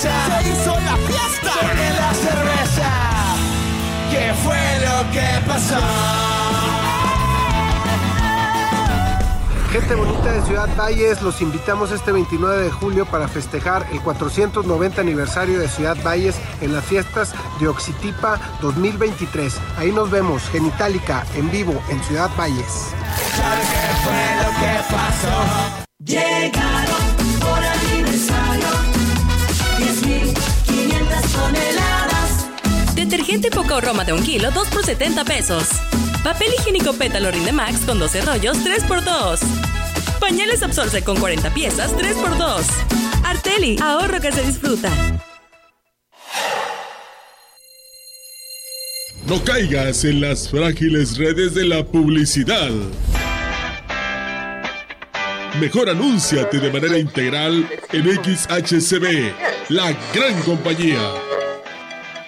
Se 0.00 0.08
hizo 0.08 0.80
la 0.80 0.96
fiesta. 0.96 1.50
También 1.60 1.94
la 1.94 2.14
cerveza. 2.14 2.90
¿Qué 4.10 4.32
fue 4.42 4.56
lo 4.80 5.10
que 5.12 5.46
pasó? 5.46 5.76
Gente 9.70 9.94
bonita 9.94 10.32
de 10.32 10.42
Ciudad 10.46 10.68
Valles, 10.74 11.20
los 11.20 11.42
invitamos 11.42 11.92
este 11.92 12.12
29 12.12 12.62
de 12.62 12.70
julio 12.70 13.04
para 13.04 13.28
festejar 13.28 13.86
el 13.92 14.00
490 14.00 15.02
aniversario 15.02 15.60
de 15.60 15.68
Ciudad 15.68 15.98
Valles 16.02 16.36
en 16.62 16.72
las 16.72 16.84
fiestas 16.86 17.34
de 17.60 17.68
Oxitipa 17.68 18.40
2023. 18.62 19.54
Ahí 19.76 19.92
nos 19.92 20.10
vemos, 20.10 20.42
Genitalica, 20.48 21.26
en 21.36 21.50
vivo 21.50 21.74
en 21.90 22.02
Ciudad 22.04 22.30
Valles. 22.38 22.94
¿Qué 23.36 23.96
fue 24.02 24.24
lo 24.42 24.48
que 24.60 24.94
pasó? 24.94 25.84
Llegaron 25.98 27.09
Detergente 33.10 33.50
Poco 33.50 33.80
Roma 33.80 34.04
de 34.04 34.12
un 34.12 34.22
kilo, 34.22 34.52
2 34.52 34.68
por 34.68 34.84
70 34.84 35.24
pesos. 35.24 35.64
Papel 36.22 36.46
higiénico 36.56 36.92
pétalo 36.92 37.32
Rinde 37.32 37.50
Max 37.50 37.80
con 37.84 37.98
12 37.98 38.20
rollos, 38.20 38.62
3 38.62 38.84
por 38.84 39.02
2. 39.02 39.40
Pañales 40.20 40.62
Absorce 40.62 41.02
con 41.02 41.18
40 41.18 41.52
piezas, 41.52 41.92
3 41.96 42.16
por 42.18 42.38
2. 42.38 42.66
Arteli, 43.24 43.76
ahorro 43.82 44.20
que 44.20 44.30
se 44.30 44.42
disfruta. 44.42 44.90
No 49.26 49.42
caigas 49.42 50.04
en 50.04 50.20
las 50.20 50.48
frágiles 50.48 51.18
redes 51.18 51.56
de 51.56 51.64
la 51.64 51.84
publicidad. 51.84 52.70
Mejor 55.60 55.90
anúnciate 55.90 56.60
de 56.60 56.70
manera 56.70 56.96
integral 56.96 57.68
en 57.90 58.04
XHCB, 58.04 59.32
la 59.68 59.96
gran 60.14 60.40
compañía. 60.42 61.29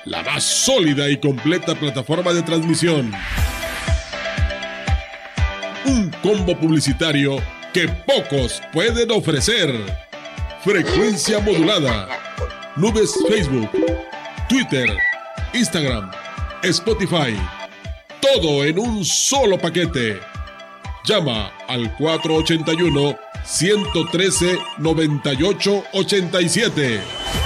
La 0.05 0.21
más 0.25 0.43
sólida 0.43 1.09
y 1.09 1.17
completa 1.19 1.77
plataforma 1.77 2.33
de 2.33 2.43
transmisión. 2.43 3.13
Un 5.85 6.11
combo 6.23 6.59
publicitario 6.59 7.37
que 7.73 7.87
pocos 7.89 8.61
pueden 8.73 9.13
ofrecer. 9.13 9.73
Frecuencia 10.65 11.39
modulada. 11.39 12.09
Nubes 12.75 13.15
Facebook, 13.29 13.71
Twitter, 14.49 14.89
Instagram, 15.53 16.11
Spotify. 16.65 17.39
Todo 18.21 18.65
en 18.65 18.81
un 18.81 19.05
solo 19.05 19.57
paquete. 19.57 20.19
Llama 21.05 21.53
al 21.69 21.97
481 21.97 23.17
113 23.45 24.59
9887. 24.79 27.42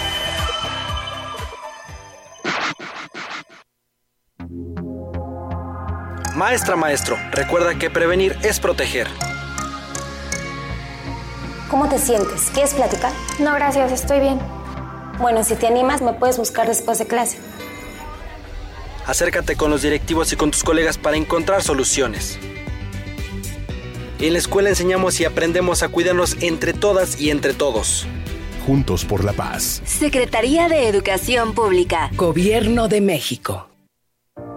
Maestra, 6.36 6.76
maestro, 6.76 7.16
recuerda 7.30 7.78
que 7.78 7.88
prevenir 7.88 8.36
es 8.42 8.60
proteger. 8.60 9.08
¿Cómo 11.70 11.88
te 11.88 11.98
sientes? 11.98 12.50
¿Quieres 12.52 12.74
platicar? 12.74 13.10
No, 13.38 13.54
gracias, 13.54 13.90
estoy 13.90 14.20
bien. 14.20 14.38
Bueno, 15.18 15.42
si 15.44 15.54
te 15.54 15.66
animas, 15.66 16.02
me 16.02 16.12
puedes 16.12 16.36
buscar 16.36 16.66
después 16.66 16.98
de 16.98 17.06
clase. 17.06 17.38
Acércate 19.06 19.56
con 19.56 19.70
los 19.70 19.80
directivos 19.80 20.30
y 20.34 20.36
con 20.36 20.50
tus 20.50 20.62
colegas 20.62 20.98
para 20.98 21.16
encontrar 21.16 21.62
soluciones. 21.62 22.38
En 24.18 24.34
la 24.34 24.38
escuela 24.38 24.68
enseñamos 24.68 25.18
y 25.20 25.24
aprendemos 25.24 25.82
a 25.82 25.88
cuidarnos 25.88 26.36
entre 26.42 26.74
todas 26.74 27.18
y 27.18 27.30
entre 27.30 27.54
todos. 27.54 28.06
Juntos 28.66 29.06
por 29.06 29.24
la 29.24 29.32
paz. 29.32 29.80
Secretaría 29.86 30.68
de 30.68 30.86
Educación 30.88 31.54
Pública. 31.54 32.10
Gobierno 32.14 32.88
de 32.88 33.00
México. 33.00 33.70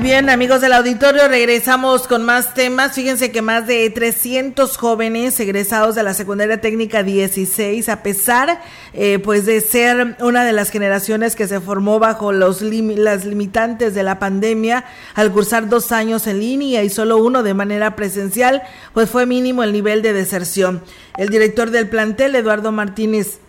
Bien, 0.00 0.30
amigos 0.30 0.60
del 0.60 0.74
auditorio, 0.74 1.26
regresamos 1.26 2.06
con 2.06 2.22
más 2.24 2.54
temas. 2.54 2.92
Fíjense 2.92 3.32
que 3.32 3.42
más 3.42 3.66
de 3.66 3.90
300 3.90 4.76
jóvenes 4.76 5.38
egresados 5.40 5.96
de 5.96 6.04
la 6.04 6.14
secundaria 6.14 6.60
técnica 6.60 7.02
16, 7.02 7.88
a 7.88 8.02
pesar 8.04 8.60
eh, 8.92 9.18
pues 9.18 9.44
de 9.44 9.60
ser 9.60 10.16
una 10.20 10.44
de 10.44 10.52
las 10.52 10.70
generaciones 10.70 11.34
que 11.34 11.48
se 11.48 11.60
formó 11.60 11.98
bajo 11.98 12.32
los 12.32 12.62
las 12.62 13.24
limitantes 13.24 13.92
de 13.94 14.04
la 14.04 14.20
pandemia, 14.20 14.84
al 15.16 15.32
cursar 15.32 15.68
dos 15.68 15.90
años 15.90 16.28
en 16.28 16.38
línea 16.38 16.84
y 16.84 16.90
solo 16.90 17.18
uno 17.18 17.42
de 17.42 17.54
manera 17.54 17.96
presencial, 17.96 18.62
pues 18.94 19.10
fue 19.10 19.26
mínimo 19.26 19.64
el 19.64 19.72
nivel 19.72 20.02
de 20.02 20.12
deserción. 20.12 20.80
El 21.16 21.28
director 21.28 21.70
del 21.70 21.88
plantel, 21.88 22.36
Eduardo 22.36 22.70
Martínez 22.70 23.40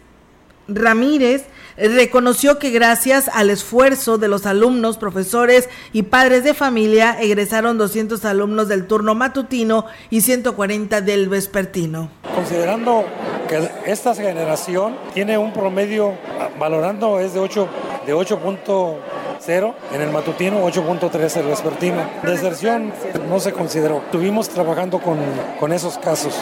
Ramírez, 0.70 1.46
reconoció 1.78 2.60
que 2.60 2.72
gracias 2.72 3.30
al 3.30 3.50
esfuerzo 3.50 4.18
de 4.18 4.28
los 4.28 4.46
alumnos, 4.46 4.98
profesores 4.98 5.70
y 5.94 6.04
padres 6.04 6.44
de 6.44 6.54
familia, 6.54 7.18
egresaron 7.20 7.78
200 7.78 8.24
alumnos 8.26 8.68
del 8.68 8.88
turno 8.88 9.16
matutino 9.16 9.86
y 10.10 10.22
140 10.22 11.02
del 11.02 11.30
vespertino. 11.30 12.10
Considerando 12.36 13.06
que 13.48 13.70
esta 13.86 14.14
generación 14.14 14.96
tiene 15.14 15.38
un 15.38 15.54
promedio, 15.54 16.14
valorando 16.60 17.20
es 17.20 17.34
de 17.34 17.40
8, 17.40 17.68
de 18.06 18.14
8.0 18.14 19.74
en 19.94 20.02
el 20.02 20.12
matutino, 20.12 20.66
8.3 20.68 21.38
el 21.38 21.48
vespertino. 21.48 22.10
Deserción 22.24 22.92
no 23.28 23.40
se 23.40 23.54
consideró. 23.54 23.98
Estuvimos 24.06 24.50
trabajando 24.50 25.00
con, 25.00 25.18
con 25.60 25.72
esos 25.72 25.98
casos. 25.98 26.36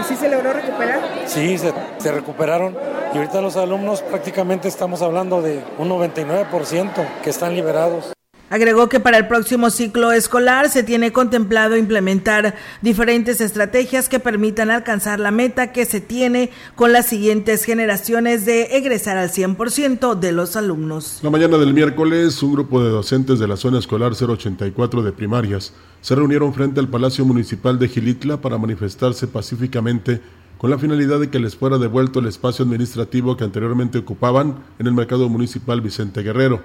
¿Y 0.00 0.04
sí 0.04 0.16
se 0.16 0.28
logró 0.28 0.52
recuperar? 0.52 1.00
Sí, 1.26 1.58
se, 1.58 1.72
se 1.98 2.12
recuperaron 2.12 2.76
y 3.14 3.18
ahorita 3.18 3.40
los 3.40 3.56
alumnos 3.56 4.02
prácticamente 4.02 4.66
estamos 4.66 5.00
hablando 5.00 5.40
de 5.40 5.62
un 5.78 5.88
99% 5.88 6.90
que 7.22 7.30
están 7.30 7.54
liberados. 7.54 8.12
Agregó 8.50 8.88
que 8.88 9.00
para 9.00 9.18
el 9.18 9.26
próximo 9.26 9.70
ciclo 9.70 10.12
escolar 10.12 10.68
se 10.68 10.82
tiene 10.82 11.12
contemplado 11.12 11.76
implementar 11.76 12.54
diferentes 12.82 13.40
estrategias 13.40 14.08
que 14.08 14.20
permitan 14.20 14.70
alcanzar 14.70 15.18
la 15.18 15.30
meta 15.30 15.72
que 15.72 15.84
se 15.86 16.00
tiene 16.00 16.50
con 16.74 16.92
las 16.92 17.06
siguientes 17.06 17.64
generaciones 17.64 18.44
de 18.44 18.76
egresar 18.76 19.16
al 19.16 19.30
100% 19.30 20.14
de 20.14 20.32
los 20.32 20.56
alumnos. 20.56 21.20
La 21.22 21.30
mañana 21.30 21.56
del 21.56 21.72
miércoles, 21.72 22.42
un 22.42 22.52
grupo 22.52 22.82
de 22.82 22.90
docentes 22.90 23.38
de 23.38 23.48
la 23.48 23.56
zona 23.56 23.78
escolar 23.78 24.12
084 24.12 25.02
de 25.02 25.12
primarias 25.12 25.72
se 26.00 26.14
reunieron 26.14 26.52
frente 26.52 26.80
al 26.80 26.88
Palacio 26.88 27.24
Municipal 27.24 27.78
de 27.78 27.88
Gilitla 27.88 28.40
para 28.40 28.58
manifestarse 28.58 29.26
pacíficamente 29.26 30.20
con 30.64 30.70
la 30.70 30.78
finalidad 30.78 31.20
de 31.20 31.28
que 31.28 31.38
les 31.38 31.56
fuera 31.56 31.76
devuelto 31.76 32.20
el 32.20 32.26
espacio 32.26 32.64
administrativo 32.64 33.36
que 33.36 33.44
anteriormente 33.44 33.98
ocupaban 33.98 34.60
en 34.78 34.86
el 34.86 34.94
mercado 34.94 35.28
municipal 35.28 35.82
Vicente 35.82 36.22
Guerrero. 36.22 36.62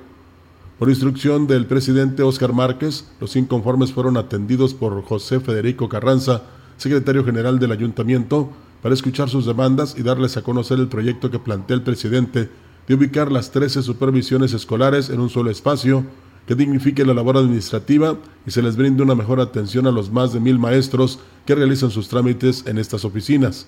Por 0.77 0.87
instrucción 0.87 1.47
del 1.47 1.65
presidente 1.65 2.23
Óscar 2.23 2.53
Márquez, 2.53 3.11
los 3.19 3.35
inconformes 3.35 3.91
fueron 3.91 4.15
atendidos 4.15 4.73
por 4.73 5.03
José 5.03 5.41
Federico 5.41 5.89
Carranza, 5.89 6.43
secretario 6.77 7.25
general 7.25 7.59
del 7.59 7.73
ayuntamiento, 7.73 8.49
para 8.81 8.93
escuchar 8.95 9.27
sus 9.27 9.45
demandas 9.45 9.95
y 9.97 10.01
darles 10.01 10.37
a 10.37 10.43
conocer 10.43 10.79
el 10.79 10.87
proyecto 10.87 11.29
que 11.29 11.39
plantea 11.39 11.75
el 11.75 11.83
presidente 11.83 12.49
de 12.87 12.95
ubicar 12.95 13.29
las 13.29 13.51
13 13.51 13.83
supervisiones 13.83 14.53
escolares 14.53 15.09
en 15.09 15.19
un 15.19 15.29
solo 15.29 15.51
espacio 15.51 16.05
que 16.47 16.55
dignifique 16.55 17.03
la 17.03 17.13
labor 17.13 17.35
administrativa 17.35 18.15
y 18.47 18.51
se 18.51 18.61
les 18.61 18.77
brinde 18.77 19.03
una 19.03 19.13
mejor 19.13 19.41
atención 19.41 19.87
a 19.87 19.91
los 19.91 20.09
más 20.09 20.31
de 20.31 20.39
mil 20.39 20.57
maestros 20.57 21.19
que 21.45 21.53
realizan 21.53 21.91
sus 21.91 22.07
trámites 22.07 22.63
en 22.65 22.77
estas 22.77 23.03
oficinas. 23.03 23.67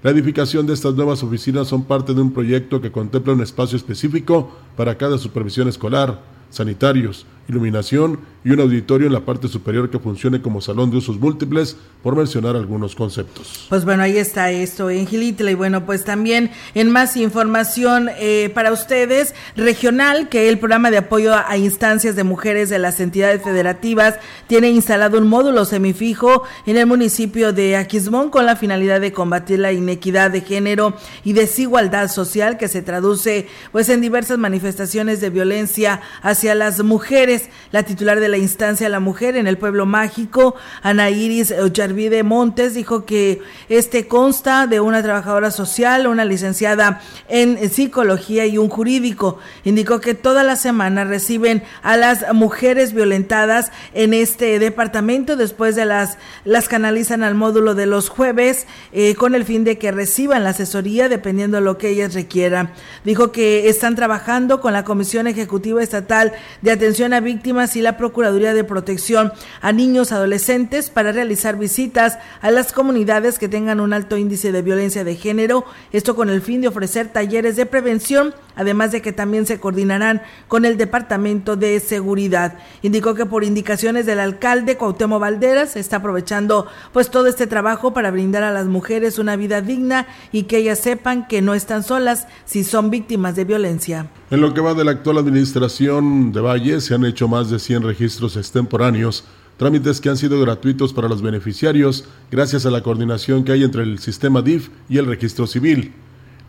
La 0.00 0.12
edificación 0.12 0.64
de 0.64 0.74
estas 0.74 0.94
nuevas 0.94 1.24
oficinas 1.24 1.66
son 1.66 1.82
parte 1.82 2.14
de 2.14 2.20
un 2.20 2.32
proyecto 2.32 2.80
que 2.80 2.92
contempla 2.92 3.32
un 3.32 3.42
espacio 3.42 3.76
específico 3.76 4.56
para 4.76 4.96
cada 4.96 5.18
supervisión 5.18 5.66
escolar, 5.66 6.22
sanitarios, 6.50 7.26
iluminación 7.48 8.20
y 8.44 8.50
un 8.50 8.60
auditorio 8.60 9.06
en 9.06 9.12
la 9.12 9.24
parte 9.24 9.48
superior 9.48 9.90
que 9.90 9.98
funcione 9.98 10.40
como 10.40 10.60
salón 10.60 10.90
de 10.90 10.98
usos 10.98 11.18
múltiples, 11.18 11.76
por 12.02 12.14
mencionar 12.14 12.54
algunos 12.54 12.94
conceptos. 12.94 13.66
Pues 13.68 13.84
bueno, 13.84 14.04
ahí 14.04 14.16
está 14.16 14.50
esto 14.52 14.88
en 14.88 15.08
y 15.10 15.54
bueno, 15.54 15.84
pues 15.84 16.04
también 16.04 16.50
en 16.74 16.90
más 16.90 17.16
información 17.16 18.08
eh, 18.18 18.50
para 18.54 18.72
ustedes, 18.72 19.34
regional, 19.56 20.28
que 20.28 20.48
el 20.48 20.58
programa 20.58 20.90
de 20.90 20.98
apoyo 20.98 21.34
a 21.34 21.56
instancias 21.56 22.14
de 22.14 22.24
mujeres 22.24 22.68
de 22.68 22.78
las 22.78 23.00
entidades 23.00 23.42
federativas 23.42 24.14
tiene 24.46 24.70
instalado 24.70 25.18
un 25.18 25.28
módulo 25.28 25.64
semifijo 25.64 26.44
en 26.66 26.76
el 26.76 26.86
municipio 26.86 27.52
de 27.52 27.76
Aquismón 27.76 28.30
con 28.30 28.46
la 28.46 28.56
finalidad 28.56 29.00
de 29.00 29.12
combatir 29.12 29.58
la 29.58 29.72
inequidad 29.72 30.30
de 30.30 30.42
género 30.42 30.94
y 31.24 31.32
desigualdad 31.32 32.08
social 32.08 32.58
que 32.58 32.68
se 32.68 32.82
traduce 32.82 33.48
pues 33.72 33.88
en 33.88 34.00
diversas 34.00 34.38
manifestaciones 34.38 35.20
de 35.20 35.30
violencia 35.30 36.00
hacia 36.22 36.54
las 36.54 36.82
mujeres 36.82 37.48
la 37.72 37.82
titular 37.82 38.20
de 38.20 38.27
la 38.28 38.38
instancia 38.38 38.88
La 38.88 39.00
Mujer 39.00 39.36
en 39.36 39.46
el 39.46 39.58
Pueblo 39.58 39.86
Mágico, 39.86 40.54
Ana 40.82 41.10
Iris 41.10 41.50
Ocharvide 41.50 42.22
Montes, 42.22 42.74
dijo 42.74 43.04
que 43.04 43.40
este 43.68 44.06
consta 44.06 44.66
de 44.66 44.80
una 44.80 45.02
trabajadora 45.02 45.50
social, 45.50 46.06
una 46.06 46.24
licenciada 46.24 47.00
en 47.28 47.68
psicología 47.70 48.46
y 48.46 48.58
un 48.58 48.68
jurídico. 48.68 49.38
Indicó 49.64 50.00
que 50.00 50.14
toda 50.14 50.44
la 50.44 50.56
semana 50.56 51.04
reciben 51.04 51.62
a 51.82 51.96
las 51.96 52.32
mujeres 52.32 52.92
violentadas 52.92 53.72
en 53.94 54.14
este 54.14 54.58
departamento, 54.58 55.36
después 55.36 55.74
de 55.74 55.84
las, 55.84 56.18
las 56.44 56.68
canalizan 56.68 57.22
al 57.22 57.34
módulo 57.34 57.74
de 57.74 57.86
los 57.86 58.08
jueves 58.08 58.66
eh, 58.92 59.14
con 59.14 59.34
el 59.34 59.44
fin 59.44 59.64
de 59.64 59.78
que 59.78 59.90
reciban 59.90 60.44
la 60.44 60.50
asesoría 60.50 61.08
dependiendo 61.08 61.56
de 61.56 61.62
lo 61.62 61.78
que 61.78 61.88
ellas 61.88 62.14
requieran. 62.14 62.70
Dijo 63.04 63.32
que 63.32 63.68
están 63.68 63.96
trabajando 63.96 64.60
con 64.60 64.72
la 64.72 64.84
Comisión 64.84 65.26
Ejecutiva 65.26 65.82
Estatal 65.82 66.32
de 66.62 66.70
Atención 66.70 67.12
a 67.12 67.20
Víctimas 67.20 67.76
y 67.76 67.80
la 67.80 67.96
Procuraduría 67.96 68.17
de 68.18 68.64
Protección 68.64 69.32
a 69.60 69.70
Niños 69.70 70.10
Adolescentes 70.10 70.90
para 70.90 71.12
realizar 71.12 71.56
visitas 71.56 72.18
a 72.40 72.50
las 72.50 72.72
comunidades 72.72 73.38
que 73.38 73.48
tengan 73.48 73.78
un 73.78 73.92
alto 73.92 74.16
índice 74.16 74.50
de 74.50 74.60
violencia 74.60 75.04
de 75.04 75.14
género, 75.14 75.64
esto 75.92 76.16
con 76.16 76.28
el 76.28 76.42
fin 76.42 76.60
de 76.60 76.66
ofrecer 76.66 77.08
talleres 77.08 77.54
de 77.54 77.64
prevención, 77.64 78.34
además 78.56 78.90
de 78.90 79.02
que 79.02 79.12
también 79.12 79.46
se 79.46 79.60
coordinarán 79.60 80.20
con 80.48 80.64
el 80.64 80.76
Departamento 80.76 81.54
de 81.54 81.78
Seguridad. 81.78 82.58
Indicó 82.82 83.14
que 83.14 83.24
por 83.24 83.44
indicaciones 83.44 84.04
del 84.04 84.18
alcalde 84.18 84.76
Cuauhtémoc 84.76 85.20
Valderas 85.20 85.76
está 85.76 85.98
aprovechando 85.98 86.66
pues 86.92 87.10
todo 87.10 87.28
este 87.28 87.46
trabajo 87.46 87.92
para 87.94 88.10
brindar 88.10 88.42
a 88.42 88.52
las 88.52 88.66
mujeres 88.66 89.20
una 89.20 89.36
vida 89.36 89.60
digna 89.60 90.08
y 90.32 90.44
que 90.44 90.56
ellas 90.56 90.80
sepan 90.80 91.28
que 91.28 91.40
no 91.40 91.54
están 91.54 91.84
solas 91.84 92.26
si 92.46 92.64
son 92.64 92.90
víctimas 92.90 93.36
de 93.36 93.44
violencia. 93.44 94.08
En 94.30 94.42
lo 94.42 94.52
que 94.52 94.60
va 94.60 94.74
de 94.74 94.84
la 94.84 94.90
actual 94.90 95.16
administración 95.16 96.32
de 96.32 96.42
Valle, 96.42 96.82
se 96.82 96.94
han 96.94 97.06
hecho 97.06 97.28
más 97.28 97.48
de 97.48 97.58
100 97.58 97.82
registros 97.82 98.36
extemporáneos, 98.36 99.24
trámites 99.56 100.02
que 100.02 100.10
han 100.10 100.18
sido 100.18 100.38
gratuitos 100.38 100.92
para 100.92 101.08
los 101.08 101.22
beneficiarios 101.22 102.04
gracias 102.30 102.66
a 102.66 102.70
la 102.70 102.82
coordinación 102.82 103.42
que 103.42 103.52
hay 103.52 103.64
entre 103.64 103.84
el 103.84 104.00
sistema 104.00 104.42
DIF 104.42 104.68
y 104.90 104.98
el 104.98 105.06
registro 105.06 105.46
civil. 105.46 105.94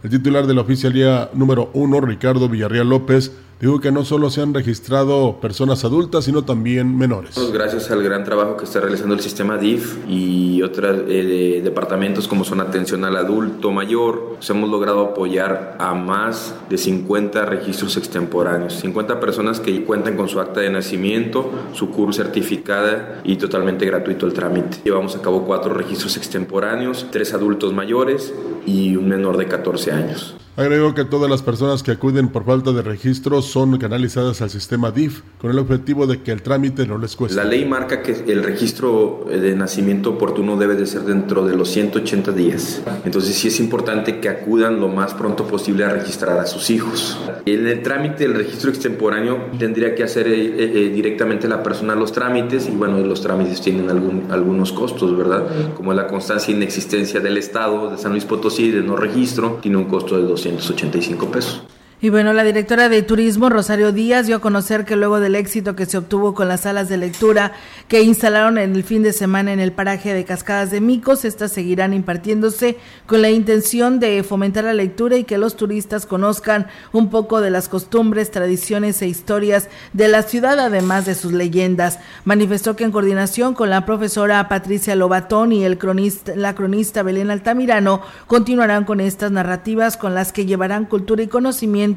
El 0.04 0.10
titular 0.10 0.46
de 0.46 0.56
la 0.56 0.62
oficialía 0.62 1.30
número 1.34 1.72
1, 1.74 2.02
Ricardo 2.02 2.50
Villarreal 2.50 2.90
López, 2.90 3.32
Digo 3.60 3.82
que 3.82 3.92
no 3.92 4.06
solo 4.06 4.30
se 4.30 4.42
han 4.42 4.54
registrado 4.54 5.42
personas 5.42 5.84
adultas, 5.84 6.24
sino 6.24 6.46
también 6.46 6.98
menores. 6.98 7.36
Gracias 7.52 7.92
al 7.92 8.02
gran 8.02 8.24
trabajo 8.24 8.56
que 8.56 8.64
está 8.64 8.80
realizando 8.80 9.14
el 9.16 9.20
sistema 9.20 9.58
DIF 9.58 9.98
y 10.08 10.62
otros 10.62 11.02
eh, 11.10 11.60
departamentos 11.62 12.30
como 12.30 12.46
son 12.46 12.62
atención 12.62 13.04
al 13.04 13.18
adulto 13.18 13.72
mayor, 13.72 14.36
pues 14.36 14.50
hemos 14.50 14.70
logrado 14.70 15.02
apoyar 15.02 15.76
a 15.78 15.94
más 15.94 16.56
de 16.70 16.78
50 16.78 17.46
registros 17.48 17.98
extemporáneos, 17.98 18.76
50 18.76 19.20
personas 19.20 19.60
que 19.60 19.84
cuentan 19.84 20.16
con 20.16 20.30
su 20.30 20.40
acta 20.40 20.62
de 20.62 20.70
nacimiento, 20.70 21.52
su 21.74 21.90
CUR 21.90 22.14
certificada 22.14 23.20
y 23.26 23.36
totalmente 23.36 23.86
gratuito 23.86 24.26
el 24.26 24.32
trámite. 24.32 24.78
Llevamos 24.86 25.18
a 25.18 25.22
cabo 25.22 25.44
cuatro 25.44 25.74
registros 25.74 26.16
extemporáneos, 26.16 27.08
tres 27.12 27.34
adultos 27.34 27.74
mayores 27.74 28.34
y 28.66 28.96
un 28.96 29.10
menor 29.10 29.36
de 29.36 29.48
14 29.48 29.92
años. 29.92 30.39
Agregó 30.60 30.94
que 30.94 31.06
todas 31.06 31.32
las 31.32 31.42
personas 31.42 31.84
que 31.84 31.92
acuden 31.92 32.28
por 32.28 32.44
falta 32.44 32.74
de 32.74 32.82
registro 32.82 33.42
son 33.42 33.78
canalizadas 33.78 34.42
al 34.42 34.50
sistema 34.50 34.92
DIF 34.92 35.22
con 35.40 35.52
el 35.52 35.58
objetivo 35.58 36.06
de 36.06 36.22
que 36.22 36.34
el 36.34 36.42
trámite 36.42 36.86
no 36.86 36.98
les 36.98 37.16
cueste. 37.16 37.38
La 37.38 37.46
ley 37.46 37.64
marca 37.64 38.02
que 38.02 38.12
el 38.28 38.44
registro 38.44 39.26
de 39.30 39.56
nacimiento 39.56 40.10
oportuno 40.10 40.58
debe 40.58 40.76
de 40.76 40.86
ser 40.86 41.04
dentro 41.04 41.48
de 41.48 41.56
los 41.56 41.70
180 41.70 42.34
días. 42.34 42.82
Entonces 43.06 43.38
sí 43.38 43.48
es 43.48 43.62
importante 43.62 44.20
que 44.20 44.28
acudan 44.28 44.82
lo 44.82 44.90
más 44.90 45.14
pronto 45.14 45.48
posible 45.48 45.86
a 45.86 45.92
registrar 45.92 46.38
a 46.38 46.46
sus 46.46 46.70
hijos. 46.72 47.18
En 47.46 47.66
el 47.66 47.82
trámite 47.82 48.28
del 48.28 48.34
registro 48.34 48.70
extemporáneo 48.70 49.46
tendría 49.58 49.96
que 49.96 50.04
hacer 50.04 50.28
eh, 50.28 50.56
eh, 50.58 50.92
directamente 50.94 51.48
la 51.48 51.64
persona 51.64 51.96
los 51.96 52.12
trámites 52.12 52.68
y 52.68 52.72
bueno, 52.72 53.00
los 53.00 53.22
trámites 53.22 53.62
tienen 53.62 53.90
algún, 53.90 54.26
algunos 54.30 54.74
costos, 54.74 55.16
¿verdad? 55.16 55.48
Como 55.78 55.94
la 55.94 56.08
constancia 56.08 56.54
e 56.54 56.58
inexistencia 56.58 57.22
del 57.22 57.38
Estado 57.38 57.92
de 57.92 57.98
San 57.98 58.12
Luis 58.12 58.26
Potosí 58.26 58.72
de 58.72 58.82
no 58.82 58.98
registro, 58.98 59.60
tiene 59.62 59.78
un 59.78 59.86
costo 59.86 60.18
de 60.18 60.24
200 60.24 60.49
285 60.52 61.28
pesos. 61.32 61.62
Y 62.02 62.10
bueno, 62.10 62.32
la 62.32 62.46
directora 62.46 62.88
de 62.88 63.02
Turismo, 63.02 63.50
Rosario 63.50 63.92
Díaz, 63.92 64.26
dio 64.26 64.38
a 64.38 64.40
conocer 64.40 64.86
que 64.86 64.96
luego 64.96 65.20
del 65.20 65.36
éxito 65.36 65.76
que 65.76 65.86
se 65.86 65.98
obtuvo 65.98 66.34
con 66.34 66.48
las 66.48 66.62
salas 66.62 66.88
de 66.88 66.96
lectura 66.96 67.52
que 67.90 68.04
instalaron 68.04 68.58
en 68.58 68.74
el 68.74 68.86
fin 68.86 69.04
de 69.04 69.12
semana 69.12 69.52
en 69.52 69.60
el 69.60 69.74
paraje 69.74 70.14
de 70.14 70.24
Cascadas 70.24 70.72
de 70.72 70.80
Micos, 70.80 71.26
estas 71.26 71.52
seguirán 71.52 71.94
impartiéndose 71.94 72.78
con 73.06 73.22
la 73.22 73.32
intención 73.32 74.00
de 74.00 74.24
fomentar 74.24 74.64
la 74.64 74.74
lectura 74.74 75.18
y 75.18 75.26
que 75.26 75.38
los 75.38 75.58
turistas 75.58 76.06
conozcan 76.06 76.68
un 76.94 77.10
poco 77.10 77.42
de 77.42 77.50
las 77.50 77.68
costumbres, 77.68 78.32
tradiciones 78.32 79.02
e 79.02 79.08
historias 79.08 79.68
de 79.92 80.08
la 80.08 80.24
ciudad, 80.24 80.58
además 80.58 81.06
de 81.06 81.16
sus 81.16 81.34
leyendas. 81.34 82.00
Manifestó 82.24 82.78
que 82.78 82.86
en 82.86 82.92
coordinación 82.92 83.54
con 83.54 83.70
la 83.70 83.86
profesora 83.86 84.48
Patricia 84.48 84.96
Lobatón 84.96 85.52
y 85.52 85.66
el 85.66 85.78
cronista, 85.78 86.34
la 86.38 86.56
cronista 86.56 87.04
Belén 87.04 87.30
Altamirano, 87.30 88.04
continuarán 88.26 88.86
con 88.86 89.02
estas 89.02 89.34
narrativas 89.34 89.98
con 89.98 90.16
las 90.16 90.32
que 90.32 90.46
llevarán 90.46 90.86
cultura 90.86 91.24
y 91.24 91.28
conocimiento 91.28 91.89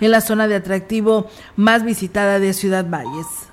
en 0.00 0.10
la 0.10 0.20
zona 0.20 0.48
de 0.48 0.56
atractivo 0.56 1.30
más 1.56 1.84
visitada 1.84 2.38
de 2.38 2.52
Ciudad 2.52 2.86
Valles. 2.88 3.51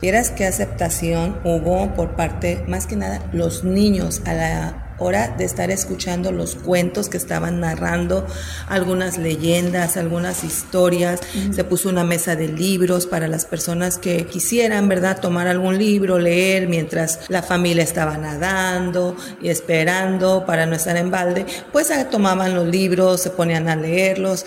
Vieras 0.00 0.30
qué 0.30 0.46
aceptación 0.46 1.38
hubo 1.44 1.94
por 1.94 2.16
parte, 2.16 2.64
más 2.66 2.86
que 2.86 2.96
nada, 2.96 3.22
los 3.32 3.64
niños 3.64 4.22
a 4.24 4.32
la 4.32 4.94
hora 4.98 5.34
de 5.36 5.44
estar 5.44 5.70
escuchando 5.70 6.32
los 6.32 6.54
cuentos 6.54 7.10
que 7.10 7.18
estaban 7.18 7.60
narrando, 7.60 8.26
algunas 8.68 9.18
leyendas, 9.18 9.98
algunas 9.98 10.42
historias. 10.42 11.20
Se 11.50 11.64
puso 11.64 11.90
una 11.90 12.04
mesa 12.04 12.34
de 12.34 12.48
libros 12.48 13.06
para 13.06 13.28
las 13.28 13.44
personas 13.44 13.98
que 13.98 14.24
quisieran, 14.26 14.88
¿verdad?, 14.88 15.20
tomar 15.20 15.48
algún 15.48 15.78
libro, 15.78 16.18
leer 16.18 16.66
mientras 16.66 17.20
la 17.28 17.42
familia 17.42 17.82
estaba 17.82 18.16
nadando 18.16 19.16
y 19.42 19.50
esperando 19.50 20.44
para 20.46 20.64
no 20.64 20.76
estar 20.76 20.96
en 20.96 21.10
balde. 21.10 21.44
Pues 21.72 21.90
tomaban 22.10 22.54
los 22.54 22.66
libros, 22.66 23.20
se 23.20 23.30
ponían 23.30 23.68
a 23.68 23.76
leerlos. 23.76 24.46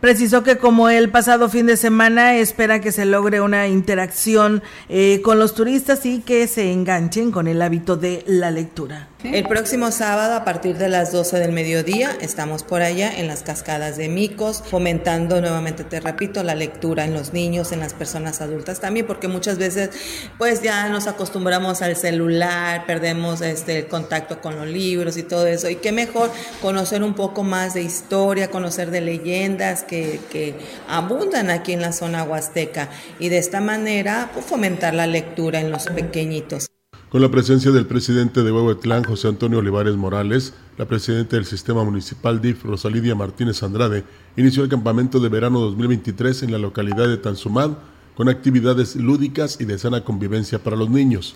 Precisó 0.00 0.44
que 0.44 0.58
como 0.58 0.88
el 0.88 1.10
pasado 1.10 1.48
fin 1.48 1.66
de 1.66 1.76
semana 1.76 2.36
espera 2.36 2.80
que 2.80 2.92
se 2.92 3.04
logre 3.04 3.40
una 3.40 3.66
interacción 3.66 4.62
eh, 4.88 5.20
con 5.24 5.40
los 5.40 5.54
turistas 5.54 6.06
y 6.06 6.20
que 6.20 6.46
se 6.46 6.72
enganchen 6.72 7.32
con 7.32 7.48
el 7.48 7.60
hábito 7.60 7.96
de 7.96 8.22
la 8.26 8.52
lectura. 8.52 9.08
El 9.24 9.48
próximo 9.48 9.90
sábado 9.90 10.34
a 10.36 10.44
partir 10.44 10.78
de 10.78 10.88
las 10.88 11.10
12 11.10 11.40
del 11.40 11.50
mediodía 11.50 12.16
estamos 12.20 12.62
por 12.62 12.82
allá 12.82 13.18
en 13.18 13.26
las 13.26 13.42
cascadas 13.42 13.96
de 13.96 14.08
Micos, 14.08 14.62
fomentando 14.64 15.40
nuevamente, 15.40 15.82
te 15.82 15.98
repito, 15.98 16.44
la 16.44 16.54
lectura 16.54 17.04
en 17.04 17.14
los 17.14 17.32
niños, 17.32 17.72
en 17.72 17.80
las 17.80 17.94
personas 17.94 18.40
adultas 18.40 18.78
también, 18.78 19.08
porque 19.08 19.26
muchas 19.26 19.58
veces 19.58 19.90
pues 20.38 20.62
ya 20.62 20.88
nos 20.88 21.08
acostumbramos 21.08 21.82
al 21.82 21.96
celular, 21.96 22.86
perdemos 22.86 23.40
este, 23.40 23.88
contacto 23.88 24.40
con 24.40 24.54
los 24.54 24.68
libros 24.68 25.16
y 25.16 25.24
todo 25.24 25.48
eso. 25.48 25.68
Y 25.68 25.74
qué 25.74 25.90
mejor 25.90 26.30
conocer 26.62 27.02
un 27.02 27.14
poco 27.14 27.42
más 27.42 27.74
de 27.74 27.82
historia, 27.82 28.52
conocer 28.52 28.92
de 28.92 29.00
leyendas 29.00 29.82
que, 29.82 30.20
que 30.30 30.54
abundan 30.86 31.50
aquí 31.50 31.72
en 31.72 31.82
la 31.82 31.90
zona 31.90 32.22
huasteca 32.22 32.88
y 33.18 33.30
de 33.30 33.38
esta 33.38 33.60
manera 33.60 34.30
pues, 34.32 34.46
fomentar 34.46 34.94
la 34.94 35.08
lectura 35.08 35.58
en 35.58 35.72
los 35.72 35.86
pequeñitos. 35.86 36.68
Con 37.10 37.22
la 37.22 37.30
presencia 37.30 37.70
del 37.70 37.86
presidente 37.86 38.42
de 38.42 38.52
Huehuetlán, 38.52 39.02
José 39.02 39.28
Antonio 39.28 39.60
Olivares 39.60 39.96
Morales, 39.96 40.52
la 40.76 40.84
presidenta 40.84 41.36
del 41.36 41.46
sistema 41.46 41.82
municipal 41.82 42.42
DIF, 42.42 42.64
Rosalidia 42.64 43.14
Martínez 43.14 43.62
Andrade, 43.62 44.04
inició 44.36 44.62
el 44.62 44.68
campamento 44.68 45.18
de 45.18 45.30
verano 45.30 45.58
2023 45.60 46.42
en 46.42 46.52
la 46.52 46.58
localidad 46.58 47.08
de 47.08 47.16
Tanzumad 47.16 47.78
con 48.14 48.28
actividades 48.28 48.94
lúdicas 48.94 49.58
y 49.58 49.64
de 49.64 49.78
sana 49.78 50.04
convivencia 50.04 50.62
para 50.62 50.76
los 50.76 50.90
niños. 50.90 51.34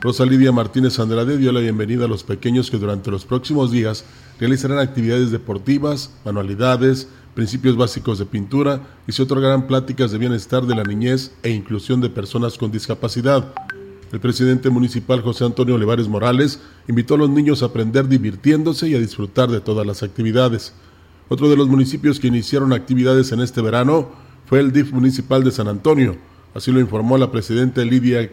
Rosalidia 0.00 0.52
Martínez 0.52 0.98
Andrade 0.98 1.36
dio 1.36 1.52
la 1.52 1.60
bienvenida 1.60 2.06
a 2.06 2.08
los 2.08 2.24
pequeños 2.24 2.70
que 2.70 2.78
durante 2.78 3.10
los 3.10 3.26
próximos 3.26 3.70
días 3.70 4.06
realizarán 4.38 4.78
actividades 4.78 5.30
deportivas, 5.30 6.14
manualidades, 6.24 7.08
principios 7.34 7.76
básicos 7.76 8.18
de 8.18 8.24
pintura 8.24 8.80
y 9.06 9.12
se 9.12 9.24
otorgarán 9.24 9.66
pláticas 9.66 10.12
de 10.12 10.18
bienestar 10.18 10.64
de 10.64 10.76
la 10.76 10.84
niñez 10.84 11.32
e 11.42 11.50
inclusión 11.50 12.00
de 12.00 12.08
personas 12.08 12.56
con 12.56 12.72
discapacidad. 12.72 13.52
El 14.12 14.18
presidente 14.18 14.70
municipal 14.70 15.22
José 15.22 15.44
Antonio 15.44 15.76
Olivares 15.76 16.08
Morales 16.08 16.60
invitó 16.88 17.14
a 17.14 17.18
los 17.18 17.30
niños 17.30 17.62
a 17.62 17.66
aprender 17.66 18.08
divirtiéndose 18.08 18.88
y 18.88 18.96
a 18.96 18.98
disfrutar 18.98 19.50
de 19.50 19.60
todas 19.60 19.86
las 19.86 20.02
actividades. 20.02 20.72
Otro 21.28 21.48
de 21.48 21.56
los 21.56 21.68
municipios 21.68 22.18
que 22.18 22.26
iniciaron 22.26 22.72
actividades 22.72 23.30
en 23.30 23.40
este 23.40 23.62
verano 23.62 24.10
fue 24.46 24.58
el 24.58 24.72
DIF 24.72 24.92
municipal 24.92 25.44
de 25.44 25.52
San 25.52 25.68
Antonio. 25.68 26.16
Así 26.54 26.72
lo 26.72 26.80
informó 26.80 27.18
la 27.18 27.30
presidenta 27.30 27.84
Lidia 27.84 28.32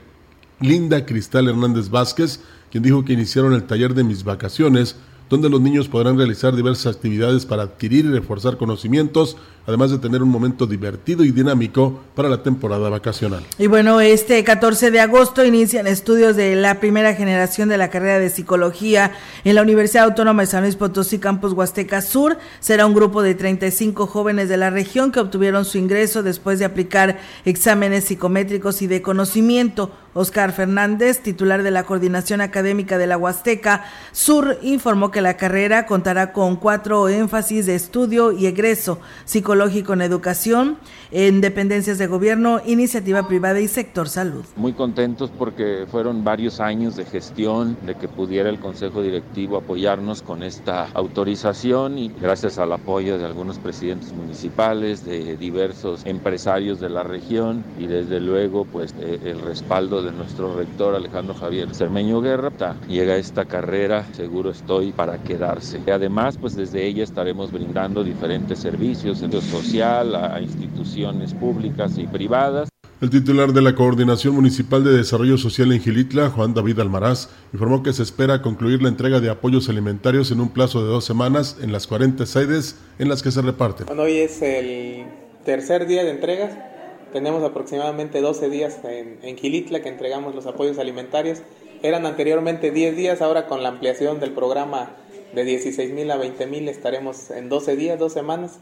Linda 0.60 1.06
Cristal 1.06 1.48
Hernández 1.48 1.90
Vázquez, 1.90 2.40
quien 2.72 2.82
dijo 2.82 3.06
que 3.06 3.14
iniciaron 3.14 3.54
el 3.54 3.66
taller 3.66 3.94
de 3.94 4.04
mis 4.04 4.24
vacaciones 4.24 4.96
donde 5.30 5.50
los 5.50 5.62
niños 5.62 5.88
podrán 5.88 6.18
realizar 6.18 6.56
diversas 6.56 6.96
actividades 6.96 7.46
para 7.46 7.64
adquirir 7.64 8.06
y 8.06 8.10
reforzar 8.10 8.58
conocimientos, 8.58 9.38
además 9.66 9.92
de 9.92 9.98
tener 9.98 10.24
un 10.24 10.30
momento 10.30 10.66
divertido 10.66 11.24
y 11.26 11.32
dinámico 11.32 12.00
para 12.16 12.30
la 12.30 12.42
temporada 12.42 12.90
vacacional. 12.90 13.44
Y 13.60 13.68
bueno, 13.68 14.00
este 14.00 14.44
14 14.44 14.92
de 14.92 15.02
agosto 15.02 15.44
inician 15.44 15.88
estudios 15.88 16.36
de 16.36 16.56
la 16.56 16.80
primera 16.80 17.14
generación 17.16 17.68
de 17.68 17.78
la 17.78 17.90
carrera 17.90 18.20
de 18.20 18.30
psicología 18.30 19.12
en 19.44 19.56
la 19.56 19.62
Universidad 19.62 20.06
Autónoma 20.06 20.44
de 20.44 20.48
San 20.48 20.64
Luis 20.64 20.76
Potosí, 20.76 21.20
Campus 21.20 21.54
Huasteca 21.54 22.02
Sur. 22.02 22.38
Será 22.60 22.86
un 22.86 22.94
grupo 22.94 23.22
de 23.22 23.36
35 23.36 24.08
jóvenes 24.08 24.48
de 24.48 24.58
la 24.58 24.70
región 24.70 25.12
que 25.12 25.20
obtuvieron 25.20 25.66
su 25.66 25.78
ingreso 25.78 26.24
después 26.24 26.60
de 26.60 26.66
aplicar 26.66 27.20
exámenes 27.44 28.06
psicométricos 28.06 28.82
y 28.82 28.88
de 28.88 29.02
conocimiento. 29.02 29.92
Oscar 30.18 30.52
Fernández, 30.52 31.20
titular 31.22 31.62
de 31.62 31.70
la 31.70 31.84
Coordinación 31.84 32.42
Académica 32.42 32.98
de 32.98 33.06
la 33.06 33.20
Huasteca 33.20 33.86
Sur, 34.12 34.58
informó 34.64 35.12
que 35.12 35.22
la 35.22 35.38
carrera 35.38 35.86
contará 35.86 36.34
con 36.34 36.56
cuatro 36.56 37.08
énfasis 37.08 37.68
de 37.68 37.76
estudio 37.76 38.32
y 38.32 38.48
egreso 38.48 39.00
psicológico 39.26 39.94
en 39.94 40.02
educación, 40.02 40.78
en 41.12 41.40
dependencias 41.40 42.00
de 42.00 42.08
gobierno, 42.08 42.62
iniciativa 42.66 43.28
privada 43.28 43.60
y 43.60 43.68
sector 43.68 44.10
salud. 44.10 44.44
Muy 44.56 44.74
contentos 44.74 45.32
porque 45.38 45.86
fueron 45.92 46.24
varios 46.24 46.60
años 46.60 46.96
de 46.96 47.06
gestión, 47.06 47.78
de 47.86 47.94
que 47.94 48.08
pudiera 48.08 48.50
el 48.50 48.60
Consejo 48.60 49.04
Directivo 49.04 49.58
apoyarnos 49.58 50.24
con 50.24 50.42
esta 50.42 50.88
autorización 50.96 52.00
y 52.00 52.12
gracias 52.20 52.58
al 52.58 52.72
apoyo 52.72 53.20
de 53.20 53.26
algunos 53.26 53.60
presidentes 53.60 54.14
municipales, 54.14 55.06
de 55.06 55.38
diversos 55.38 56.02
empresarios 56.06 56.80
de 56.80 56.90
la 56.90 57.04
región 57.04 57.64
y 57.78 57.86
desde 57.86 58.20
luego 58.20 58.66
pues 58.66 58.96
el 59.00 59.40
respaldo 59.42 60.02
de 60.02 60.07
de 60.08 60.18
nuestro 60.18 60.56
rector 60.56 60.96
Alejandro 60.96 61.34
Javier 61.36 61.76
Cermeño 61.76 62.22
Guerra. 62.22 62.52
Llega 62.88 63.18
esta 63.18 63.46
carrera, 63.46 64.06
seguro 64.14 64.52
estoy, 64.52 64.94
para 64.94 65.18
quedarse. 65.22 65.82
Además, 65.92 66.38
pues 66.38 66.56
desde 66.56 66.86
ella 66.86 67.04
estaremos 67.04 67.52
brindando 67.52 68.04
diferentes 68.04 68.60
servicios, 68.60 69.20
centro 69.20 69.42
social, 69.42 70.16
a 70.16 70.40
instituciones 70.42 71.34
públicas 71.34 71.98
y 71.98 72.08
privadas. 72.08 72.70
El 73.02 73.10
titular 73.10 73.52
de 73.52 73.62
la 73.62 73.76
Coordinación 73.76 74.34
Municipal 74.34 74.84
de 74.84 74.92
Desarrollo 74.92 75.38
Social 75.38 75.72
en 75.72 75.82
Gilitla, 75.82 76.30
Juan 76.30 76.54
David 76.54 76.80
Almaraz, 76.80 77.30
informó 77.54 77.84
que 77.84 77.94
se 77.94 78.02
espera 78.02 78.42
concluir 78.42 78.82
la 78.82 78.90
entrega 78.90 79.20
de 79.20 79.30
apoyos 79.30 79.70
alimentarios 79.70 80.32
en 80.32 80.40
un 80.40 80.50
plazo 80.50 80.84
de 80.84 80.90
dos 80.90 81.06
semanas 81.06 81.58
en 81.62 81.72
las 81.72 81.86
40 81.86 82.26
sedes 82.26 82.80
en 82.98 83.10
las 83.10 83.22
que 83.22 83.32
se 83.32 83.42
reparten. 83.42 83.86
Bueno, 83.86 84.04
hoy 84.04 84.18
es 84.18 84.42
el 84.42 85.06
tercer 85.46 85.86
día 85.86 86.04
de 86.04 86.12
entregas 86.12 86.77
tenemos 87.12 87.44
aproximadamente 87.44 88.22
12 88.22 88.50
días 88.50 88.80
en, 88.84 89.20
en 89.22 89.38
Gilitla 89.38 89.82
que 89.82 89.90
entregamos 89.90 90.36
los 90.36 90.46
apoyos 90.46 90.78
alimentarios. 90.80 91.42
Eran 91.84 92.06
anteriormente 92.06 92.72
10 92.72 92.96
días, 92.96 93.22
ahora 93.22 93.48
con 93.48 93.64
la 93.64 93.70
ampliación 93.70 94.20
del 94.20 94.32
programa 94.34 94.96
de 95.34 95.44
16 95.44 95.94
mil 95.94 96.10
a 96.12 96.18
20 96.18 96.48
mil 96.48 96.68
estaremos 96.68 97.30
en 97.32 97.50
12 97.50 97.76
días, 97.76 98.00
dos 98.00 98.14
semanas, 98.14 98.60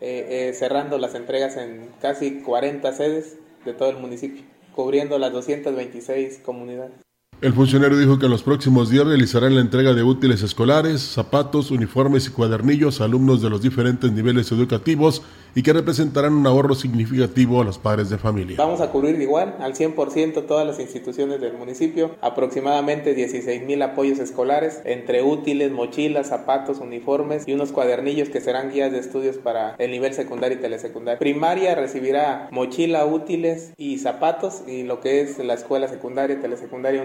eh, 0.00 0.48
eh, 0.48 0.52
cerrando 0.54 0.98
las 0.98 1.14
entregas 1.14 1.56
en 1.56 1.90
casi 2.00 2.40
40 2.42 2.92
sedes 2.92 3.38
de 3.64 3.72
todo 3.72 3.90
el 3.90 3.96
municipio, 3.96 4.42
cubriendo 4.74 5.18
las 5.18 5.32
226 5.32 6.38
comunidades. 6.38 7.07
El 7.40 7.52
funcionario 7.52 7.96
dijo 7.96 8.18
que 8.18 8.26
en 8.26 8.32
los 8.32 8.42
próximos 8.42 8.90
días 8.90 9.06
realizarán 9.06 9.54
la 9.54 9.60
entrega 9.60 9.94
de 9.94 10.02
útiles 10.02 10.42
escolares, 10.42 11.00
zapatos, 11.00 11.70
uniformes 11.70 12.26
y 12.26 12.30
cuadernillos 12.30 13.00
a 13.00 13.04
alumnos 13.04 13.40
de 13.40 13.48
los 13.48 13.62
diferentes 13.62 14.10
niveles 14.10 14.50
educativos 14.50 15.22
y 15.54 15.62
que 15.62 15.72
representarán 15.72 16.34
un 16.34 16.46
ahorro 16.46 16.74
significativo 16.74 17.60
a 17.60 17.64
los 17.64 17.78
padres 17.78 18.10
de 18.10 18.18
familia. 18.18 18.56
Vamos 18.58 18.80
a 18.80 18.90
cubrir 18.90 19.20
igual 19.20 19.56
al 19.60 19.74
100% 19.74 20.46
todas 20.46 20.66
las 20.66 20.80
instituciones 20.80 21.40
del 21.40 21.54
municipio, 21.54 22.16
aproximadamente 22.20 23.14
16 23.14 23.64
mil 23.64 23.82
apoyos 23.82 24.18
escolares 24.18 24.82
entre 24.84 25.22
útiles, 25.22 25.70
mochilas, 25.70 26.28
zapatos, 26.28 26.78
uniformes 26.78 27.46
y 27.46 27.54
unos 27.54 27.70
cuadernillos 27.70 28.28
que 28.28 28.40
serán 28.40 28.70
guías 28.72 28.92
de 28.92 28.98
estudios 28.98 29.36
para 29.36 29.76
el 29.78 29.90
nivel 29.90 30.12
secundario 30.12 30.58
y 30.58 30.60
telesecundario. 30.60 31.18
Primaria 31.18 31.74
recibirá 31.76 32.48
mochila, 32.50 33.06
útiles 33.06 33.72
y 33.76 33.98
zapatos 33.98 34.62
y 34.66 34.82
lo 34.82 35.00
que 35.00 35.20
es 35.20 35.38
la 35.38 35.54
escuela 35.54 35.88
secundaria, 35.88 36.40
telesecundaria, 36.40 37.02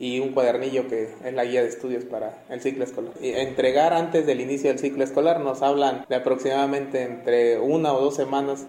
y 0.00 0.20
un 0.20 0.32
cuadernillo 0.32 0.88
que 0.88 1.10
es 1.24 1.32
la 1.32 1.44
guía 1.44 1.62
de 1.62 1.68
estudios 1.68 2.04
para 2.04 2.44
el 2.50 2.60
ciclo 2.60 2.84
escolar. 2.84 3.12
Y 3.20 3.30
entregar 3.30 3.92
antes 3.92 4.26
del 4.26 4.40
inicio 4.40 4.70
del 4.70 4.78
ciclo 4.78 5.04
escolar 5.04 5.40
nos 5.40 5.62
hablan 5.62 6.04
de 6.08 6.16
aproximadamente 6.16 7.02
entre 7.02 7.58
una 7.60 7.92
o 7.92 8.00
dos 8.00 8.16
semanas. 8.16 8.66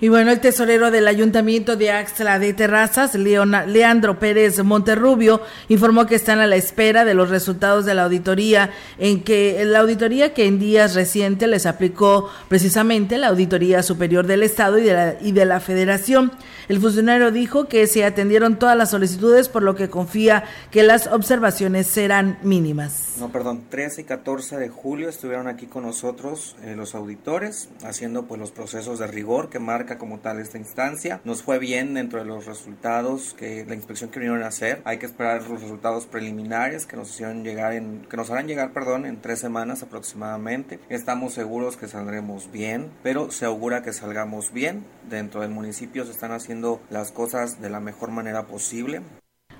Y 0.00 0.08
bueno, 0.08 0.30
el 0.30 0.38
tesorero 0.38 0.92
del 0.92 1.08
Ayuntamiento 1.08 1.74
de 1.74 1.90
Axla 1.90 2.38
de 2.38 2.52
Terrazas, 2.52 3.16
Leandro 3.16 4.20
Pérez 4.20 4.62
Monterrubio, 4.62 5.40
informó 5.68 6.06
que 6.06 6.14
están 6.14 6.38
a 6.38 6.46
la 6.46 6.54
espera 6.54 7.04
de 7.04 7.14
los 7.14 7.30
resultados 7.30 7.84
de 7.84 7.94
la 7.94 8.04
auditoría, 8.04 8.70
en 8.98 9.24
que 9.24 9.64
la 9.64 9.80
auditoría 9.80 10.34
que 10.34 10.46
en 10.46 10.60
días 10.60 10.94
recientes 10.94 11.48
les 11.48 11.66
aplicó 11.66 12.30
precisamente 12.46 13.18
la 13.18 13.28
Auditoría 13.28 13.82
Superior 13.82 14.28
del 14.28 14.44
Estado 14.44 14.78
y 14.78 14.84
de 14.84 14.92
la, 14.92 15.16
y 15.20 15.32
de 15.32 15.44
la 15.44 15.58
Federación. 15.58 16.30
El 16.68 16.82
funcionario 16.82 17.30
dijo 17.30 17.66
que 17.66 17.86
se 17.86 18.04
atendieron 18.04 18.58
todas 18.58 18.76
las 18.76 18.90
solicitudes, 18.90 19.48
por 19.48 19.62
lo 19.62 19.74
que 19.74 19.88
confía 19.88 20.44
que 20.70 20.82
las 20.82 21.06
observaciones 21.06 21.86
serán 21.86 22.38
mínimas. 22.42 23.14
No, 23.18 23.32
perdón, 23.32 23.64
13 23.70 24.02
y 24.02 24.04
14 24.04 24.58
de 24.58 24.68
julio 24.68 25.08
estuvieron 25.08 25.48
aquí 25.48 25.64
con 25.64 25.84
nosotros 25.84 26.56
eh, 26.62 26.76
los 26.76 26.94
auditores, 26.94 27.70
haciendo 27.84 28.26
pues 28.26 28.38
los 28.38 28.50
procesos 28.50 28.98
de 28.98 29.06
rigor 29.06 29.48
que 29.48 29.58
marca 29.58 29.96
como 29.96 30.18
tal 30.18 30.40
esta 30.40 30.58
instancia. 30.58 31.22
Nos 31.24 31.42
fue 31.42 31.58
bien 31.58 31.94
dentro 31.94 32.18
de 32.18 32.26
los 32.26 32.44
resultados 32.44 33.32
que 33.32 33.64
la 33.66 33.74
inspección 33.74 34.10
que 34.10 34.20
vinieron 34.20 34.42
a 34.42 34.48
hacer. 34.48 34.82
Hay 34.84 34.98
que 34.98 35.06
esperar 35.06 35.48
los 35.48 35.62
resultados 35.62 36.04
preliminares 36.04 36.84
que 36.84 36.98
nos 36.98 37.08
hicieron 37.08 37.44
llegar 37.44 37.72
en, 37.72 38.02
que 38.10 38.18
nos 38.18 38.30
harán 38.30 38.46
llegar, 38.46 38.74
perdón, 38.74 39.06
en 39.06 39.22
tres 39.22 39.38
semanas 39.38 39.82
aproximadamente. 39.82 40.80
Estamos 40.90 41.32
seguros 41.32 41.78
que 41.78 41.88
saldremos 41.88 42.52
bien, 42.52 42.90
pero 43.02 43.30
se 43.30 43.46
augura 43.46 43.82
que 43.82 43.94
salgamos 43.94 44.52
bien. 44.52 44.84
Dentro 45.08 45.40
del 45.40 45.50
municipio 45.50 46.04
se 46.04 46.10
están 46.10 46.32
haciendo 46.32 46.57
las 46.90 47.12
cosas 47.12 47.60
de 47.60 47.70
la 47.70 47.80
mejor 47.80 48.10
manera 48.10 48.46
posible. 48.46 49.02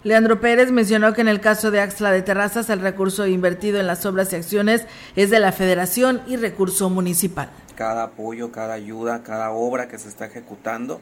Leandro 0.04 0.40
Pérez 0.40 0.70
mencionó 0.70 1.12
que 1.12 1.22
en 1.22 1.28
el 1.28 1.40
caso 1.40 1.72
de 1.72 1.80
Axla 1.80 2.12
de 2.12 2.22
Terrazas 2.22 2.70
el 2.70 2.80
recurso 2.80 3.26
invertido 3.26 3.80
en 3.80 3.88
las 3.88 4.06
obras 4.06 4.32
y 4.32 4.36
acciones 4.36 4.86
es 5.16 5.30
de 5.30 5.40
la 5.40 5.50
federación 5.50 6.22
y 6.28 6.36
recurso 6.36 6.88
municipal. 6.88 7.50
Cada 7.74 8.04
apoyo, 8.04 8.52
cada 8.52 8.74
ayuda, 8.74 9.24
cada 9.24 9.50
obra 9.50 9.88
que 9.88 9.98
se 9.98 10.08
está 10.08 10.26
ejecutando, 10.26 11.00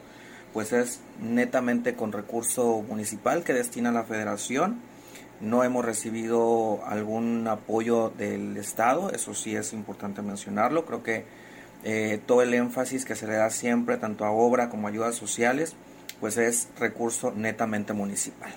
pues 0.51 0.73
es 0.73 0.99
netamente 1.21 1.93
con 1.93 2.11
recurso 2.11 2.83
municipal 2.87 3.43
que 3.43 3.53
destina 3.53 3.91
la 3.91 4.03
federación. 4.03 4.81
No 5.41 5.63
hemos 5.63 5.85
recibido 5.85 6.83
algún 6.87 7.47
apoyo 7.47 8.11
del 8.17 8.57
Estado, 8.57 9.11
eso 9.11 9.35
sí 9.35 9.55
es 9.55 9.73
importante 9.73 10.23
mencionarlo. 10.23 10.85
Creo 10.85 11.03
que 11.03 11.25
eh, 11.83 12.19
todo 12.25 12.41
el 12.41 12.55
énfasis 12.55 13.05
que 13.05 13.15
se 13.15 13.27
le 13.27 13.35
da 13.35 13.51
siempre, 13.51 13.97
tanto 13.97 14.25
a 14.25 14.31
obra 14.31 14.69
como 14.69 14.87
a 14.87 14.89
ayudas 14.89 15.13
sociales, 15.15 15.75
pues 16.19 16.37
es 16.37 16.69
recurso 16.79 17.31
netamente 17.31 17.93
municipal. 17.93 18.51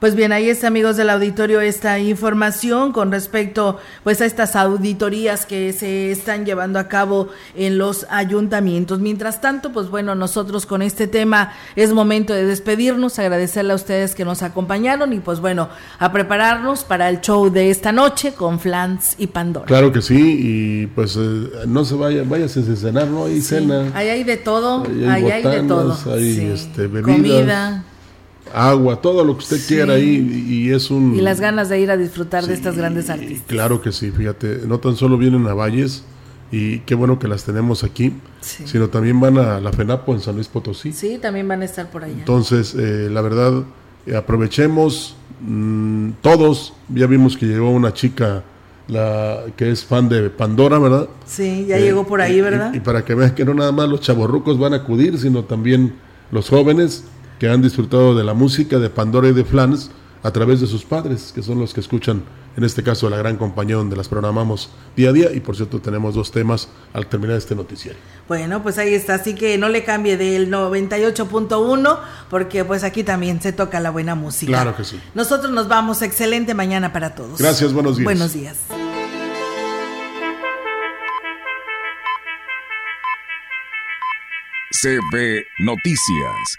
Pues 0.00 0.14
bien, 0.14 0.30
ahí 0.30 0.50
está, 0.50 0.66
amigos 0.66 0.98
del 0.98 1.08
auditorio, 1.08 1.62
esta 1.62 1.98
información 1.98 2.92
con 2.92 3.10
respecto 3.10 3.78
pues 4.04 4.20
a 4.20 4.26
estas 4.26 4.54
auditorías 4.54 5.46
que 5.46 5.72
se 5.72 6.10
están 6.10 6.44
llevando 6.44 6.78
a 6.78 6.86
cabo 6.86 7.28
en 7.54 7.78
los 7.78 8.06
ayuntamientos. 8.10 9.00
Mientras 9.00 9.40
tanto, 9.40 9.72
pues 9.72 9.88
bueno, 9.88 10.14
nosotros 10.14 10.66
con 10.66 10.82
este 10.82 11.06
tema 11.06 11.54
es 11.76 11.94
momento 11.94 12.34
de 12.34 12.44
despedirnos, 12.44 13.18
agradecerle 13.18 13.72
a 13.72 13.76
ustedes 13.76 14.14
que 14.14 14.26
nos 14.26 14.42
acompañaron 14.42 15.14
y 15.14 15.20
pues 15.20 15.40
bueno, 15.40 15.70
a 15.98 16.12
prepararnos 16.12 16.84
para 16.84 17.08
el 17.08 17.22
show 17.22 17.48
de 17.48 17.70
esta 17.70 17.90
noche 17.90 18.34
con 18.34 18.60
Flans 18.60 19.14
y 19.16 19.28
Pandora. 19.28 19.64
Claro 19.64 19.92
que 19.92 20.02
sí, 20.02 20.38
y 20.42 20.86
pues 20.88 21.16
eh, 21.16 21.48
no 21.66 21.86
se 21.86 21.94
vaya, 21.94 22.22
váyase 22.22 22.60
a 22.60 22.76
cenar, 22.76 23.06
¿no? 23.06 23.24
Hay 23.24 23.40
cena. 23.40 23.92
Ahí 23.94 24.10
hay 24.10 24.24
de 24.24 24.36
todo, 24.36 24.84
ahí 25.08 25.30
hay, 25.30 25.42
de 25.42 25.62
todo. 25.62 25.96
Hay 26.12 26.50
este, 26.52 26.86
bebidas. 26.86 27.16
Comida 27.16 27.84
agua, 28.56 29.02
todo 29.02 29.22
lo 29.22 29.34
que 29.36 29.44
usted 29.44 29.60
quiera 29.66 29.98
y, 29.98 30.16
y, 30.48 30.72
es 30.72 30.90
un... 30.90 31.14
Y 31.14 31.20
las 31.20 31.40
ganas 31.40 31.68
de 31.68 31.78
ir 31.78 31.90
a 31.90 31.96
disfrutar 31.96 32.46
de 32.46 32.54
estas 32.54 32.76
grandes 32.76 33.10
artistas. 33.10 33.46
Claro 33.46 33.82
que 33.82 33.92
sí, 33.92 34.10
fíjate, 34.10 34.62
no 34.66 34.80
tan 34.80 34.96
solo 34.96 35.18
vienen 35.18 35.46
a 35.46 35.52
Valles 35.52 36.04
y 36.50 36.78
qué 36.80 36.94
bueno 36.94 37.18
que 37.18 37.28
las 37.28 37.44
tenemos 37.44 37.84
aquí, 37.84 38.14
sino 38.40 38.88
también 38.88 39.20
van 39.20 39.36
a 39.36 39.60
la 39.60 39.72
FENAPO 39.72 40.14
en 40.14 40.20
San 40.20 40.36
Luis 40.36 40.48
Potosí. 40.48 40.92
Sí, 40.92 41.18
también 41.20 41.46
van 41.46 41.60
a 41.60 41.66
estar 41.66 41.90
por 41.90 42.04
allá. 42.04 42.14
Entonces, 42.14 42.74
eh, 42.74 43.10
la 43.10 43.20
verdad, 43.20 43.64
eh, 44.06 44.16
aprovechemos 44.16 45.16
mm, 45.42 46.12
todos, 46.22 46.72
ya 46.88 47.06
vimos 47.06 47.36
que 47.36 47.44
llegó 47.44 47.70
una 47.70 47.92
chica 47.92 48.42
la 48.88 49.40
que 49.56 49.70
es 49.70 49.84
fan 49.84 50.08
de 50.08 50.30
Pandora, 50.30 50.78
¿verdad? 50.78 51.08
Sí, 51.26 51.66
ya 51.68 51.76
llegó 51.76 52.06
por 52.06 52.22
ahí, 52.22 52.40
¿verdad? 52.40 52.72
Y, 52.72 52.80
para 52.80 53.04
que 53.04 53.14
veas 53.14 53.32
que 53.32 53.44
no 53.44 53.52
nada 53.52 53.72
más 53.72 53.88
los 53.88 54.00
chavorrucos 54.00 54.58
van 54.58 54.72
a 54.72 54.76
acudir, 54.76 55.18
sino 55.18 55.44
también 55.44 55.96
los 56.30 56.48
jóvenes 56.48 57.04
que 57.38 57.48
han 57.48 57.62
disfrutado 57.62 58.14
de 58.14 58.24
la 58.24 58.34
música 58.34 58.78
de 58.78 58.90
Pandora 58.90 59.28
y 59.28 59.32
de 59.32 59.44
Flans 59.44 59.90
a 60.22 60.30
través 60.32 60.60
de 60.60 60.66
sus 60.66 60.84
padres, 60.84 61.32
que 61.34 61.42
son 61.42 61.60
los 61.60 61.72
que 61.72 61.80
escuchan, 61.80 62.22
en 62.56 62.64
este 62.64 62.82
caso, 62.82 63.08
la 63.10 63.16
gran 63.16 63.36
compañía 63.36 63.76
donde 63.76 63.96
las 63.96 64.08
programamos 64.08 64.70
día 64.96 65.10
a 65.10 65.12
día. 65.12 65.32
Y 65.32 65.40
por 65.40 65.56
cierto, 65.56 65.80
tenemos 65.80 66.14
dos 66.14 66.32
temas 66.32 66.68
al 66.94 67.06
terminar 67.06 67.36
este 67.36 67.54
noticiario. 67.54 68.00
Bueno, 68.26 68.62
pues 68.62 68.78
ahí 68.78 68.94
está, 68.94 69.14
así 69.14 69.34
que 69.34 69.58
no 69.58 69.68
le 69.68 69.84
cambie 69.84 70.16
del 70.16 70.50
98.1, 70.50 71.98
porque 72.30 72.64
pues 72.64 72.82
aquí 72.82 73.04
también 73.04 73.40
se 73.42 73.52
toca 73.52 73.78
la 73.78 73.90
buena 73.90 74.14
música. 74.14 74.50
Claro 74.50 74.74
que 74.74 74.84
sí. 74.84 74.98
Nosotros 75.14 75.52
nos 75.52 75.68
vamos, 75.68 76.02
excelente 76.02 76.54
mañana 76.54 76.92
para 76.92 77.14
todos. 77.14 77.38
Gracias, 77.38 77.72
buenos 77.72 77.98
días. 77.98 78.04
Buenos 78.04 78.32
días. 78.32 78.56
CB 84.82 85.46
Noticias, 85.60 86.58